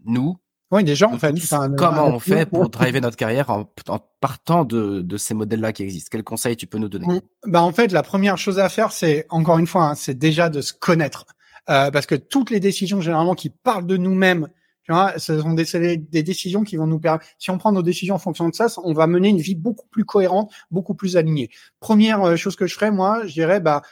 nous. 0.04 0.36
Oui, 0.72 0.82
des 0.82 0.96
gens, 0.96 1.12
en 1.12 1.18
fait. 1.18 1.32
Enfin, 1.32 1.70
comment 1.76 2.06
un- 2.06 2.14
on 2.14 2.18
fait 2.18 2.46
pour 2.50 2.68
driver 2.68 3.00
notre 3.00 3.16
carrière 3.16 3.50
en, 3.50 3.70
en 3.88 3.98
partant 4.20 4.64
de, 4.64 5.00
de 5.00 5.16
ces 5.16 5.34
modèles-là 5.34 5.72
qui 5.72 5.82
existent? 5.84 6.08
Quel 6.10 6.24
conseil 6.24 6.56
tu 6.56 6.66
peux 6.66 6.78
nous 6.78 6.88
donner? 6.88 7.06
Bah 7.46 7.62
en 7.62 7.72
fait, 7.72 7.92
la 7.92 8.02
première 8.02 8.36
chose 8.36 8.58
à 8.58 8.68
faire, 8.68 8.90
c'est 8.92 9.26
encore 9.28 9.58
une 9.58 9.66
fois, 9.68 9.84
hein, 9.90 9.94
c'est 9.94 10.18
déjà 10.18 10.48
de 10.50 10.60
se 10.60 10.72
connaître, 10.72 11.24
Euh, 11.68 11.90
parce 11.90 12.06
que 12.06 12.14
toutes 12.14 12.50
les 12.50 12.60
décisions 12.60 13.00
généralement 13.00 13.34
qui 13.34 13.50
parlent 13.50 13.86
de 13.86 13.96
nous-mêmes, 13.96 14.48
tu 14.84 14.92
vois, 14.92 15.18
ce 15.18 15.40
sont 15.40 15.52
des, 15.54 15.96
des 15.96 16.22
décisions 16.22 16.62
qui 16.62 16.76
vont 16.76 16.86
nous 16.86 17.00
permettre. 17.00 17.26
Si 17.38 17.50
on 17.50 17.58
prend 17.58 17.72
nos 17.72 17.82
décisions 17.82 18.14
en 18.14 18.18
fonction 18.20 18.48
de 18.48 18.54
ça, 18.54 18.66
on 18.84 18.92
va 18.92 19.08
mener 19.08 19.28
une 19.30 19.40
vie 19.40 19.56
beaucoup 19.56 19.86
plus 19.90 20.04
cohérente, 20.04 20.52
beaucoup 20.70 20.94
plus 20.94 21.16
alignée. 21.16 21.50
Première 21.80 22.22
euh, 22.22 22.36
chose 22.36 22.54
que 22.54 22.68
je 22.68 22.74
ferais, 22.74 22.92
moi, 22.92 23.26
je 23.26 23.32
dirais, 23.32 23.58
bah 23.58 23.82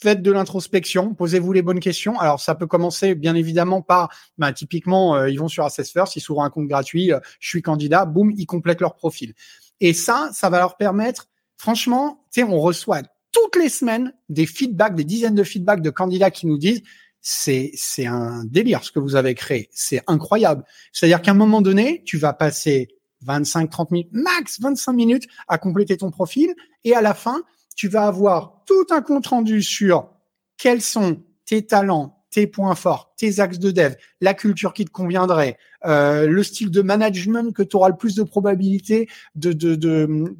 faites 0.00 0.22
de 0.22 0.32
l'introspection, 0.32 1.14
posez-vous 1.14 1.52
les 1.52 1.62
bonnes 1.62 1.80
questions. 1.80 2.18
Alors 2.18 2.40
ça 2.40 2.54
peut 2.54 2.66
commencer 2.66 3.14
bien 3.14 3.34
évidemment 3.34 3.82
par, 3.82 4.08
bah, 4.38 4.52
typiquement, 4.52 5.16
euh, 5.16 5.30
ils 5.30 5.38
vont 5.38 5.48
sur 5.48 5.64
Assess 5.64 5.92
First, 5.92 6.16
ils 6.16 6.20
s'ouvrent 6.20 6.42
un 6.42 6.50
compte 6.50 6.68
gratuit, 6.68 7.12
euh, 7.12 7.20
je 7.38 7.48
suis 7.48 7.62
candidat, 7.62 8.04
boum, 8.06 8.32
ils 8.36 8.46
complètent 8.46 8.80
leur 8.80 8.94
profil. 8.94 9.34
Et 9.80 9.92
ça, 9.92 10.30
ça 10.32 10.50
va 10.50 10.58
leur 10.58 10.76
permettre 10.76 11.28
franchement, 11.60 12.24
tu 12.32 12.40
sais, 12.40 12.46
on 12.46 12.58
reçoit 12.58 13.02
toutes 13.32 13.56
les 13.56 13.68
semaines 13.68 14.14
des 14.28 14.46
feedbacks, 14.46 14.94
des 14.94 15.04
dizaines 15.04 15.34
de 15.34 15.44
feedbacks 15.44 15.82
de 15.82 15.90
candidats 15.90 16.30
qui 16.30 16.46
nous 16.46 16.58
disent 16.58 16.82
c'est 17.20 17.70
c'est 17.74 18.06
un 18.06 18.44
délire 18.46 18.82
ce 18.82 18.90
que 18.90 18.98
vous 18.98 19.14
avez 19.14 19.34
créé, 19.34 19.68
c'est 19.72 20.02
incroyable. 20.06 20.64
C'est-à-dire 20.92 21.20
qu'à 21.20 21.32
un 21.32 21.34
moment 21.34 21.60
donné, 21.60 22.02
tu 22.06 22.16
vas 22.16 22.32
passer 22.32 22.88
25 23.22 23.68
30 23.68 23.90
minutes 23.90 24.08
max 24.12 24.58
25 24.60 24.92
minutes 24.94 25.26
à 25.48 25.58
compléter 25.58 25.98
ton 25.98 26.10
profil 26.10 26.54
et 26.84 26.94
à 26.94 27.02
la 27.02 27.12
fin, 27.12 27.42
tu 27.76 27.88
vas 27.88 28.06
avoir 28.06 28.62
tout 28.66 28.86
un 28.90 29.02
compte 29.02 29.28
rendu 29.28 29.62
sur 29.62 30.08
quels 30.56 30.82
sont 30.82 31.22
tes 31.46 31.66
talents, 31.66 32.24
tes 32.30 32.46
points 32.46 32.74
forts, 32.74 33.12
tes 33.16 33.40
axes 33.40 33.58
de 33.58 33.70
dev, 33.70 33.94
la 34.20 34.34
culture 34.34 34.72
qui 34.72 34.84
te 34.84 34.90
conviendrait, 34.90 35.58
euh, 35.84 36.26
le 36.26 36.42
style 36.42 36.70
de 36.70 36.82
management 36.82 37.52
que 37.52 37.62
tu 37.62 37.76
auras 37.76 37.88
le 37.88 37.96
plus 37.96 38.14
de 38.14 38.22
probabilité 38.22 39.08
de 39.34 39.56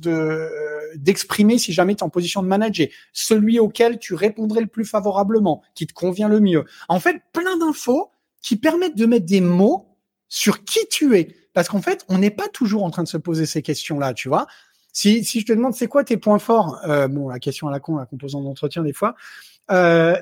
euh, 0.07 0.49
d'exprimer 0.97 1.59
si 1.59 1.73
jamais 1.73 1.95
tu 1.95 2.01
es 2.01 2.05
en 2.05 2.11
position 2.11 2.43
de 2.43 2.49
manager, 2.49 2.89
celui 3.13 3.59
auquel 3.59 3.99
tu 3.99 4.15
répondrais 4.15 4.61
le 4.61 4.67
plus 4.67 4.85
favorablement, 4.85 5.63
qui 5.75 5.87
te 5.87 5.93
convient 5.93 6.29
le 6.29 6.41
mieux. 6.41 6.65
En 6.89 7.01
fait, 7.01 7.23
plein 7.33 7.57
d'infos 7.57 8.11
qui 8.43 8.57
permettent 8.57 8.97
de 8.97 9.07
mettre 9.07 9.27
des 9.27 9.41
mots 9.41 9.87
sur 10.29 10.65
qui 10.65 10.81
tu 10.91 11.17
es. 11.17 11.35
Parce 11.53 11.69
qu'en 11.69 11.83
fait, 11.83 12.05
on 12.09 12.19
n'est 12.19 12.31
pas 12.31 12.49
toujours 12.49 12.85
en 12.85 12.91
train 12.91 13.03
de 13.03 13.09
se 13.09 13.17
poser 13.17 13.45
ces 13.45 13.63
questions-là, 13.63 14.15
tu 14.15 14.29
vois. 14.29 14.47
Si, 14.93 15.23
je 15.23 15.45
te 15.45 15.53
demande 15.53 15.75
c'est 15.75 15.87
quoi 15.87 16.05
tes 16.05 16.17
points 16.17 16.39
forts, 16.39 16.81
euh, 16.87 17.09
bon, 17.09 17.29
la 17.29 17.39
question 17.39 17.69
à 17.69 17.71
la 17.71 17.81
con, 17.81 17.97
la 17.97 18.07
composante 18.07 18.45
d'entretien 18.45 18.83
des 18.83 18.93
fois, 18.93 19.15
euh, 19.71 20.17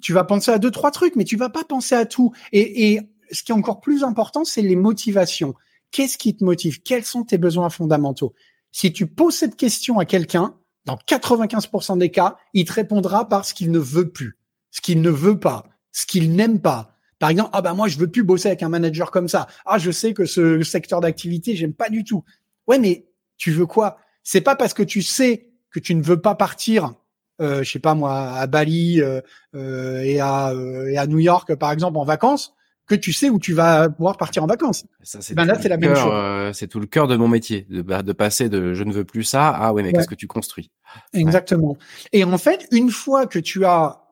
tu 0.00 0.12
vas 0.12 0.24
penser 0.24 0.50
à 0.50 0.58
deux 0.58 0.70
trois 0.70 0.90
trucs, 0.90 1.16
mais 1.16 1.24
tu 1.24 1.36
vas 1.36 1.48
pas 1.48 1.64
penser 1.64 1.94
à 1.94 2.06
tout. 2.06 2.32
Et, 2.52 2.92
et 2.92 3.00
ce 3.32 3.42
qui 3.42 3.52
est 3.52 3.54
encore 3.54 3.80
plus 3.80 4.04
important, 4.04 4.44
c'est 4.44 4.62
les 4.62 4.76
motivations. 4.76 5.54
Qu'est-ce 5.90 6.18
qui 6.18 6.36
te 6.36 6.44
motive? 6.44 6.82
Quels 6.82 7.04
sont 7.04 7.24
tes 7.24 7.38
besoins 7.38 7.70
fondamentaux? 7.70 8.34
Si 8.70 8.92
tu 8.92 9.06
poses 9.06 9.34
cette 9.34 9.56
question 9.56 9.98
à 9.98 10.04
quelqu'un, 10.04 10.54
dans 10.84 10.96
95% 10.96 11.98
des 11.98 12.10
cas, 12.10 12.36
il 12.54 12.64
te 12.64 12.72
répondra 12.72 13.28
par 13.28 13.44
ce 13.44 13.54
qu'il 13.54 13.70
ne 13.70 13.78
veut 13.78 14.10
plus, 14.10 14.38
ce 14.70 14.80
qu'il 14.80 15.00
ne 15.00 15.10
veut 15.10 15.38
pas, 15.38 15.64
ce 15.92 16.06
qu'il 16.06 16.34
n'aime 16.34 16.60
pas. 16.60 16.96
Par 17.18 17.30
exemple, 17.30 17.50
ah 17.52 17.62
bah 17.62 17.74
moi 17.74 17.86
je 17.86 17.98
veux 17.98 18.10
plus 18.10 18.24
bosser 18.24 18.48
avec 18.48 18.62
un 18.62 18.68
manager 18.68 19.10
comme 19.10 19.28
ça. 19.28 19.46
Ah 19.64 19.78
je 19.78 19.90
sais 19.90 20.12
que 20.12 20.24
ce 20.24 20.62
secteur 20.62 21.00
d'activité 21.00 21.54
j'aime 21.54 21.74
pas 21.74 21.88
du 21.88 22.02
tout. 22.02 22.24
Ouais 22.66 22.78
mais 22.78 23.06
tu 23.36 23.50
veux 23.52 23.66
quoi? 23.66 23.98
C'est 24.22 24.40
pas 24.40 24.56
parce 24.56 24.74
que 24.74 24.82
tu 24.82 25.02
sais 25.02 25.48
que 25.70 25.80
tu 25.80 25.94
ne 25.94 26.02
veux 26.02 26.20
pas 26.20 26.34
partir, 26.34 26.94
euh, 27.40 27.62
je 27.62 27.70
sais 27.72 27.78
pas 27.78 27.94
moi, 27.94 28.32
à 28.32 28.46
Bali 28.46 29.00
euh, 29.00 29.20
euh, 29.54 30.00
et 30.02 30.20
à 30.20 30.50
euh, 30.50 30.86
et 30.88 30.98
à 30.98 31.06
New 31.06 31.18
York 31.18 31.54
par 31.56 31.72
exemple 31.72 31.96
en 31.98 32.04
vacances 32.04 32.54
que 32.86 32.94
tu 32.96 33.12
sais 33.12 33.30
où 33.30 33.38
tu 33.38 33.52
vas 33.54 33.88
pouvoir 33.88 34.16
partir 34.16 34.42
en 34.42 34.46
vacances. 34.46 34.84
Ça, 35.02 35.20
c'est 35.22 35.34
Ben 35.34 35.44
là, 35.44 35.54
tout 35.56 35.62
c'est 35.62 35.68
le 35.68 35.74
la 35.74 35.76
même 35.78 35.94
cœur, 35.94 36.02
chose. 36.04 36.12
euh, 36.14 36.52
c'est 36.52 36.66
tout 36.66 36.80
le 36.80 36.86
cœur 36.86 37.06
de 37.06 37.16
mon 37.16 37.28
métier, 37.28 37.66
de, 37.70 37.80
bah, 37.80 38.02
de 38.02 38.12
passer 38.12 38.48
de 38.48 38.74
je 38.74 38.82
ne 38.84 38.92
veux 38.92 39.04
plus 39.04 39.22
ça 39.24 39.48
à 39.50 39.72
ouais 39.72 39.82
mais 39.82 39.88
Ouais. 39.88 39.94
qu'est-ce 39.94 40.08
que 40.08 40.14
tu 40.16 40.26
construis? 40.26 40.70
Exactement. 41.14 41.76
Et 42.12 42.24
en 42.24 42.38
fait, 42.38 42.66
une 42.70 42.90
fois 42.90 43.26
que 43.26 43.38
tu 43.38 43.64
as 43.64 44.02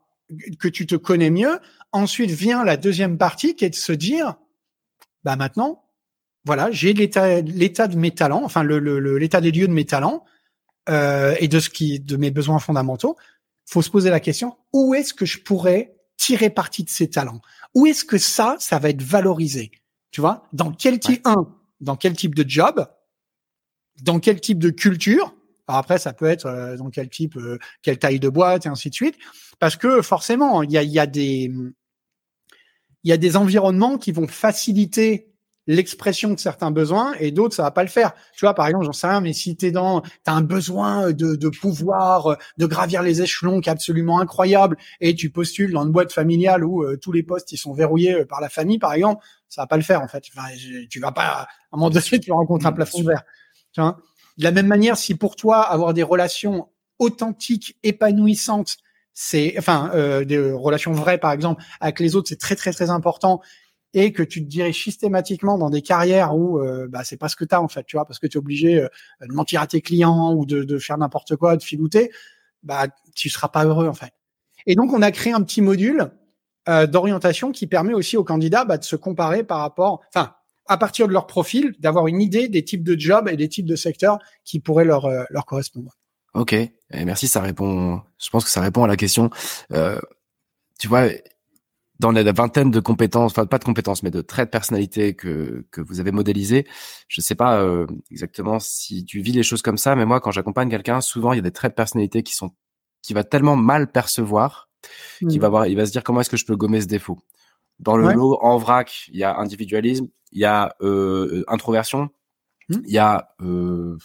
que 0.60 0.68
tu 0.68 0.86
te 0.86 0.94
connais 0.94 1.30
mieux, 1.30 1.58
ensuite 1.92 2.30
vient 2.30 2.64
la 2.64 2.76
deuxième 2.76 3.18
partie 3.18 3.56
qui 3.56 3.64
est 3.64 3.70
de 3.70 3.74
se 3.74 3.92
dire 3.92 4.36
bah 5.24 5.34
maintenant 5.36 5.82
voilà, 6.44 6.70
j'ai 6.70 6.92
l'état 6.92 7.40
l'état 7.40 7.86
de 7.88 7.96
mes 7.96 8.12
talents, 8.12 8.42
enfin 8.44 8.62
le 8.62 8.78
le- 8.78 8.98
le- 8.98 9.18
l'état 9.18 9.40
des 9.40 9.50
lieux 9.50 9.68
de 9.68 9.72
mes 9.72 9.84
talents 9.84 10.24
euh, 10.88 11.34
et 11.38 11.48
de 11.48 11.60
ce 11.60 11.68
qui 11.70 12.00
de 12.00 12.16
mes 12.16 12.30
besoins 12.30 12.58
fondamentaux. 12.58 13.16
Faut 13.66 13.82
se 13.82 13.90
poser 13.90 14.10
la 14.10 14.20
question 14.20 14.56
où 14.72 14.94
est-ce 14.94 15.14
que 15.14 15.26
je 15.26 15.38
pourrais 15.38 15.94
tirer 16.16 16.50
parti 16.50 16.82
de 16.84 16.88
ces 16.90 17.08
talents? 17.10 17.40
Où 17.74 17.86
est-ce 17.86 18.04
que 18.04 18.18
ça 18.18 18.56
ça 18.58 18.78
va 18.78 18.88
être 18.90 19.02
valorisé? 19.02 19.70
Tu 20.10 20.20
vois? 20.20 20.48
Dans 20.52 20.72
quel 20.72 20.98
type 20.98 21.26
un 21.26 21.46
Dans 21.80 21.96
quel 21.96 22.14
type 22.14 22.34
de 22.34 22.48
job? 22.48 22.86
Dans 24.02 24.18
quel 24.18 24.40
type 24.40 24.58
de 24.58 24.70
culture? 24.70 25.34
Alors 25.68 25.78
après, 25.78 25.98
ça 25.98 26.12
peut 26.12 26.26
être 26.26 26.46
euh, 26.46 26.76
dans 26.76 26.90
quel 26.90 27.08
type, 27.08 27.36
euh, 27.36 27.58
quelle 27.82 27.98
taille 27.98 28.18
de 28.18 28.28
boîte 28.28 28.66
et 28.66 28.68
ainsi 28.68 28.90
de 28.90 28.94
suite, 28.94 29.16
parce 29.60 29.76
que 29.76 30.02
forcément, 30.02 30.62
il 30.64 30.72
y 30.72 30.78
a, 30.78 30.82
y 30.82 30.98
a 30.98 31.06
des, 31.06 31.52
il 33.04 33.08
y 33.08 33.12
a 33.12 33.16
des 33.16 33.36
environnements 33.36 33.96
qui 33.96 34.10
vont 34.10 34.26
faciliter 34.26 35.29
l'expression 35.74 36.32
de 36.34 36.38
certains 36.38 36.70
besoins 36.70 37.14
et 37.20 37.30
d'autres 37.30 37.54
ça 37.54 37.62
va 37.62 37.70
pas 37.70 37.82
le 37.82 37.88
faire. 37.88 38.12
Tu 38.36 38.44
vois, 38.44 38.54
par 38.54 38.66
exemple, 38.66 38.84
j'en 38.84 38.92
sais 38.92 39.06
rien, 39.06 39.20
mais 39.20 39.32
si 39.32 39.56
t'es 39.56 39.70
dans, 39.70 40.02
t'as 40.24 40.32
un 40.32 40.42
besoin 40.42 41.12
de, 41.12 41.36
de 41.36 41.48
pouvoir, 41.48 42.36
de 42.58 42.66
gravir 42.66 43.02
les 43.02 43.22
échelons 43.22 43.60
qui 43.60 43.68
est 43.68 43.72
absolument 43.72 44.18
incroyable 44.20 44.76
et 45.00 45.14
tu 45.14 45.30
postules 45.30 45.72
dans 45.72 45.84
une 45.84 45.92
boîte 45.92 46.12
familiale 46.12 46.64
où 46.64 46.82
euh, 46.82 46.96
tous 46.96 47.12
les 47.12 47.22
postes 47.22 47.52
ils 47.52 47.56
sont 47.56 47.72
verrouillés 47.72 48.14
euh, 48.14 48.24
par 48.24 48.40
la 48.40 48.48
famille, 48.48 48.78
par 48.78 48.92
exemple, 48.94 49.24
ça 49.48 49.62
va 49.62 49.66
pas 49.66 49.76
le 49.76 49.82
faire 49.82 50.02
en 50.02 50.08
fait. 50.08 50.24
Enfin, 50.34 50.48
tu 50.88 50.98
vas 50.98 51.12
pas, 51.12 51.22
à 51.22 51.42
un 51.72 51.76
moment 51.76 51.90
donné, 51.90 52.18
tu 52.20 52.32
rencontres 52.32 52.66
un 52.66 52.72
plafond 52.72 53.00
de 53.00 53.06
verre. 53.06 53.22
Tu 53.72 53.80
vois? 53.80 53.98
De 54.38 54.44
la 54.44 54.50
même 54.50 54.66
manière, 54.66 54.96
si 54.96 55.14
pour 55.14 55.36
toi 55.36 55.60
avoir 55.60 55.94
des 55.94 56.02
relations 56.02 56.68
authentiques, 56.98 57.76
épanouissantes, 57.84 58.76
c'est, 59.12 59.54
enfin, 59.58 59.90
euh, 59.94 60.24
des 60.24 60.50
relations 60.50 60.92
vraies 60.92 61.18
par 61.18 61.32
exemple 61.32 61.62
avec 61.80 62.00
les 62.00 62.16
autres, 62.16 62.28
c'est 62.28 62.40
très 62.40 62.56
très 62.56 62.72
très 62.72 62.90
important. 62.90 63.40
Et 63.94 64.12
que 64.12 64.22
tu 64.22 64.42
te 64.42 64.48
diriges 64.48 64.82
systématiquement 64.82 65.58
dans 65.58 65.70
des 65.70 65.82
carrières 65.82 66.36
où 66.36 66.58
euh, 66.58 66.86
bah, 66.88 67.02
c'est 67.04 67.16
pas 67.16 67.28
ce 67.28 67.36
que 67.36 67.44
tu 67.44 67.54
as 67.54 67.62
en 67.62 67.68
fait, 67.68 67.84
tu 67.84 67.96
vois, 67.96 68.04
parce 68.04 68.18
que 68.18 68.26
tu 68.26 68.36
es 68.36 68.38
obligé 68.38 68.80
euh, 68.80 68.88
de 69.26 69.32
mentir 69.32 69.60
à 69.60 69.66
tes 69.66 69.80
clients 69.80 70.32
ou 70.34 70.46
de, 70.46 70.78
faire 70.78 70.98
n'importe 70.98 71.36
quoi, 71.36 71.56
de 71.56 71.62
filouter, 71.62 72.10
bah 72.62 72.86
tu 73.14 73.28
seras 73.28 73.48
pas 73.48 73.64
heureux 73.64 73.88
en 73.88 73.94
fait. 73.94 74.12
Et 74.66 74.74
donc 74.74 74.92
on 74.92 75.02
a 75.02 75.10
créé 75.10 75.32
un 75.32 75.42
petit 75.42 75.62
module 75.62 76.10
euh, 76.68 76.86
d'orientation 76.86 77.52
qui 77.52 77.66
permet 77.66 77.94
aussi 77.94 78.16
aux 78.16 78.24
candidats 78.24 78.64
bah, 78.64 78.78
de 78.78 78.84
se 78.84 78.96
comparer 78.96 79.42
par 79.42 79.58
rapport, 79.58 80.02
enfin 80.14 80.34
à 80.66 80.76
partir 80.76 81.08
de 81.08 81.12
leur 81.12 81.26
profil, 81.26 81.74
d'avoir 81.80 82.06
une 82.06 82.20
idée 82.20 82.48
des 82.48 82.64
types 82.64 82.84
de 82.84 82.98
jobs 82.98 83.28
et 83.28 83.36
des 83.36 83.48
types 83.48 83.66
de 83.66 83.74
secteurs 83.74 84.18
qui 84.44 84.60
pourraient 84.60 84.84
leur 84.84 85.06
euh, 85.06 85.24
leur 85.30 85.46
correspondre. 85.46 85.96
Ok, 86.32 86.52
et 86.52 86.70
merci, 87.04 87.26
ça 87.26 87.40
répond. 87.40 88.00
Je 88.18 88.30
pense 88.30 88.44
que 88.44 88.50
ça 88.50 88.60
répond 88.60 88.84
à 88.84 88.86
la 88.86 88.96
question. 88.96 89.30
Tu 90.78 90.88
vois, 90.88 91.08
dans 92.00 92.12
la 92.12 92.32
vingtaine 92.32 92.70
de 92.70 92.80
compétences, 92.80 93.32
enfin 93.32 93.44
pas 93.44 93.58
de 93.58 93.64
compétences, 93.64 94.02
mais 94.02 94.10
de 94.10 94.22
traits 94.22 94.48
de 94.48 94.50
personnalité 94.50 95.14
que 95.14 95.66
que 95.70 95.82
vous 95.82 96.00
avez 96.00 96.12
modélisés, 96.12 96.66
je 97.08 97.20
sais 97.20 97.34
pas 97.34 97.60
euh, 97.60 97.86
exactement 98.10 98.58
si 98.58 99.04
tu 99.04 99.20
vis 99.20 99.32
les 99.32 99.42
choses 99.42 99.60
comme 99.60 99.76
ça, 99.76 99.94
mais 99.94 100.06
moi 100.06 100.18
quand 100.20 100.30
j'accompagne 100.30 100.70
quelqu'un, 100.70 101.02
souvent 101.02 101.34
il 101.34 101.36
y 101.36 101.38
a 101.40 101.42
des 101.42 101.52
traits 101.52 101.72
de 101.72 101.76
personnalité 101.76 102.22
qui 102.22 102.34
sont 102.34 102.52
qui 103.02 103.12
va 103.12 103.22
tellement 103.22 103.54
mal 103.54 103.92
percevoir, 103.92 104.70
qui 105.18 105.38
mmh. 105.38 105.42
va 105.42 105.48
voir, 105.50 105.66
il 105.66 105.76
va 105.76 105.84
se 105.84 105.92
dire 105.92 106.02
comment 106.02 106.22
est-ce 106.22 106.30
que 106.30 106.38
je 106.38 106.46
peux 106.46 106.56
gommer 106.56 106.80
ce 106.80 106.86
défaut? 106.86 107.18
Dans 107.78 107.96
le 107.96 108.12
lot 108.12 108.38
en 108.40 108.56
vrac, 108.56 109.08
il 109.08 109.16
y 109.16 109.24
a 109.24 109.36
individualisme, 109.36 110.08
il 110.32 110.40
y 110.40 110.46
a 110.46 110.74
euh, 110.80 111.44
introversion, 111.48 112.08
mmh. 112.70 112.76
il 112.86 112.92
y 112.92 112.98
a 112.98 113.28
euh, 113.42 113.98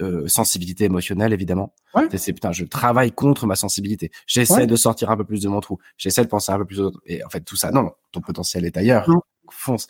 euh, 0.00 0.28
sensibilité 0.28 0.84
émotionnelle 0.84 1.32
évidemment. 1.32 1.74
Ouais. 1.94 2.06
C'est 2.16 2.32
putain, 2.32 2.52
je 2.52 2.64
travaille 2.64 3.12
contre 3.12 3.46
ma 3.46 3.56
sensibilité. 3.56 4.10
J'essaie 4.26 4.66
de 4.66 4.76
sortir 4.76 5.10
un 5.10 5.16
peu 5.16 5.24
plus 5.24 5.42
de 5.42 5.48
mon 5.48 5.60
trou. 5.60 5.78
J'essaie 5.96 6.22
de 6.22 6.28
penser 6.28 6.52
un 6.52 6.58
peu 6.58 6.64
plus 6.66 6.80
aux 6.80 6.92
Et 7.06 7.24
en 7.24 7.30
fait, 7.30 7.40
tout 7.40 7.56
ça, 7.56 7.70
non, 7.70 7.82
non 7.82 7.92
ton 8.12 8.20
potentiel 8.20 8.64
est 8.64 8.76
ailleurs. 8.76 9.08
Fonce. 9.50 9.86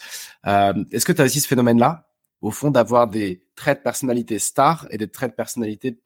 Euh, 0.46 0.74
Est-ce 0.92 1.06
que 1.06 1.12
tu 1.12 1.22
as 1.22 1.24
aussi 1.24 1.40
ce 1.40 1.48
phénomène-là, 1.48 2.08
au 2.40 2.50
fond, 2.50 2.70
d'avoir 2.70 3.08
des 3.08 3.42
traits 3.56 3.78
de 3.78 3.82
personnalité 3.82 4.38
stars 4.38 4.86
et 4.90 4.98
des 4.98 5.08
traits 5.08 5.30
de 5.32 5.36
personnalité 5.36 5.98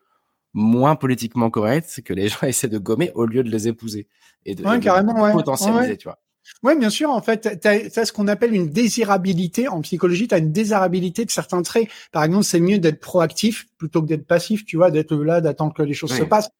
moins 0.53 0.97
politiquement 0.97 1.51
corrects 1.51 2.01
que 2.05 2.15
les 2.15 2.29
gens 2.31 2.47
essaient 2.47 2.69
de 2.69 2.79
gommer 2.79 3.13
au 3.15 3.27
lieu 3.27 3.43
de 3.43 3.51
les 3.51 3.69
épouser 3.69 4.09
et 4.47 4.55
de, 4.55 4.65
ouais, 4.65 4.81
carrément, 4.81 5.31
potentialiser, 5.33 5.97
tu 5.97 6.05
vois. 6.09 6.19
Oui, 6.63 6.77
bien 6.79 6.91
sûr. 6.91 7.11
En 7.11 7.23
fait, 7.23 7.61
tu 7.61 7.69
as, 7.69 8.05
ce 8.05 8.13
qu'on 8.13 8.29
appelle 8.29 8.55
une 8.55 8.71
désirabilité. 8.71 9.69
En 9.69 9.81
psychologie, 9.81 10.29
tu 10.29 10.35
as 10.35 10.39
une 10.39 10.53
désirabilité 10.53 11.25
de 11.25 11.31
certains 11.31 11.63
traits. 11.63 11.89
Par 12.13 12.25
exemple, 12.25 12.45
c'est 12.45 12.61
mieux 12.61 12.79
d'être 12.79 13.01
proactif 13.01 13.67
plutôt 13.79 14.03
que 14.03 14.07
d'être 14.07 14.27
passif, 14.27 14.65
tu 14.65 14.77
vois, 14.77 14.91
d'être 14.91 15.15
là, 15.17 15.41
d'attendre 15.41 15.73
que 15.73 15.83
les 15.83 15.95
choses 15.95 16.13
se 16.13 16.23
passent. 16.23 16.51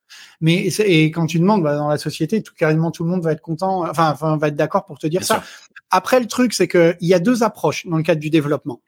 Mais 0.41 0.67
et 0.67 1.11
quand 1.11 1.27
tu 1.27 1.39
demandes 1.39 1.63
bah, 1.63 1.77
dans 1.77 1.89
la 1.89 1.99
société, 1.99 2.43
tout 2.43 2.55
carrément 2.57 2.91
tout 2.91 3.05
le 3.05 3.11
monde 3.11 3.23
va 3.23 3.33
être 3.33 3.43
content, 3.43 3.89
enfin, 3.89 4.11
enfin 4.11 4.37
va 4.37 4.49
être 4.49 4.57
d'accord 4.57 4.87
pour 4.87 4.99
te 4.99 5.07
dire 5.07 5.25
ça. 5.25 5.43
Après, 5.91 6.21
le 6.21 6.27
truc, 6.27 6.55
c'est 6.55 6.69
que 6.69 6.97
il 7.01 7.09
y 7.09 7.15
a 7.15 7.19
deux 7.19 7.43
approches 7.43 7.87
dans 7.87 7.97
le 7.97 8.03
cadre 8.03 8.21
du 8.21 8.31
développement. 8.31 8.81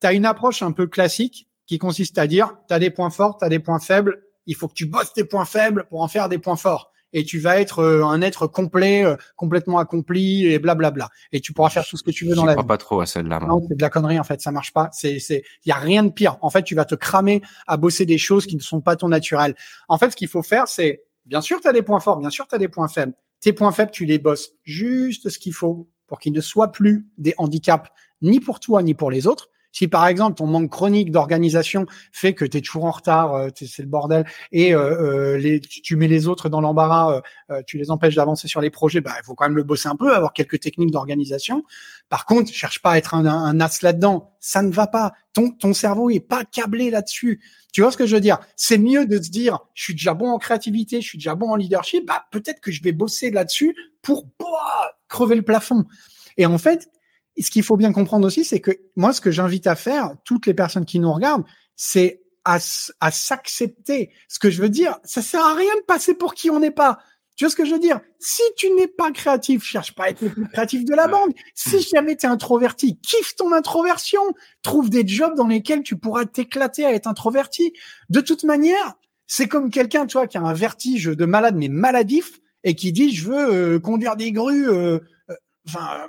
Tu 0.00 0.06
as 0.06 0.12
une 0.12 0.26
approche 0.26 0.62
un 0.62 0.72
peu 0.72 0.86
classique 0.86 1.48
qui 1.66 1.78
consiste 1.78 2.18
à 2.18 2.26
dire, 2.26 2.56
tu 2.68 2.74
as 2.74 2.78
des 2.78 2.90
points 2.90 3.10
forts, 3.10 3.38
tu 3.38 3.44
as 3.44 3.48
des 3.48 3.60
points 3.60 3.78
faibles, 3.78 4.22
il 4.46 4.56
faut 4.56 4.66
que 4.68 4.74
tu 4.74 4.86
bosses 4.86 5.12
tes 5.12 5.24
points 5.24 5.44
faibles 5.44 5.86
pour 5.88 6.02
en 6.02 6.08
faire 6.08 6.28
des 6.28 6.38
points 6.38 6.56
forts 6.56 6.90
et 7.12 7.24
tu 7.24 7.38
vas 7.38 7.60
être 7.60 7.80
euh, 7.80 8.04
un 8.04 8.22
être 8.22 8.46
complet, 8.46 9.04
euh, 9.04 9.16
complètement 9.36 9.78
accompli 9.78 10.46
et 10.46 10.58
blablabla. 10.58 11.08
Et 11.32 11.40
tu 11.40 11.52
pourras 11.52 11.70
faire 11.70 11.86
tout 11.86 11.96
ce 11.96 12.02
que 12.02 12.10
tu 12.10 12.26
veux 12.26 12.34
dans 12.34 12.44
la 12.44 12.54
vie. 12.54 12.64
pas 12.64 12.78
trop 12.78 13.00
à 13.00 13.06
celle-là. 13.06 13.40
Non, 13.40 13.60
c'est 13.68 13.76
de 13.76 13.82
la 13.82 13.90
connerie 13.90 14.18
en 14.18 14.24
fait, 14.24 14.40
ça 14.40 14.52
marche 14.52 14.72
pas. 14.72 14.88
C'est, 14.92 15.18
c'est, 15.18 15.42
il 15.64 15.68
y 15.68 15.72
a 15.72 15.76
rien 15.76 16.04
de 16.04 16.10
pire. 16.10 16.36
En 16.40 16.50
fait, 16.50 16.62
tu 16.62 16.74
vas 16.74 16.84
te 16.84 16.94
cramer 16.94 17.42
à 17.66 17.76
bosser 17.76 18.06
des 18.06 18.18
choses 18.18 18.46
qui 18.46 18.56
ne 18.56 18.60
sont 18.60 18.80
pas 18.80 18.96
ton 18.96 19.08
naturel. 19.08 19.54
En 19.88 19.98
fait, 19.98 20.10
ce 20.10 20.16
qu'il 20.16 20.28
faut 20.28 20.42
faire, 20.42 20.68
c'est, 20.68 21.02
bien 21.26 21.40
sûr, 21.40 21.60
tu 21.60 21.68
as 21.68 21.72
des 21.72 21.82
points 21.82 22.00
forts, 22.00 22.18
bien 22.18 22.30
sûr, 22.30 22.46
tu 22.46 22.54
as 22.54 22.58
des 22.58 22.68
points 22.68 22.88
faibles. 22.88 23.14
Tes 23.40 23.52
points 23.52 23.72
faibles, 23.72 23.90
tu 23.90 24.04
les 24.04 24.18
bosses 24.18 24.52
juste 24.64 25.30
ce 25.30 25.38
qu'il 25.38 25.54
faut 25.54 25.88
pour 26.06 26.18
qu'ils 26.18 26.32
ne 26.32 26.40
soient 26.40 26.72
plus 26.72 27.08
des 27.18 27.34
handicaps 27.38 27.88
ni 28.22 28.40
pour 28.40 28.60
toi 28.60 28.82
ni 28.82 28.94
pour 28.94 29.10
les 29.10 29.26
autres. 29.26 29.48
Si 29.72 29.88
par 29.88 30.06
exemple 30.06 30.36
ton 30.36 30.46
manque 30.46 30.70
chronique 30.70 31.10
d'organisation 31.10 31.86
fait 32.12 32.34
que 32.34 32.44
tu 32.44 32.58
es 32.58 32.60
toujours 32.60 32.84
en 32.84 32.90
retard, 32.90 33.34
euh, 33.34 33.48
c'est 33.54 33.82
le 33.82 33.88
bordel, 33.88 34.26
et 34.52 34.74
euh, 34.74 35.34
euh, 35.34 35.38
les, 35.38 35.60
tu 35.60 35.96
mets 35.96 36.08
les 36.08 36.26
autres 36.26 36.48
dans 36.48 36.60
l'embarras, 36.60 37.20
tu 37.66 37.78
les 37.78 37.90
empêches 37.90 38.14
d'avancer 38.14 38.48
sur 38.48 38.60
les 38.60 38.70
projets, 38.70 39.00
bah, 39.00 39.14
il 39.18 39.24
faut 39.24 39.34
quand 39.34 39.44
même 39.44 39.56
le 39.56 39.62
bosser 39.62 39.88
un 39.88 39.96
peu, 39.96 40.14
avoir 40.14 40.32
quelques 40.32 40.60
techniques 40.60 40.90
d'organisation. 40.90 41.64
Par 42.08 42.26
contre, 42.26 42.52
cherche 42.52 42.80
pas 42.80 42.92
à 42.92 42.98
être 42.98 43.14
un, 43.14 43.26
un 43.26 43.60
as 43.60 43.82
là-dedans, 43.82 44.32
ça 44.40 44.62
ne 44.62 44.70
va 44.70 44.86
pas. 44.86 45.12
Ton, 45.32 45.50
ton 45.50 45.72
cerveau 45.74 46.10
est 46.10 46.20
pas 46.20 46.44
câblé 46.44 46.90
là-dessus. 46.90 47.40
Tu 47.72 47.82
vois 47.82 47.92
ce 47.92 47.96
que 47.96 48.06
je 48.06 48.14
veux 48.14 48.20
dire? 48.20 48.38
C'est 48.56 48.78
mieux 48.78 49.06
de 49.06 49.22
se 49.22 49.30
dire, 49.30 49.60
je 49.74 49.84
suis 49.84 49.94
déjà 49.94 50.14
bon 50.14 50.30
en 50.30 50.38
créativité, 50.38 51.00
je 51.00 51.06
suis 51.06 51.18
déjà 51.18 51.34
bon 51.34 51.50
en 51.50 51.56
leadership, 51.56 52.06
bah 52.06 52.26
peut-être 52.32 52.60
que 52.60 52.72
je 52.72 52.82
vais 52.82 52.92
bosser 52.92 53.30
là-dessus 53.30 53.76
pour 54.02 54.26
crever 55.08 55.36
le 55.36 55.42
plafond. 55.42 55.84
Et 56.36 56.46
en 56.46 56.58
fait, 56.58 56.88
ce 57.42 57.50
qu'il 57.50 57.62
faut 57.62 57.76
bien 57.76 57.92
comprendre 57.92 58.26
aussi, 58.26 58.44
c'est 58.44 58.60
que 58.60 58.72
moi, 58.96 59.12
ce 59.12 59.20
que 59.20 59.30
j'invite 59.30 59.66
à 59.66 59.76
faire, 59.76 60.14
toutes 60.24 60.46
les 60.46 60.54
personnes 60.54 60.84
qui 60.84 60.98
nous 60.98 61.12
regardent, 61.12 61.44
c'est 61.76 62.22
à, 62.44 62.58
à 63.00 63.10
s'accepter. 63.10 64.12
Ce 64.28 64.38
que 64.38 64.50
je 64.50 64.60
veux 64.60 64.68
dire, 64.68 64.98
ça 65.04 65.22
sert 65.22 65.44
à 65.44 65.54
rien 65.54 65.74
de 65.76 65.84
passer 65.86 66.14
pour 66.14 66.34
qui 66.34 66.50
on 66.50 66.60
n'est 66.60 66.70
pas. 66.70 66.98
Tu 67.40 67.44
vois 67.44 67.50
ce 67.50 67.56
que 67.56 67.64
je 67.64 67.72
veux 67.72 67.78
dire? 67.78 68.00
Si 68.18 68.42
tu 68.58 68.70
n'es 68.72 68.86
pas 68.86 69.10
créatif, 69.12 69.64
cherche 69.64 69.94
pas 69.94 70.04
à 70.04 70.08
être 70.10 70.20
le 70.20 70.28
plus 70.28 70.46
créatif 70.48 70.84
de 70.84 70.94
la 70.94 71.08
bande. 71.08 71.32
Si 71.54 71.80
jamais 71.80 72.14
tu 72.14 72.26
es 72.26 72.28
introverti, 72.28 73.00
kiffe 73.00 73.34
ton 73.34 73.52
introversion. 73.52 74.20
Trouve 74.60 74.90
des 74.90 75.08
jobs 75.08 75.34
dans 75.36 75.46
lesquels 75.46 75.82
tu 75.82 75.96
pourras 75.96 76.26
t'éclater 76.26 76.84
à 76.84 76.92
être 76.92 77.06
introverti. 77.06 77.72
De 78.10 78.20
toute 78.20 78.44
manière, 78.44 78.94
c'est 79.26 79.48
comme 79.48 79.70
quelqu'un, 79.70 80.04
tu 80.04 80.18
vois, 80.18 80.26
qui 80.26 80.36
a 80.36 80.42
un 80.42 80.52
vertige 80.52 81.04
de 81.04 81.24
malade 81.24 81.56
mais 81.56 81.68
maladif 81.68 82.40
et 82.62 82.74
qui 82.74 82.92
dit 82.92 83.14
je 83.14 83.30
veux 83.30 83.54
euh, 83.54 83.78
conduire 83.78 84.16
des 84.16 84.32
grues. 84.32 84.68
Euh, 84.68 84.98
euh, 85.30 85.34
enfin, 85.66 86.08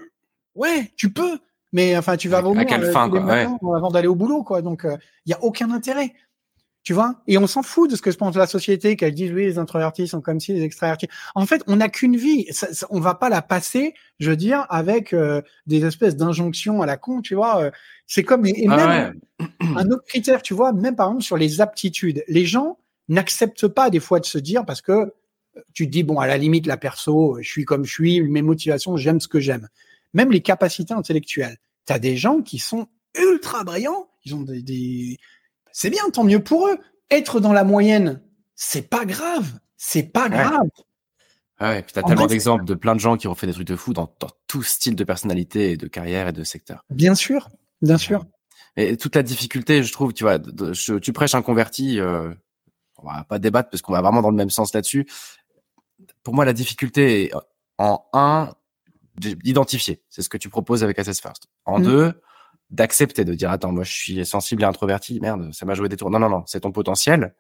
ouais, 0.56 0.92
tu 0.96 1.12
peux, 1.12 1.40
mais 1.72 1.98
enfin, 1.98 2.18
tu 2.18 2.30
vas 2.30 2.42
vomir 2.42 2.62
à 2.62 2.66
quelle 2.66 2.84
euh, 2.84 2.92
fin, 2.92 3.10
quoi, 3.10 3.78
avant 3.78 3.92
d'aller 3.92 4.08
au 4.08 4.16
boulot, 4.16 4.44
quoi. 4.44 4.62
Donc, 4.62 4.82
il 4.84 4.92
euh, 4.92 4.98
y 5.26 5.34
a 5.34 5.44
aucun 5.44 5.72
intérêt. 5.72 6.14
Tu 6.84 6.94
vois? 6.94 7.22
Et 7.28 7.38
on 7.38 7.46
s'en 7.46 7.62
fout 7.62 7.92
de 7.92 7.96
ce 7.96 8.02
que 8.02 8.10
se 8.10 8.18
pense 8.18 8.36
la 8.36 8.48
société, 8.48 8.96
qu'elle 8.96 9.14
dit 9.14 9.32
oui, 9.32 9.46
les 9.46 9.60
introvertis 9.60 10.08
sont 10.08 10.20
comme 10.20 10.40
si 10.40 10.52
les 10.52 10.64
extravertis. 10.64 11.08
En 11.36 11.46
fait, 11.46 11.62
on 11.68 11.76
n'a 11.76 11.90
qu'une 11.90 12.18
vie. 12.18 12.48
Ça, 12.50 12.88
on 12.90 13.00
va 13.00 13.14
pas 13.14 13.30
la 13.30 13.44
passer, 13.44 13.94
je 14.20 14.32
veux 14.32 14.36
dire, 14.36 14.66
avec 14.70 15.14
euh, 15.14 15.44
des 15.68 15.86
espèces 15.86 16.16
d'injonctions 16.16 16.82
à 16.82 16.88
la 16.88 16.98
con, 16.98 17.22
tu 17.22 17.36
vois. 17.36 17.70
C'est 18.08 18.24
comme 18.24 18.48
et, 18.48 18.66
ah 18.68 18.76
même 18.88 19.20
un 19.78 19.86
autre 19.92 20.06
critère, 20.06 20.42
tu 20.42 20.56
vois, 20.56 20.74
même 20.74 20.96
par 20.96 21.10
exemple 21.10 21.24
sur 21.24 21.38
les 21.38 21.62
aptitudes. 21.62 22.24
Les 22.28 22.48
gens 22.48 22.80
n'acceptent 23.10 23.68
pas 23.68 23.92
des 23.92 24.00
fois 24.00 24.20
de 24.20 24.26
se 24.26 24.40
dire 24.40 24.66
parce 24.66 24.82
que 24.82 25.14
tu 25.74 25.86
te 25.86 25.92
dis 25.92 26.02
bon, 26.02 26.18
à 26.18 26.26
la 26.26 26.40
limite, 26.40 26.66
la 26.66 26.78
perso, 26.78 27.38
je 27.42 27.48
suis 27.48 27.64
comme 27.64 27.86
je 27.86 27.92
suis, 27.92 28.22
mes 28.22 28.42
motivations, 28.42 28.98
j'aime 28.98 29.20
ce 29.20 29.28
que 29.28 29.40
j'aime 29.40 29.68
même 30.14 30.32
les 30.32 30.42
capacités 30.42 30.94
intellectuelles. 30.94 31.58
Tu 31.88 31.94
as 31.94 32.00
des 32.00 32.18
gens 32.18 32.42
qui 32.42 32.60
sont 32.60 32.88
ultra 33.16 33.64
brillants, 33.64 34.10
ils 34.24 34.36
ont 34.36 34.42
des, 34.42 35.18
c'est 35.72 35.90
bien, 35.90 36.10
tant 36.12 36.24
mieux 36.24 36.44
pour 36.44 36.68
eux. 36.68 36.78
Être 37.10 37.40
dans 37.40 37.54
la 37.54 37.64
moyenne, 37.64 38.22
c'est 38.56 38.90
pas 38.90 39.06
grave, 39.06 39.60
c'est 39.78 40.04
pas 40.04 40.30
grave. 40.30 40.70
Ah 41.58 41.72
ouais, 41.72 41.84
puis 41.84 41.94
t'as 41.94 42.02
tellement 42.02 42.28
d'exemples 42.28 42.66
de 42.66 42.74
plein 42.74 42.96
de 42.96 43.00
gens 43.00 43.18
qui 43.18 43.28
ont 43.28 43.36
fait 43.36 43.46
des 43.46 43.54
trucs 43.54 43.68
de 43.68 43.76
fou 43.76 43.94
dans, 43.94 44.10
tout 44.48 44.64
style 44.64 44.96
de 44.96 45.04
personnalité, 45.04 45.78
de 45.78 45.88
carrière 45.88 46.28
et 46.28 46.32
de 46.32 46.44
secteur. 46.44 46.84
Bien 46.90 47.14
sûr, 47.14 47.50
bien 47.82 47.98
sûr. 47.98 48.26
Et 48.78 48.98
toute 48.98 49.16
la 49.16 49.24
difficulté, 49.24 49.84
je 49.84 49.92
trouve, 49.92 50.14
tu 50.14 50.24
vois, 50.24 50.40
tu 50.40 51.14
prêches 51.14 51.36
un 51.36 51.42
converti, 51.42 52.00
euh, 52.00 52.34
on 52.98 53.08
va 53.08 53.26
pas 53.26 53.38
débattre 53.38 53.70
parce 53.70 53.82
qu'on 53.82 53.94
va 53.94 54.02
vraiment 54.02 54.22
dans 54.22 54.32
le 54.32 54.36
même 54.36 54.50
sens 54.50 54.74
là-dessus. 54.74 55.08
Pour 56.24 56.34
moi, 56.34 56.46
la 56.46 56.54
difficulté 56.54 57.26
est 57.26 57.32
en 57.78 58.06
un, 58.14 58.54
d'identifier. 59.18 60.02
C'est 60.10 60.22
ce 60.22 60.30
que 60.30 60.38
tu 60.38 60.50
proposes 60.50 60.84
avec 60.84 60.98
Assess 61.00 61.20
First. 61.22 61.48
En 61.66 61.80
mmh. 61.80 61.84
deux, 61.84 62.22
d'accepter, 62.70 63.26
de 63.26 63.34
dire 63.34 63.52
attends, 63.52 63.72
moi 63.72 63.84
je 63.84 63.92
suis 63.92 64.26
sensible 64.26 64.64
et 64.64 64.66
introverti, 64.66 65.20
merde, 65.20 65.54
ça 65.54 65.66
m'a 65.66 65.74
joué 65.74 65.90
des 65.90 65.98
tours. 65.98 66.10
Non, 66.10 66.20
non, 66.20 66.30
non, 66.30 66.44
c'est 66.48 66.62
ton 66.62 66.72
potentiel. 66.72 67.36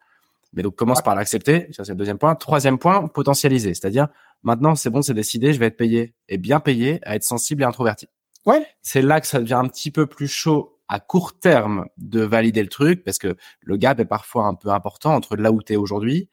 Mais 0.53 0.63
donc 0.63 0.75
commence 0.75 1.01
par 1.01 1.15
l'accepter, 1.15 1.67
ça 1.71 1.85
c'est 1.85 1.93
le 1.93 1.97
deuxième 1.97 2.17
point. 2.17 2.35
Troisième 2.35 2.77
point, 2.77 3.07
potentialiser, 3.07 3.73
c'est-à-dire 3.73 4.09
maintenant 4.43 4.75
c'est 4.75 4.89
bon, 4.89 5.01
c'est 5.01 5.13
décidé, 5.13 5.53
je 5.53 5.59
vais 5.59 5.67
être 5.67 5.77
payé 5.77 6.13
et 6.27 6.37
bien 6.37 6.59
payé 6.59 6.99
à 7.03 7.15
être 7.15 7.23
sensible 7.23 7.63
et 7.63 7.65
introverti. 7.65 8.07
Ouais. 8.45 8.65
C'est 8.81 9.01
là 9.01 9.21
que 9.21 9.27
ça 9.27 9.39
devient 9.39 9.53
un 9.53 9.67
petit 9.67 9.91
peu 9.91 10.07
plus 10.07 10.27
chaud 10.27 10.77
à 10.89 10.99
court 10.99 11.39
terme 11.39 11.85
de 11.97 12.21
valider 12.21 12.61
le 12.61 12.67
truc 12.67 13.05
parce 13.05 13.17
que 13.17 13.37
le 13.61 13.77
gap 13.77 13.97
est 14.01 14.05
parfois 14.05 14.45
un 14.45 14.55
peu 14.55 14.69
important 14.69 15.15
entre 15.15 15.37
là 15.37 15.53
où 15.53 15.63
tu 15.63 15.73
es 15.73 15.75
aujourd'hui 15.77 16.29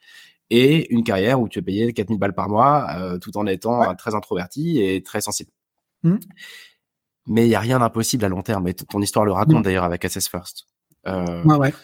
et 0.50 0.92
une 0.92 1.04
carrière 1.04 1.40
où 1.40 1.48
tu 1.48 1.58
es 1.58 1.62
payé 1.62 1.92
4000 1.92 2.18
balles 2.18 2.34
par 2.34 2.48
mois 2.48 2.88
euh, 2.96 3.18
tout 3.18 3.36
en 3.36 3.46
étant 3.46 3.94
très 3.96 4.14
introverti 4.14 4.82
et 4.82 5.02
très 5.02 5.20
sensible. 5.20 5.50
Mmh. 6.02 6.16
Mais 7.26 7.46
il 7.46 7.50
y 7.50 7.54
a 7.54 7.60
rien 7.60 7.78
d'impossible 7.78 8.24
à 8.24 8.28
long 8.28 8.42
terme. 8.42 8.66
Et 8.68 8.74
ton 8.74 9.02
histoire 9.02 9.24
le 9.24 9.32
raconte 9.32 9.58
mmh. 9.58 9.62
d'ailleurs 9.62 9.84
avec 9.84 10.04
Assess 10.04 10.28
First. 10.28 10.66
Euh, 11.06 11.42
ouais, 11.44 11.56
ouais. 11.56 11.74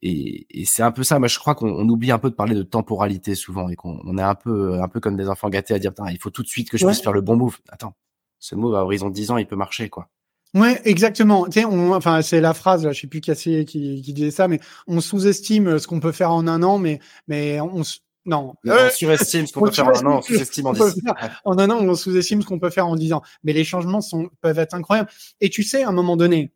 Et, 0.00 0.46
et 0.60 0.64
c'est 0.64 0.82
un 0.82 0.92
peu 0.92 1.02
ça. 1.02 1.18
Moi, 1.18 1.28
je 1.28 1.38
crois 1.38 1.54
qu'on 1.54 1.88
oublie 1.88 2.10
un 2.10 2.18
peu 2.18 2.30
de 2.30 2.34
parler 2.34 2.54
de 2.54 2.62
temporalité 2.62 3.34
souvent 3.34 3.68
et 3.68 3.76
qu'on 3.76 4.16
est 4.16 4.22
un 4.22 4.34
peu, 4.34 4.80
un 4.80 4.88
peu 4.88 5.00
comme 5.00 5.16
des 5.16 5.28
enfants 5.28 5.48
gâtés 5.48 5.74
à 5.74 5.78
dire, 5.78 5.92
il 6.10 6.18
faut 6.18 6.30
tout 6.30 6.42
de 6.42 6.48
suite 6.48 6.70
que 6.70 6.78
je 6.78 6.86
puisse 6.86 7.02
faire 7.02 7.12
le 7.12 7.20
bon 7.20 7.36
move. 7.36 7.58
Attends, 7.68 7.94
ce 8.38 8.54
move 8.54 8.74
à 8.76 8.84
horizon 8.84 9.08
de 9.08 9.14
10 9.14 9.32
ans, 9.32 9.36
il 9.36 9.46
peut 9.46 9.56
marcher, 9.56 9.88
quoi. 9.88 10.08
Ouais, 10.54 10.80
exactement. 10.84 11.46
Tu 11.46 11.60
sais, 11.60 11.64
on, 11.64 11.92
enfin, 11.92 12.22
c'est 12.22 12.40
la 12.40 12.54
phrase, 12.54 12.84
là, 12.84 12.92
je 12.92 13.00
sais 13.00 13.06
plus 13.06 13.20
qui, 13.20 13.32
qui, 13.34 13.64
qui 14.02 14.12
disait 14.12 14.30
ça, 14.30 14.48
mais 14.48 14.60
on 14.86 15.00
sous-estime 15.00 15.78
ce 15.78 15.86
qu'on 15.86 16.00
peut 16.00 16.12
faire 16.12 16.32
en 16.32 16.46
un 16.46 16.62
an, 16.62 16.78
mais, 16.78 17.00
mais 17.26 17.60
on, 17.60 17.82
non. 18.24 18.54
on 18.64 18.90
surestime 18.90 19.46
ce 19.46 19.52
qu'on 19.52 19.62
peut 19.62 19.70
faire 19.70 19.88
en 19.88 19.96
un 19.96 20.06
an, 20.06 20.18
on 20.18 20.22
sous-estime 20.22 20.66
en 20.66 20.72
dix 20.72 21.02
En 21.44 21.58
un 21.58 21.70
an, 21.70 21.78
on 21.80 21.94
sous-estime 21.94 22.42
ce 22.42 22.46
qu'on 22.46 22.58
peut 22.58 22.70
faire 22.70 22.86
en 22.86 22.96
dix 22.96 23.12
ans. 23.12 23.22
Mais 23.42 23.52
les 23.52 23.64
changements 23.64 24.00
sont, 24.00 24.30
peuvent 24.40 24.58
être 24.58 24.74
incroyables. 24.74 25.10
Et 25.40 25.50
tu 25.50 25.62
sais, 25.62 25.82
à 25.82 25.88
un 25.88 25.92
moment 25.92 26.16
donné, 26.16 26.52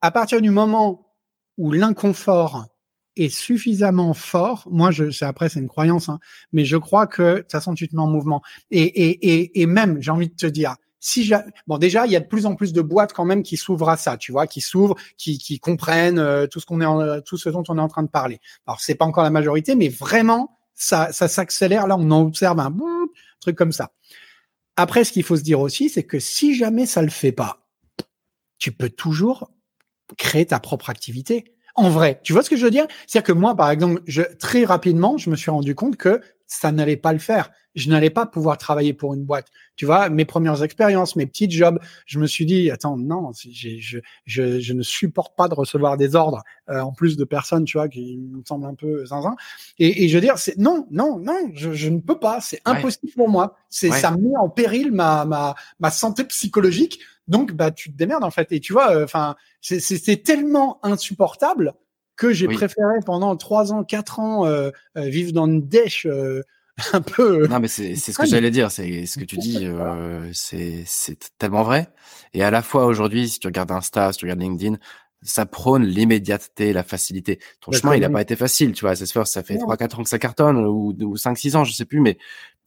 à 0.00 0.10
partir 0.10 0.40
du 0.40 0.50
moment 0.50 1.12
où 1.56 1.72
l'inconfort 1.72 2.66
est 3.16 3.28
suffisamment 3.28 4.12
fort, 4.12 4.66
moi, 4.70 4.90
je, 4.90 5.10
c'est 5.10 5.24
après, 5.24 5.48
c'est 5.48 5.60
une 5.60 5.68
croyance, 5.68 6.08
hein, 6.08 6.18
mais 6.52 6.64
je 6.64 6.76
crois 6.76 7.06
que 7.06 7.36
de 7.36 7.38
toute 7.40 7.52
façon, 7.52 7.74
tu 7.74 7.88
te 7.88 7.96
mets 7.96 8.02
en 8.02 8.08
mouvement. 8.08 8.42
Et, 8.70 8.82
et, 8.82 9.34
et, 9.34 9.62
et 9.62 9.66
même, 9.66 10.02
j'ai 10.02 10.10
envie 10.10 10.28
de 10.28 10.34
te 10.34 10.46
dire, 10.46 10.76
si 11.00 11.30
bon 11.66 11.78
déjà 11.78 12.06
il 12.06 12.12
y 12.12 12.16
a 12.16 12.20
de 12.20 12.26
plus 12.26 12.46
en 12.46 12.54
plus 12.54 12.72
de 12.72 12.80
boîtes 12.82 13.12
quand 13.12 13.24
même 13.24 13.42
qui 13.42 13.56
s'ouvrent 13.56 13.88
à 13.88 13.96
ça, 13.96 14.16
tu 14.16 14.32
vois, 14.32 14.46
qui 14.46 14.60
s'ouvrent, 14.60 14.96
qui, 15.16 15.38
qui 15.38 15.58
comprennent 15.58 16.18
euh, 16.18 16.46
tout 16.46 16.60
ce 16.60 16.66
qu'on 16.66 16.80
est 16.80 16.86
en, 16.86 17.20
tout 17.20 17.36
ce 17.36 17.48
dont 17.48 17.62
on 17.68 17.78
est 17.78 17.80
en 17.80 17.88
train 17.88 18.02
de 18.02 18.08
parler. 18.08 18.40
Alors 18.66 18.80
c'est 18.80 18.94
pas 18.94 19.04
encore 19.04 19.24
la 19.24 19.30
majorité, 19.30 19.74
mais 19.74 19.88
vraiment 19.88 20.58
ça 20.74 21.12
ça 21.12 21.28
s'accélère. 21.28 21.86
Là 21.86 21.96
on 21.98 22.10
en 22.10 22.22
observe 22.22 22.58
un 22.60 22.70
bon 22.70 23.08
truc 23.40 23.56
comme 23.56 23.72
ça. 23.72 23.92
Après 24.76 25.04
ce 25.04 25.12
qu'il 25.12 25.22
faut 25.22 25.36
se 25.36 25.42
dire 25.42 25.60
aussi, 25.60 25.88
c'est 25.88 26.04
que 26.04 26.18
si 26.18 26.54
jamais 26.54 26.86
ça 26.86 27.02
le 27.02 27.10
fait 27.10 27.32
pas, 27.32 27.66
tu 28.58 28.72
peux 28.72 28.90
toujours 28.90 29.50
créer 30.18 30.46
ta 30.46 30.60
propre 30.60 30.90
activité. 30.90 31.56
En 31.74 31.90
vrai, 31.90 32.20
tu 32.22 32.32
vois 32.32 32.42
ce 32.42 32.50
que 32.50 32.56
je 32.56 32.64
veux 32.64 32.70
dire? 32.70 32.86
C'est-à-dire 33.06 33.26
que 33.26 33.32
moi, 33.32 33.54
par 33.54 33.70
exemple, 33.70 34.00
je, 34.06 34.22
très 34.22 34.64
rapidement, 34.64 35.18
je 35.18 35.28
me 35.28 35.36
suis 35.36 35.50
rendu 35.50 35.74
compte 35.74 35.96
que 35.96 36.22
ça 36.46 36.72
n'allait 36.72 36.96
pas 36.96 37.12
le 37.12 37.18
faire. 37.18 37.50
Je 37.74 37.90
n'allais 37.90 38.08
pas 38.08 38.24
pouvoir 38.24 38.56
travailler 38.56 38.94
pour 38.94 39.12
une 39.12 39.24
boîte. 39.24 39.48
Tu 39.76 39.84
vois, 39.84 40.08
mes 40.08 40.24
premières 40.24 40.62
expériences, 40.62 41.14
mes 41.14 41.26
petits 41.26 41.50
jobs, 41.50 41.78
je 42.06 42.18
me 42.18 42.26
suis 42.26 42.46
dit, 42.46 42.70
attends, 42.70 42.96
non, 42.96 43.32
je, 43.32 43.78
je, 43.78 43.98
je, 44.24 44.72
ne 44.72 44.82
supporte 44.82 45.36
pas 45.36 45.46
de 45.48 45.54
recevoir 45.54 45.98
des 45.98 46.16
ordres 46.16 46.42
euh, 46.70 46.80
en 46.80 46.92
plus 46.92 47.18
de 47.18 47.24
personnes, 47.24 47.64
tu 47.64 47.76
vois, 47.76 47.88
qui 47.88 48.16
me 48.16 48.42
semblent 48.46 48.64
un 48.64 48.74
peu 48.74 49.04
zinzin. 49.04 49.36
Et, 49.78 50.04
et 50.04 50.08
je 50.08 50.14
veux 50.14 50.22
dire, 50.22 50.38
c'est 50.38 50.56
non, 50.56 50.86
non, 50.90 51.18
non, 51.18 51.50
je, 51.52 51.72
je 51.72 51.90
ne 51.90 52.00
peux 52.00 52.18
pas. 52.18 52.40
C'est 52.40 52.62
impossible 52.64 53.12
pour 53.14 53.28
moi. 53.28 53.56
C'est 53.68 53.90
ça 53.90 54.10
met 54.12 54.36
en 54.40 54.48
péril 54.48 54.92
ma, 54.92 55.26
ma, 55.26 55.54
ma 55.78 55.90
santé 55.90 56.24
psychologique. 56.24 57.00
Donc, 57.28 57.52
bah, 57.52 57.72
tu 57.72 57.92
te 57.92 57.96
démerdes 57.96 58.24
en 58.24 58.30
fait. 58.30 58.52
Et 58.52 58.60
tu 58.60 58.72
vois, 58.72 58.92
euh, 58.92 59.04
enfin, 59.04 59.36
c'est 59.60 60.22
tellement 60.22 60.78
insupportable 60.82 61.74
que 62.16 62.32
j'ai 62.32 62.48
préféré 62.48 62.98
pendant 63.04 63.36
trois 63.36 63.72
ans, 63.72 63.84
quatre 63.84 64.20
ans 64.20 64.46
euh, 64.46 64.70
euh, 64.96 65.08
vivre 65.08 65.32
dans 65.32 65.46
une 65.46 65.66
dèche 65.66 66.06
euh, 66.06 66.42
un 66.92 67.00
peu. 67.00 67.46
Non, 67.46 67.60
mais 67.60 67.68
c'est 67.68 67.94
ce 67.96 68.18
que 68.18 68.26
j'allais 68.26 68.50
dire. 68.50 68.70
C'est 68.70 69.06
ce 69.06 69.18
que 69.18 69.24
tu 69.24 69.36
dis. 69.36 69.60
Euh, 69.62 70.30
c'est 70.32 70.84
tellement 71.38 71.62
vrai. 71.62 71.88
Et 72.34 72.42
à 72.42 72.50
la 72.50 72.62
fois 72.62 72.86
aujourd'hui, 72.86 73.28
si 73.28 73.38
tu 73.38 73.46
regardes 73.46 73.70
Insta, 73.70 74.12
si 74.12 74.18
tu 74.18 74.24
regardes 74.24 74.40
LinkedIn, 74.40 74.76
ça 75.22 75.46
prône 75.46 75.84
l'immédiateté, 75.84 76.72
la 76.72 76.82
facilité. 76.82 77.40
Ton 77.60 77.72
chemin, 77.72 77.94
il 77.94 78.00
n'a 78.00 78.10
pas 78.10 78.20
été 78.20 78.36
facile, 78.36 78.72
tu 78.72 78.84
vois. 78.84 78.94
Ça, 78.94 79.24
ça 79.24 79.42
fait 79.42 79.58
trois, 79.58 79.76
quatre 79.76 79.98
ans 79.98 80.02
que 80.02 80.08
ça 80.08 80.18
cartonne, 80.18 80.58
ou, 80.58 80.94
ou 81.00 81.16
5, 81.16 81.36
6 81.36 81.56
ans, 81.56 81.64
je 81.64 81.72
sais 81.72 81.86
plus, 81.86 82.00
mais 82.00 82.18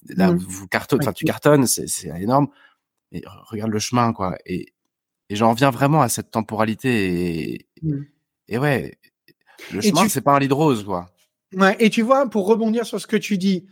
là, 0.07 0.31
mmh. 0.31 0.37
vous 0.37 0.67
cartonne, 0.67 0.99
enfin, 1.01 1.13
tu 1.13 1.25
cartonnes, 1.25 1.67
c'est 1.67 2.07
énorme. 2.19 2.47
Et 3.11 3.23
regarde 3.49 3.71
le 3.71 3.79
chemin, 3.79 4.13
quoi. 4.13 4.37
Et, 4.45 4.73
et 5.29 5.35
j'en 5.35 5.51
reviens 5.51 5.69
vraiment 5.69 6.01
à 6.01 6.09
cette 6.09 6.31
temporalité. 6.31 7.53
Et, 7.53 7.67
mmh. 7.83 8.01
et 8.49 8.57
ouais, 8.57 8.97
le 9.73 9.81
chemin, 9.81 10.07
c'est 10.07 10.21
pas 10.21 10.33
un 10.33 10.39
lit 10.39 10.47
de 10.47 10.53
rose, 10.53 10.83
quoi. 10.83 11.09
Ouais, 11.55 11.75
et 11.79 11.89
tu 11.89 12.01
vois, 12.01 12.29
pour 12.29 12.47
rebondir 12.47 12.85
sur 12.85 12.99
ce 12.99 13.07
que 13.07 13.17
tu 13.17 13.37
dis, 13.37 13.65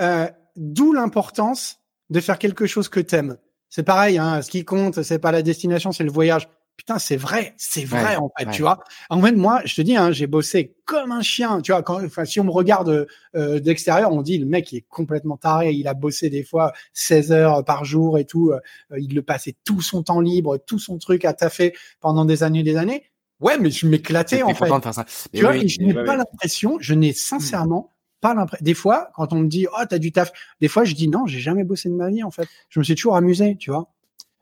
euh, 0.00 0.28
d'où 0.56 0.92
l'importance 0.92 1.78
de 2.10 2.20
faire 2.20 2.38
quelque 2.38 2.66
chose 2.66 2.88
que 2.88 3.00
t'aimes. 3.00 3.36
C'est 3.68 3.84
pareil, 3.84 4.18
hein, 4.18 4.42
ce 4.42 4.50
qui 4.50 4.64
compte, 4.64 5.02
c'est 5.02 5.20
pas 5.20 5.30
la 5.30 5.42
destination, 5.42 5.92
c'est 5.92 6.02
le 6.02 6.10
voyage. 6.10 6.48
Putain, 6.76 6.98
c'est 6.98 7.18
vrai, 7.18 7.52
c'est 7.58 7.84
vrai 7.84 8.16
en 8.16 8.30
fait, 8.36 8.50
tu 8.50 8.62
vois. 8.62 8.82
En 9.10 9.20
fait, 9.20 9.32
moi, 9.32 9.60
je 9.66 9.74
te 9.74 9.82
dis, 9.82 9.96
hein, 9.96 10.12
j'ai 10.12 10.26
bossé 10.26 10.76
comme 10.86 11.12
un 11.12 11.20
chien, 11.20 11.60
tu 11.60 11.72
vois. 11.72 11.82
Quand, 11.82 12.02
enfin, 12.02 12.24
si 12.24 12.40
on 12.40 12.44
me 12.44 12.50
regarde 12.50 13.06
euh, 13.36 13.60
d'extérieur, 13.60 14.12
on 14.12 14.22
dit 14.22 14.38
le 14.38 14.46
mec 14.46 14.72
il 14.72 14.78
est 14.78 14.86
complètement 14.88 15.36
taré. 15.36 15.72
Il 15.72 15.86
a 15.88 15.94
bossé 15.94 16.30
des 16.30 16.42
fois 16.42 16.72
16 16.94 17.32
heures 17.32 17.64
par 17.66 17.84
jour 17.84 18.18
et 18.18 18.24
tout. 18.24 18.50
Euh, 18.50 18.98
il 18.98 19.14
le 19.14 19.20
passait 19.20 19.54
tout 19.62 19.82
son 19.82 20.02
temps 20.02 20.22
libre, 20.22 20.56
tout 20.56 20.78
son 20.78 20.96
truc 20.96 21.26
à 21.26 21.34
taffer 21.34 21.74
pendant 22.00 22.24
des 22.24 22.42
années, 22.42 22.62
des 22.62 22.78
années. 22.78 23.09
Ouais, 23.40 23.58
mais 23.58 23.70
je 23.70 23.86
m'éclatais 23.86 24.42
en 24.42 24.54
fait. 24.54 24.64
De 24.64 24.80
faire 24.80 24.94
ça. 24.94 25.06
Tu 25.32 25.40
vois, 25.40 25.56
je 25.56 25.80
n'ai 25.80 25.94
pas 25.94 26.16
l'impression, 26.16 26.78
je 26.80 26.94
n'ai 26.94 27.12
sincèrement 27.12 27.92
pas 28.20 28.34
l'impression. 28.34 28.64
Des 28.64 28.74
fois, 28.74 29.10
quand 29.14 29.32
on 29.32 29.40
me 29.40 29.48
dit 29.48 29.66
oh 29.72 29.84
t'as 29.88 29.98
du 29.98 30.12
taf, 30.12 30.30
des 30.60 30.68
fois 30.68 30.84
je 30.84 30.94
dis 30.94 31.08
non, 31.08 31.26
j'ai 31.26 31.40
jamais 31.40 31.64
bossé 31.64 31.88
de 31.88 31.94
ma 31.94 32.08
vie 32.10 32.22
en 32.22 32.30
fait. 32.30 32.48
Je 32.68 32.78
me 32.78 32.84
suis 32.84 32.94
toujours 32.94 33.16
amusé, 33.16 33.56
tu 33.56 33.70
vois. 33.70 33.90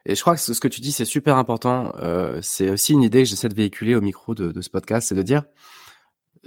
Et 0.06 0.14
je 0.14 0.20
crois 0.20 0.34
que 0.34 0.40
ce 0.40 0.58
que 0.60 0.68
tu 0.68 0.80
dis 0.80 0.92
c'est 0.92 1.04
super 1.04 1.36
important. 1.36 1.92
Euh, 1.98 2.40
c'est 2.42 2.70
aussi 2.70 2.92
une 2.92 3.02
idée 3.02 3.22
que 3.22 3.28
j'essaie 3.28 3.48
de 3.48 3.54
véhiculer 3.54 3.94
au 3.94 4.00
micro 4.00 4.34
de, 4.34 4.50
de 4.50 4.60
ce 4.60 4.70
podcast, 4.70 5.08
c'est 5.08 5.14
de 5.14 5.22
dire 5.22 5.44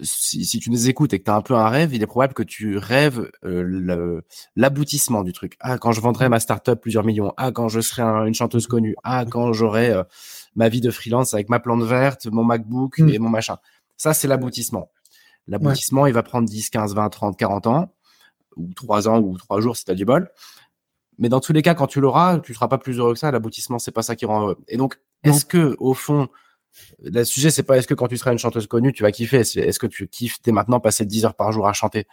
si, 0.01 0.45
si, 0.45 0.59
tu 0.59 0.71
nous 0.71 0.89
écoutes 0.89 1.13
et 1.13 1.19
que 1.19 1.25
tu 1.25 1.31
as 1.31 1.35
un 1.35 1.41
peu 1.41 1.55
un 1.55 1.69
rêve, 1.69 1.93
il 1.93 2.01
est 2.01 2.07
probable 2.07 2.33
que 2.33 2.43
tu 2.43 2.77
rêves 2.77 3.29
euh, 3.43 4.21
l'aboutissement 4.55 5.23
du 5.23 5.33
truc. 5.33 5.57
Ah, 5.59 5.77
quand 5.77 5.91
je 5.91 6.01
vendrai 6.01 6.29
ma 6.29 6.39
startup 6.39 6.79
plusieurs 6.79 7.03
millions. 7.03 7.33
Ah, 7.37 7.51
quand 7.51 7.67
je 7.67 7.81
serai 7.81 8.01
une 8.01 8.33
chanteuse 8.33 8.67
connue. 8.67 8.95
Ah, 9.03 9.25
quand 9.29 9.53
j'aurai 9.53 9.91
euh, 9.91 10.03
ma 10.55 10.69
vie 10.69 10.81
de 10.81 10.91
freelance 10.91 11.33
avec 11.33 11.49
ma 11.49 11.59
plante 11.59 11.83
verte, 11.83 12.27
mon 12.27 12.43
MacBook 12.43 12.99
mm. 12.99 13.09
et 13.09 13.19
mon 13.19 13.29
machin. 13.29 13.57
Ça, 13.97 14.13
c'est 14.13 14.27
l'aboutissement. 14.27 14.89
L'aboutissement, 15.47 16.05
il 16.05 16.13
va 16.13 16.23
prendre 16.23 16.47
10, 16.47 16.69
15, 16.69 16.95
20, 16.95 17.09
30, 17.09 17.37
40 17.37 17.67
ans, 17.67 17.93
ou 18.55 18.73
3 18.73 19.07
ans, 19.09 19.19
ou 19.19 19.37
3 19.37 19.61
jours 19.61 19.75
si 19.75 19.85
tu 19.85 19.91
as 19.91 19.95
du 19.95 20.05
bol. 20.05 20.29
Mais 21.17 21.29
dans 21.29 21.39
tous 21.39 21.53
les 21.53 21.61
cas, 21.61 21.75
quand 21.75 21.87
tu 21.87 21.99
l'auras, 22.01 22.39
tu 22.39 22.53
seras 22.53 22.67
pas 22.67 22.77
plus 22.77 22.97
heureux 22.97 23.13
que 23.13 23.19
ça. 23.19 23.31
L'aboutissement, 23.31 23.79
c'est 23.79 23.91
pas 23.91 24.01
ça 24.01 24.15
qui 24.15 24.25
rend 24.25 24.41
heureux. 24.41 24.57
Et 24.67 24.77
donc, 24.77 24.99
est-ce 25.23 25.45
que, 25.45 25.75
au 25.79 25.93
fond, 25.93 26.29
le 27.03 27.23
sujet, 27.23 27.51
c'est 27.51 27.63
pas 27.63 27.77
est-ce 27.77 27.87
que 27.87 27.93
quand 27.93 28.07
tu 28.07 28.17
seras 28.17 28.31
une 28.31 28.39
chanteuse 28.39 28.65
connue, 28.65 28.93
tu 28.93 29.03
vas 29.03 29.11
kiffer? 29.11 29.41
Est-ce 29.41 29.77
que 29.77 29.87
tu 29.87 30.07
kiffes 30.07 30.41
dès 30.43 30.51
maintenant 30.51 30.79
passer 30.79 31.05
10 31.05 31.25
heures 31.25 31.35
par 31.35 31.51
jour 31.51 31.67
à 31.67 31.73
chanter 31.73 32.07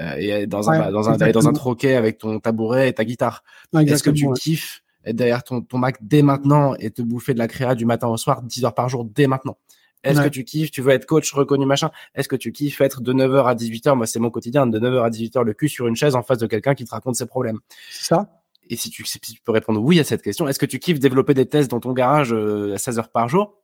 euh, 0.00 0.14
et 0.16 0.46
dans 0.46 0.70
un, 0.70 0.92
dans 0.92 1.08
un, 1.08 1.16
dans 1.30 1.48
un 1.48 1.52
troquet 1.52 1.94
avec 1.94 2.18
ton 2.18 2.38
tabouret 2.38 2.88
et 2.88 2.92
ta 2.92 3.04
guitare? 3.04 3.42
Est-ce 3.74 4.02
que 4.02 4.10
tu 4.10 4.30
kiffes 4.34 4.82
être 5.04 5.16
derrière 5.16 5.42
ton, 5.42 5.62
ton 5.62 5.78
Mac 5.78 5.96
dès 6.00 6.22
maintenant 6.22 6.74
et 6.76 6.90
te 6.90 7.02
bouffer 7.02 7.34
de 7.34 7.38
la 7.38 7.48
créa 7.48 7.74
du 7.74 7.84
matin 7.84 8.08
au 8.08 8.16
soir 8.16 8.42
10 8.42 8.64
heures 8.64 8.74
par 8.74 8.88
jour 8.88 9.04
dès 9.04 9.26
maintenant? 9.26 9.56
Est-ce 10.04 10.20
que 10.20 10.28
tu 10.28 10.44
kiffes, 10.44 10.70
tu 10.70 10.82
veux 10.82 10.90
être 10.90 11.06
coach 11.06 11.32
reconnu 11.32 11.64
machin? 11.64 11.90
Est-ce 12.14 12.28
que 12.28 12.36
tu 12.36 12.52
kiffes 12.52 12.80
être 12.80 13.02
de 13.02 13.12
9h 13.12 13.44
à 13.46 13.54
18h 13.54 13.94
Moi, 13.94 14.06
c'est 14.06 14.18
mon 14.18 14.30
quotidien, 14.30 14.66
de 14.66 14.78
9h 14.78 15.04
à 15.04 15.10
18h, 15.10 15.44
le 15.44 15.52
cul 15.54 15.68
sur 15.68 15.86
une 15.86 15.96
chaise 15.96 16.16
en 16.16 16.22
face 16.22 16.38
de 16.38 16.46
quelqu'un 16.46 16.74
qui 16.74 16.84
te 16.84 16.90
raconte 16.90 17.16
ses 17.16 17.26
problèmes. 17.26 17.60
C'est 17.90 18.06
ça 18.06 18.42
Et 18.68 18.76
si 18.76 18.90
tu, 18.90 19.04
si 19.04 19.20
tu 19.20 19.40
peux 19.44 19.52
répondre 19.52 19.80
oui 19.80 20.00
à 20.00 20.04
cette 20.04 20.22
question, 20.22 20.48
est-ce 20.48 20.58
que 20.58 20.66
tu 20.66 20.78
kiffes 20.78 20.98
développer 20.98 21.34
des 21.34 21.46
tests 21.46 21.70
dans 21.70 21.80
ton 21.80 21.92
garage 21.92 22.32
euh, 22.32 22.74
à 22.74 22.78
16 22.78 22.98
heures 22.98 23.10
par 23.10 23.28
jour? 23.28 23.58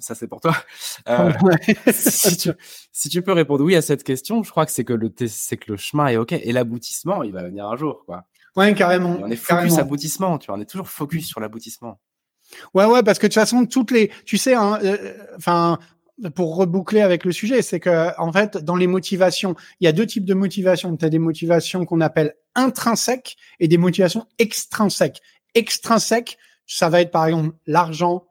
Ça, 0.00 0.14
c'est 0.14 0.28
pour 0.28 0.40
toi. 0.40 0.54
Euh, 1.08 1.32
si, 1.92 2.36
tu, 2.36 2.50
si, 2.92 3.08
tu, 3.08 3.22
peux 3.22 3.32
répondre 3.32 3.64
oui 3.64 3.74
à 3.74 3.82
cette 3.82 4.04
question, 4.04 4.42
je 4.42 4.50
crois 4.50 4.66
que 4.66 4.72
c'est 4.72 4.84
que 4.84 4.92
le 4.92 5.12
c'est 5.26 5.56
que 5.56 5.72
le 5.72 5.76
chemin 5.76 6.06
est 6.06 6.16
ok 6.16 6.32
et 6.32 6.52
l'aboutissement, 6.52 7.22
il 7.22 7.32
va 7.32 7.42
venir 7.42 7.66
un 7.66 7.76
jour, 7.76 8.04
quoi. 8.06 8.24
Ouais, 8.56 8.74
carrément. 8.74 9.18
on 9.20 9.30
est 9.30 9.36
focus 9.36 9.78
aboutissement, 9.78 10.38
tu 10.38 10.46
vois, 10.46 10.56
on 10.56 10.60
est 10.60 10.66
toujours 10.66 10.88
focus 10.88 11.26
sur 11.26 11.40
l'aboutissement. 11.40 11.98
Ouais, 12.74 12.84
ouais, 12.84 13.02
parce 13.02 13.18
que 13.18 13.26
de 13.26 13.32
toute 13.32 13.40
façon, 13.40 13.66
toutes 13.66 13.90
les, 13.90 14.10
tu 14.26 14.36
sais, 14.36 14.54
hein, 14.54 14.78
euh, 14.82 15.14
enfin, 15.36 15.78
pour 16.34 16.56
reboucler 16.56 17.00
avec 17.00 17.24
le 17.24 17.32
sujet, 17.32 17.62
c'est 17.62 17.80
que 17.80 18.18
en 18.20 18.32
fait, 18.32 18.58
dans 18.58 18.76
les 18.76 18.86
motivations, 18.86 19.54
il 19.80 19.84
y 19.84 19.88
a 19.88 19.92
deux 19.92 20.06
types 20.06 20.24
de 20.24 20.34
motivations. 20.34 20.96
Tu 20.96 21.04
as 21.04 21.08
des 21.08 21.18
motivations 21.18 21.84
qu'on 21.86 22.00
appelle 22.00 22.34
intrinsèques 22.54 23.36
et 23.60 23.68
des 23.68 23.78
motivations 23.78 24.26
extrinsèques. 24.38 25.22
Extrinsèques, 25.54 26.38
ça 26.66 26.88
va 26.88 27.00
être 27.00 27.10
par 27.10 27.26
exemple 27.26 27.56
l'argent, 27.66 28.26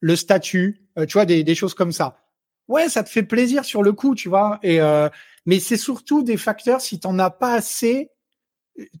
le 0.00 0.16
statut, 0.16 0.86
euh, 0.98 1.06
tu 1.06 1.14
vois, 1.14 1.24
des, 1.24 1.42
des, 1.42 1.54
choses 1.54 1.74
comme 1.74 1.92
ça. 1.92 2.18
Ouais, 2.68 2.88
ça 2.88 3.02
te 3.02 3.08
fait 3.08 3.22
plaisir 3.22 3.64
sur 3.64 3.82
le 3.82 3.92
coup, 3.92 4.14
tu 4.14 4.28
vois. 4.28 4.58
Et 4.62 4.80
euh, 4.80 5.08
mais 5.46 5.60
c'est 5.60 5.76
surtout 5.76 6.22
des 6.22 6.36
facteurs. 6.36 6.80
Si 6.80 7.00
t'en 7.00 7.18
as 7.18 7.30
pas 7.30 7.54
assez, 7.54 8.10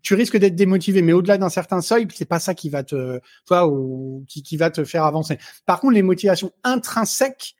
tu 0.02 0.14
risques 0.14 0.36
d'être 0.36 0.54
démotivé. 0.54 1.02
Mais 1.02 1.12
au-delà 1.12 1.38
d'un 1.38 1.48
certain 1.48 1.80
seuil, 1.80 2.06
c'est 2.14 2.24
pas 2.24 2.38
ça 2.38 2.54
qui 2.54 2.68
va 2.68 2.84
te, 2.84 3.20
toi, 3.46 3.68
ou 3.68 4.24
qui, 4.28 4.42
qui 4.42 4.56
va 4.56 4.70
te 4.70 4.84
faire 4.84 5.04
avancer. 5.04 5.38
Par 5.66 5.80
contre, 5.80 5.94
les 5.94 6.02
motivations 6.02 6.52
intrinsèques, 6.62 7.54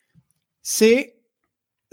c'est 0.63 1.15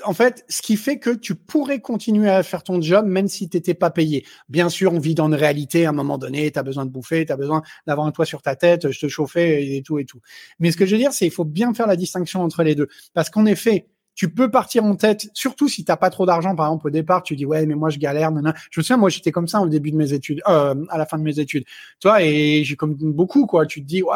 en 0.04 0.14
fait, 0.14 0.44
ce 0.50 0.62
qui 0.62 0.78
fait 0.78 0.98
que 0.98 1.12
tu 1.12 1.36
pourrais 1.36 1.80
continuer 1.80 2.30
à 2.30 2.42
faire 2.42 2.64
ton 2.64 2.82
job 2.82 3.06
même 3.06 3.28
si 3.28 3.50
tu 3.50 3.58
n'étais 3.58 3.74
pas 3.74 3.92
payé. 3.92 4.26
Bien 4.50 4.70
sûr, 4.70 4.94
on 4.94 5.00
vit 5.00 5.16
dans 5.16 5.28
une 5.28 5.36
réalité 5.36 5.86
à 5.86 5.90
un 5.90 5.94
moment 5.94 6.18
donné, 6.18 6.52
tu 6.52 6.58
as 6.58 6.64
besoin 6.64 6.86
de 6.86 6.90
bouffer, 6.92 7.26
tu 7.26 7.32
as 7.32 7.38
besoin 7.38 7.62
d'avoir 7.86 8.08
un 8.08 8.12
toit 8.12 8.26
sur 8.26 8.42
ta 8.42 8.56
tête, 8.56 8.90
je 8.90 9.00
te 9.00 9.08
chauffais 9.08 9.76
et 9.76 9.84
tout 9.84 10.00
et 10.00 10.06
tout. 10.06 10.20
Mais 10.60 10.72
ce 10.72 10.78
que 10.78 10.86
je 10.86 10.96
veux 10.96 10.98
dire, 11.00 11.14
c'est 11.14 11.28
il 11.28 11.32
faut 11.32 11.46
bien 11.46 11.74
faire 11.74 11.88
la 11.88 11.96
distinction 11.96 12.42
entre 12.42 12.64
les 12.64 12.76
deux. 12.76 12.88
Parce 13.14 13.30
qu'en 13.30 13.46
effet, 13.46 13.88
tu 14.22 14.30
peux 14.30 14.52
partir 14.52 14.86
en 14.86 14.96
tête, 14.96 15.32
surtout 15.34 15.68
si 15.68 15.84
t'as 15.84 15.98
pas 15.98 16.12
trop 16.12 16.28
d'argent, 16.28 16.56
par 16.56 16.68
exemple 16.68 16.86
au 16.86 16.90
départ, 16.92 17.24
tu 17.24 17.36
dis 17.36 17.44
ouais 17.44 17.66
mais 17.66 17.74
moi 17.74 17.90
je 17.90 17.98
galère, 17.98 18.30
non 18.30 18.54
Je 18.70 18.80
me 18.80 18.84
souviens 18.84 18.98
moi 18.98 19.10
j'étais 19.10 19.32
comme 19.32 19.48
ça 19.48 19.62
au 19.62 19.68
début 19.68 19.90
de 19.90 19.98
mes 19.98 20.14
études, 20.14 20.44
euh, 20.48 20.76
à 20.90 21.00
la 21.00 21.08
fin 21.08 21.18
de 21.18 21.24
mes 21.24 21.40
études, 21.40 21.64
toi 22.00 22.22
et 22.22 22.64
j'ai 22.64 22.76
comme 22.76 22.94
beaucoup 22.94 23.48
quoi, 23.48 23.66
tu 23.66 23.82
te 23.82 23.88
dis 23.88 24.04
ouais 24.04 24.14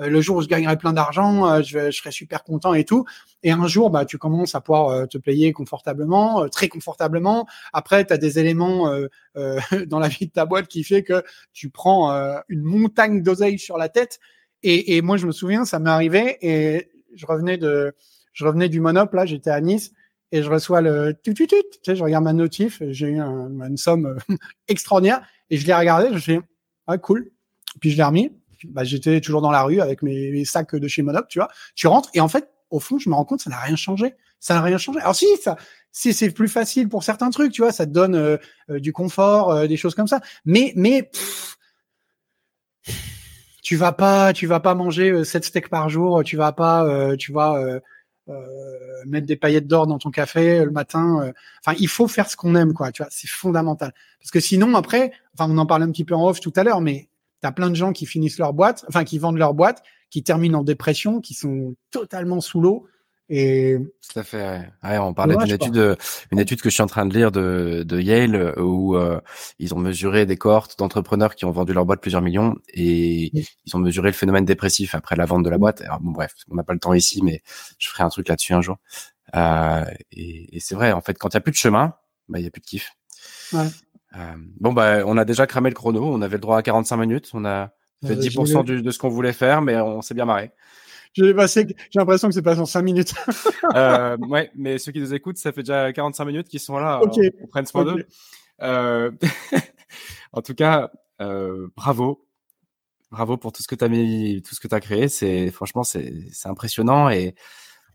euh, 0.00 0.08
le 0.08 0.20
jour 0.20 0.38
où 0.38 0.42
je 0.42 0.48
gagnerai 0.48 0.76
plein 0.76 0.92
d'argent, 0.92 1.48
euh, 1.48 1.62
je, 1.62 1.92
je, 1.92 1.96
serai 1.96 2.10
super 2.10 2.42
content 2.42 2.74
et 2.74 2.84
tout. 2.84 3.04
Et 3.44 3.52
un 3.52 3.68
jour, 3.68 3.88
bah, 3.88 4.04
tu 4.04 4.18
commences 4.18 4.56
à 4.56 4.60
pouvoir 4.60 4.88
euh, 4.88 5.06
te 5.06 5.16
payer 5.16 5.52
confortablement, 5.52 6.48
très 6.48 6.66
confortablement. 6.66 7.46
Après, 7.72 8.04
tu 8.04 8.12
as 8.12 8.18
des 8.18 8.40
éléments 8.40 8.92
dans 9.36 10.00
la 10.00 10.08
vie 10.08 10.26
de 10.26 10.32
ta 10.32 10.44
boîte 10.44 10.66
qui 10.66 10.82
fait 10.82 11.04
que 11.04 11.22
tu 11.52 11.70
prends 11.70 12.10
une 12.48 12.64
montagne 12.64 13.22
d'oseille 13.22 13.60
sur 13.60 13.78
la 13.78 13.88
tête. 13.88 14.18
Et, 14.64 14.96
et, 14.96 15.02
moi, 15.02 15.16
je 15.16 15.28
me 15.28 15.32
souviens, 15.32 15.64
ça 15.64 15.78
m'est 15.78 15.90
arrivé 15.90 16.36
et 16.40 16.90
je 17.14 17.26
revenais 17.26 17.58
de, 17.58 17.94
je 18.36 18.44
revenais 18.44 18.68
du 18.68 18.80
Monop, 18.80 19.14
là, 19.14 19.24
j'étais 19.24 19.50
à 19.50 19.60
Nice 19.62 19.92
et 20.30 20.42
je 20.42 20.50
reçois 20.50 20.82
le 20.82 21.14
tu 21.24 21.34
sais, 21.34 21.96
je 21.96 22.02
regarde 22.02 22.22
ma 22.22 22.34
notif, 22.34 22.82
j'ai 22.90 23.06
eu 23.06 23.18
un, 23.18 23.48
une 23.66 23.78
somme 23.78 24.18
extraordinaire 24.68 25.26
et 25.48 25.56
je 25.56 25.66
l'ai 25.66 25.74
regardé, 25.74 26.08
je 26.12 26.18
fais 26.18 26.40
ah 26.86 26.98
cool, 26.98 27.30
puis 27.80 27.90
je 27.90 27.96
l'ai 27.96 28.04
remis. 28.04 28.30
Bah, 28.64 28.84
j'étais 28.84 29.20
toujours 29.20 29.40
dans 29.40 29.50
la 29.50 29.62
rue 29.62 29.80
avec 29.80 30.02
mes, 30.02 30.44
sacs 30.44 30.76
de 30.76 30.86
chez 30.88 31.02
Monop, 31.02 31.28
tu 31.28 31.38
vois. 31.38 31.48
Tu 31.74 31.86
rentres 31.86 32.10
et 32.12 32.20
en 32.20 32.28
fait, 32.28 32.50
au 32.68 32.78
fond, 32.78 32.98
je 32.98 33.08
me 33.08 33.14
rends 33.14 33.24
compte, 33.24 33.40
ça 33.40 33.50
n'a 33.50 33.58
rien 33.58 33.76
changé. 33.76 34.14
Ça 34.38 34.54
n'a 34.54 34.62
rien 34.62 34.76
changé. 34.76 35.00
Alors 35.00 35.16
si, 35.16 35.26
ça, 35.42 35.56
si 35.92 36.12
c'est 36.12 36.30
plus 36.30 36.48
facile 36.48 36.90
pour 36.90 37.04
certains 37.04 37.30
trucs, 37.30 37.52
tu 37.52 37.62
vois, 37.62 37.72
ça 37.72 37.86
te 37.86 37.90
donne 37.90 38.16
euh, 38.16 38.36
euh, 38.68 38.78
du 38.78 38.92
confort, 38.92 39.50
euh, 39.50 39.66
des 39.66 39.78
choses 39.78 39.94
comme 39.94 40.06
ça. 40.06 40.20
Mais, 40.44 40.74
mais 40.76 41.10
tu 43.62 43.76
vas 43.76 43.92
pas, 43.92 44.34
tu 44.34 44.46
vas 44.46 44.60
pas 44.60 44.74
manger 44.74 45.24
7 45.24 45.44
steaks 45.44 45.70
par 45.70 45.88
jour. 45.88 46.22
Tu 46.22 46.36
vas 46.36 46.52
pas, 46.52 47.16
tu 47.16 47.32
vas 48.26 49.04
mettre 49.06 49.26
des 49.26 49.36
paillettes 49.36 49.66
d'or 49.66 49.86
dans 49.86 49.98
ton 49.98 50.10
café 50.10 50.64
le 50.64 50.70
matin. 50.70 51.32
Enfin, 51.64 51.76
il 51.78 51.88
faut 51.88 52.08
faire 52.08 52.28
ce 52.28 52.36
qu'on 52.36 52.54
aime, 52.54 52.72
quoi. 52.72 52.92
Tu 52.92 53.02
vois, 53.02 53.10
c'est 53.10 53.28
fondamental. 53.28 53.92
Parce 54.20 54.30
que 54.30 54.40
sinon, 54.40 54.74
après, 54.74 55.12
enfin, 55.34 55.50
on 55.50 55.58
en 55.58 55.66
parlait 55.66 55.84
un 55.84 55.90
petit 55.90 56.04
peu 56.04 56.14
en 56.14 56.28
off 56.28 56.40
tout 56.40 56.52
à 56.56 56.64
l'heure, 56.64 56.80
mais 56.80 57.08
T'as 57.40 57.52
plein 57.52 57.70
de 57.70 57.74
gens 57.74 57.92
qui 57.92 58.06
finissent 58.06 58.38
leur 58.38 58.52
boîte, 58.52 58.84
enfin 58.88 59.04
qui 59.04 59.18
vendent 59.18 59.36
leur 59.36 59.54
boîte, 59.54 59.82
qui 60.10 60.22
terminent 60.22 60.60
en 60.60 60.64
dépression, 60.64 61.20
qui 61.20 61.34
sont 61.34 61.74
totalement 61.90 62.40
sous 62.40 62.60
l'eau. 62.60 62.86
Et 63.28 63.76
tout 64.08 64.18
à 64.20 64.22
fait. 64.22 64.70
Ouais. 64.84 64.98
on 64.98 65.12
parlait 65.12 65.36
d'une 65.36 65.54
étude, 65.54 65.96
une 66.30 66.38
étude 66.38 66.60
que 66.62 66.70
je 66.70 66.74
suis 66.74 66.82
en 66.82 66.86
train 66.86 67.06
de 67.06 67.12
lire 67.12 67.32
de, 67.32 67.82
de 67.84 68.00
Yale 68.00 68.54
où 68.58 68.96
euh, 68.96 69.20
ils 69.58 69.74
ont 69.74 69.78
mesuré 69.78 70.26
des 70.26 70.36
cohortes 70.36 70.78
d'entrepreneurs 70.78 71.34
qui 71.34 71.44
ont 71.44 71.50
vendu 71.50 71.72
leur 71.72 71.84
boîte 71.84 72.00
plusieurs 72.00 72.22
millions 72.22 72.54
et 72.72 73.32
ils 73.34 73.76
ont 73.76 73.80
mesuré 73.80 74.10
le 74.10 74.14
phénomène 74.14 74.44
dépressif 74.44 74.94
après 74.94 75.16
la 75.16 75.24
vente 75.24 75.42
de 75.42 75.50
la 75.50 75.58
boîte. 75.58 75.80
Alors 75.80 76.00
bon, 76.00 76.12
bref, 76.12 76.34
on 76.50 76.54
n'a 76.54 76.62
pas 76.62 76.72
le 76.72 76.78
temps 76.78 76.94
ici, 76.94 77.20
mais 77.22 77.42
je 77.78 77.88
ferai 77.88 78.04
un 78.04 78.10
truc 78.10 78.28
là-dessus 78.28 78.54
un 78.54 78.60
jour. 78.60 78.76
Euh, 79.34 79.84
et, 80.12 80.56
et 80.56 80.60
c'est 80.60 80.76
vrai, 80.76 80.92
en 80.92 81.00
fait, 81.00 81.18
quand 81.18 81.30
il 81.30 81.34
y 81.34 81.38
a 81.38 81.40
plus 81.40 81.52
de 81.52 81.56
chemin, 81.56 81.94
bah 82.28 82.38
il 82.38 82.44
y 82.44 82.48
a 82.48 82.50
plus 82.50 82.60
de 82.60 82.66
kiff. 82.66 82.92
Ouais. 83.52 83.66
Euh, 84.16 84.34
bon, 84.60 84.72
bah, 84.72 85.02
on 85.06 85.16
a 85.18 85.24
déjà 85.24 85.46
cramé 85.46 85.68
le 85.70 85.74
chrono. 85.74 86.04
On 86.04 86.22
avait 86.22 86.36
le 86.36 86.40
droit 86.40 86.58
à 86.58 86.62
45 86.62 86.96
minutes. 86.96 87.30
On 87.34 87.44
a 87.44 87.72
fait 88.04 88.14
10% 88.14 88.64
du, 88.64 88.82
de 88.82 88.90
ce 88.90 88.98
qu'on 88.98 89.08
voulait 89.08 89.32
faire, 89.32 89.62
mais 89.62 89.76
on 89.76 90.02
s'est 90.02 90.14
bien 90.14 90.24
marré. 90.24 90.52
J'ai 91.16 91.32
l'impression 91.94 92.28
que 92.28 92.34
c'est 92.34 92.42
pas 92.42 92.60
en 92.60 92.66
5 92.66 92.82
minutes. 92.82 93.14
euh, 93.74 94.16
ouais, 94.18 94.50
mais 94.54 94.78
ceux 94.78 94.92
qui 94.92 95.00
nous 95.00 95.14
écoutent, 95.14 95.38
ça 95.38 95.52
fait 95.52 95.62
déjà 95.62 95.92
45 95.92 96.24
minutes 96.26 96.48
qu'ils 96.48 96.60
sont 96.60 96.76
là. 96.78 97.00
Okay. 97.02 97.32
On, 97.42 97.46
prenne 97.46 97.66
soin 97.66 97.84
d'eux. 97.84 98.06
Euh... 98.62 99.10
en 100.32 100.42
tout 100.42 100.54
cas, 100.54 100.90
euh, 101.22 101.68
bravo. 101.74 102.26
Bravo 103.10 103.36
pour 103.36 103.52
tout 103.52 103.62
ce 103.62 103.68
que 103.68 103.74
tu 103.74 103.84
as 103.84 103.88
mis, 103.88 104.42
tout 104.42 104.54
ce 104.54 104.60
que 104.60 104.68
tu 104.68 104.74
as 104.74 104.80
créé. 104.80 105.08
C'est, 105.08 105.50
franchement, 105.50 105.84
c'est, 105.84 106.12
c'est 106.32 106.48
impressionnant 106.48 107.08
et, 107.08 107.34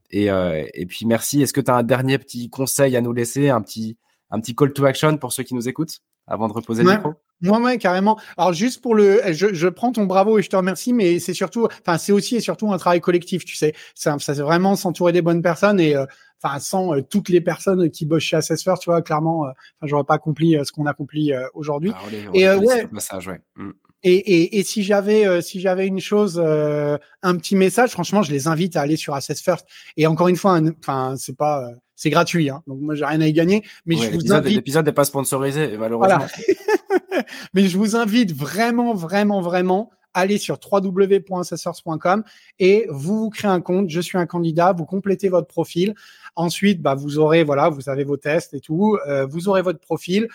et, 0.10 0.32
euh, 0.32 0.66
et 0.74 0.86
puis 0.86 1.06
merci. 1.06 1.42
Est-ce 1.42 1.54
que 1.54 1.62
tu 1.62 1.70
as 1.70 1.76
un 1.76 1.84
dernier 1.84 2.18
petit 2.18 2.50
conseil 2.50 2.96
à 2.96 3.02
nous 3.02 3.14
laisser, 3.14 3.50
un 3.50 3.62
petit, 3.62 3.98
un 4.32 4.40
petit 4.40 4.56
call 4.56 4.74
to 4.74 4.86
action 4.86 5.18
pour 5.18 5.32
ceux 5.32 5.44
qui 5.44 5.54
nous 5.54 5.70
écoutent 5.70 6.00
avant 6.26 6.48
de 6.48 6.54
reposer 6.54 6.84
le 6.84 6.92
micro? 6.92 7.14
Moi, 7.42 7.60
ouais, 7.60 7.78
carrément. 7.78 8.20
Alors, 8.38 8.54
juste 8.54 8.82
pour 8.82 8.96
le, 8.96 9.22
je, 9.32 9.54
je, 9.54 9.68
prends 9.68 9.92
ton 9.92 10.06
bravo 10.06 10.38
et 10.38 10.44
je 10.44 10.50
te 10.50 10.56
remercie, 10.56 10.94
mais 10.94 11.20
c'est 11.20 11.34
surtout, 11.34 11.68
enfin, 11.82 11.98
c'est 11.98 12.12
aussi 12.12 12.36
et 12.36 12.40
surtout 12.40 12.72
un 12.72 12.78
travail 12.78 13.02
collectif, 13.02 13.46
tu 13.46 13.56
sais. 13.56 13.74
Ça, 13.96 14.18
ça 14.20 14.36
c'est 14.36 14.42
vraiment 14.42 14.76
s'entourer 14.76 15.12
des 15.12 15.22
bonnes 15.22 15.42
personnes 15.42 15.80
et, 15.80 15.96
euh, 15.96 16.06
enfin, 16.42 16.60
sans 16.60 16.96
euh, 16.96 17.02
toutes 17.02 17.30
les 17.30 17.42
personnes 17.42 17.90
qui 17.90 18.06
bossent 18.06 18.24
chez 18.24 18.38
Assessor, 18.38 18.78
tu 18.80 18.90
vois, 18.90 19.02
clairement, 19.02 19.46
euh, 19.46 19.50
enfin, 19.50 19.88
j'aurais 19.88 20.04
pas 20.04 20.16
accompli 20.16 20.58
ce 20.64 20.72
qu'on 20.72 20.86
accompli 20.86 21.34
aujourd'hui. 21.54 21.94
Ah, 21.96 22.02
et 22.34 22.48
ouais. 22.48 22.58
Ouais. 22.58 23.42
Mm. 23.56 23.72
Et, 24.04 24.14
et, 24.14 24.58
et, 24.58 24.64
si 24.64 24.82
j'avais 24.82 25.44
si 25.44 25.60
j'avais 25.60 25.86
une 25.86 26.00
chose, 26.00 26.40
un 26.40 27.38
petit 27.38 27.56
message, 27.56 27.92
franchement, 27.92 28.24
je 28.24 28.32
les 28.32 28.48
invite 28.48 28.76
à 28.76 28.82
aller 28.82 28.98
sur 28.98 29.14
Assess 29.14 29.42
First. 29.42 29.68
Et 29.96 30.08
encore 30.08 30.28
une 30.28 30.38
fois, 30.38 30.60
enfin, 30.80 31.16
c'est 31.18 31.38
pas 31.38 31.70
c'est 32.02 32.10
gratuit, 32.10 32.50
hein. 32.50 32.64
donc 32.66 32.80
moi 32.82 32.96
j'ai 32.96 33.06
rien 33.06 33.22
à 33.22 33.28
y 33.28 33.34
gagner. 33.34 33.64
Mais 33.86 33.96
je 33.96 34.10
vous 34.10 34.34
invite. 34.34 34.56
L'épisode 34.56 34.88
n'est 34.88 34.92
pas 34.92 35.06
sponsorisé, 35.06 35.78
malheureusement. 35.78 36.26
mais 37.54 37.68
je 37.68 37.78
vous 37.78 37.96
invite 37.96 38.34
vraiment, 38.34 38.94
vraiment, 38.94 39.42
vraiment 39.42 39.92
aller 40.14 40.38
sur 40.38 40.60
www.assessors.com 40.60 42.24
et 42.60 42.86
vous 42.90 43.20
vous 43.20 43.30
créez 43.30 43.50
un 43.50 43.62
compte. 43.62 43.90
Je 43.90 44.02
suis 44.02 44.18
un 44.18 44.26
candidat. 44.26 44.74
Vous 44.74 44.86
complétez 44.86 45.30
votre 45.30 45.48
profil. 45.48 45.96
Ensuite, 46.36 46.82
bah, 46.82 46.96
vous 46.96 47.20
aurez, 47.20 47.44
voilà, 47.44 47.70
vous 47.70 47.90
avez 47.90 48.04
vos 48.04 48.18
tests 48.18 48.54
et 48.54 48.60
tout. 48.60 48.98
Euh, 49.08 49.26
vous 49.26 49.48
aurez 49.50 49.62
votre 49.62 49.80
profil. 49.80 50.28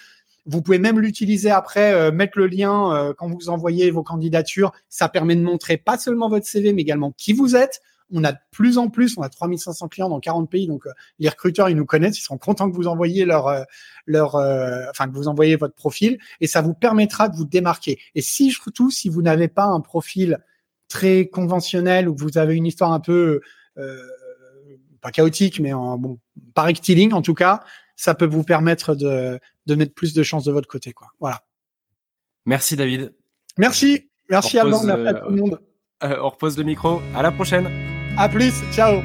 Vous 0.46 0.62
pouvez 0.62 0.78
même 0.78 1.00
l'utiliser 1.00 1.50
après, 1.50 1.92
euh, 1.92 2.12
mettre 2.12 2.38
le 2.38 2.46
lien 2.46 2.94
euh, 2.94 3.12
quand 3.14 3.28
vous 3.28 3.48
envoyez 3.48 3.90
vos 3.90 4.02
candidatures. 4.02 4.72
Ça 4.88 5.08
permet 5.08 5.34
de 5.34 5.42
montrer 5.42 5.76
pas 5.76 5.98
seulement 5.98 6.28
votre 6.28 6.46
CV, 6.46 6.72
mais 6.72 6.82
également 6.82 7.12
qui 7.16 7.32
vous 7.32 7.56
êtes. 7.56 7.82
On 8.12 8.22
a 8.24 8.32
de 8.32 8.38
plus 8.52 8.78
en 8.78 8.88
plus, 8.88 9.16
on 9.18 9.22
a 9.22 9.28
3500 9.28 9.88
clients 9.88 10.08
dans 10.08 10.20
40 10.20 10.48
pays, 10.48 10.66
donc 10.66 10.86
euh, 10.86 10.92
les 11.18 11.28
recruteurs, 11.28 11.68
ils 11.68 11.76
nous 11.76 11.86
connaissent, 11.86 12.18
ils 12.18 12.22
seront 12.22 12.38
contents 12.38 12.70
que 12.70 12.76
vous 12.76 12.86
envoyiez 12.86 13.24
leur, 13.24 13.48
euh, 13.48 13.62
leur, 14.06 14.36
euh, 14.36 14.84
enfin 14.90 15.08
que 15.08 15.14
vous 15.14 15.28
envoyez 15.28 15.56
votre 15.56 15.74
profil, 15.74 16.18
et 16.40 16.46
ça 16.46 16.62
vous 16.62 16.74
permettra 16.74 17.28
de 17.28 17.36
vous 17.36 17.44
démarquer. 17.44 17.98
Et 18.14 18.22
si 18.22 18.50
surtout, 18.50 18.90
si 18.90 19.08
vous 19.08 19.22
n'avez 19.22 19.48
pas 19.48 19.64
un 19.64 19.80
profil 19.80 20.38
très 20.88 21.26
conventionnel 21.26 22.08
ou 22.08 22.14
que 22.14 22.22
vous 22.22 22.38
avez 22.38 22.54
une 22.54 22.66
histoire 22.66 22.92
un 22.92 23.00
peu 23.00 23.40
pas 25.00 25.10
chaotique, 25.10 25.60
mais 25.60 25.72
en, 25.72 25.98
bon, 25.98 26.18
pas 26.54 26.62
rectiligne 26.62 27.12
en 27.12 27.22
tout 27.22 27.34
cas, 27.34 27.62
ça 27.96 28.14
peut 28.14 28.26
vous 28.26 28.44
permettre 28.44 28.94
de, 28.94 29.38
de 29.66 29.74
mettre 29.74 29.94
plus 29.94 30.14
de 30.14 30.22
chances 30.22 30.44
de 30.44 30.52
votre 30.52 30.68
côté, 30.68 30.92
quoi. 30.92 31.08
Voilà. 31.20 31.42
Merci 32.46 32.76
David. 32.76 33.12
Merci. 33.58 34.08
Merci 34.30 34.58
Alban. 34.58 34.82
Merci 34.84 35.06
à 35.08 35.14
tout 35.14 35.30
le 35.30 35.36
monde. 35.36 35.60
on 36.02 36.28
repose 36.28 36.56
le 36.56 36.64
micro. 36.64 37.00
À 37.14 37.22
la 37.22 37.32
prochaine. 37.32 37.95
À 38.16 38.28
plus, 38.28 38.54
ciao 38.72 39.02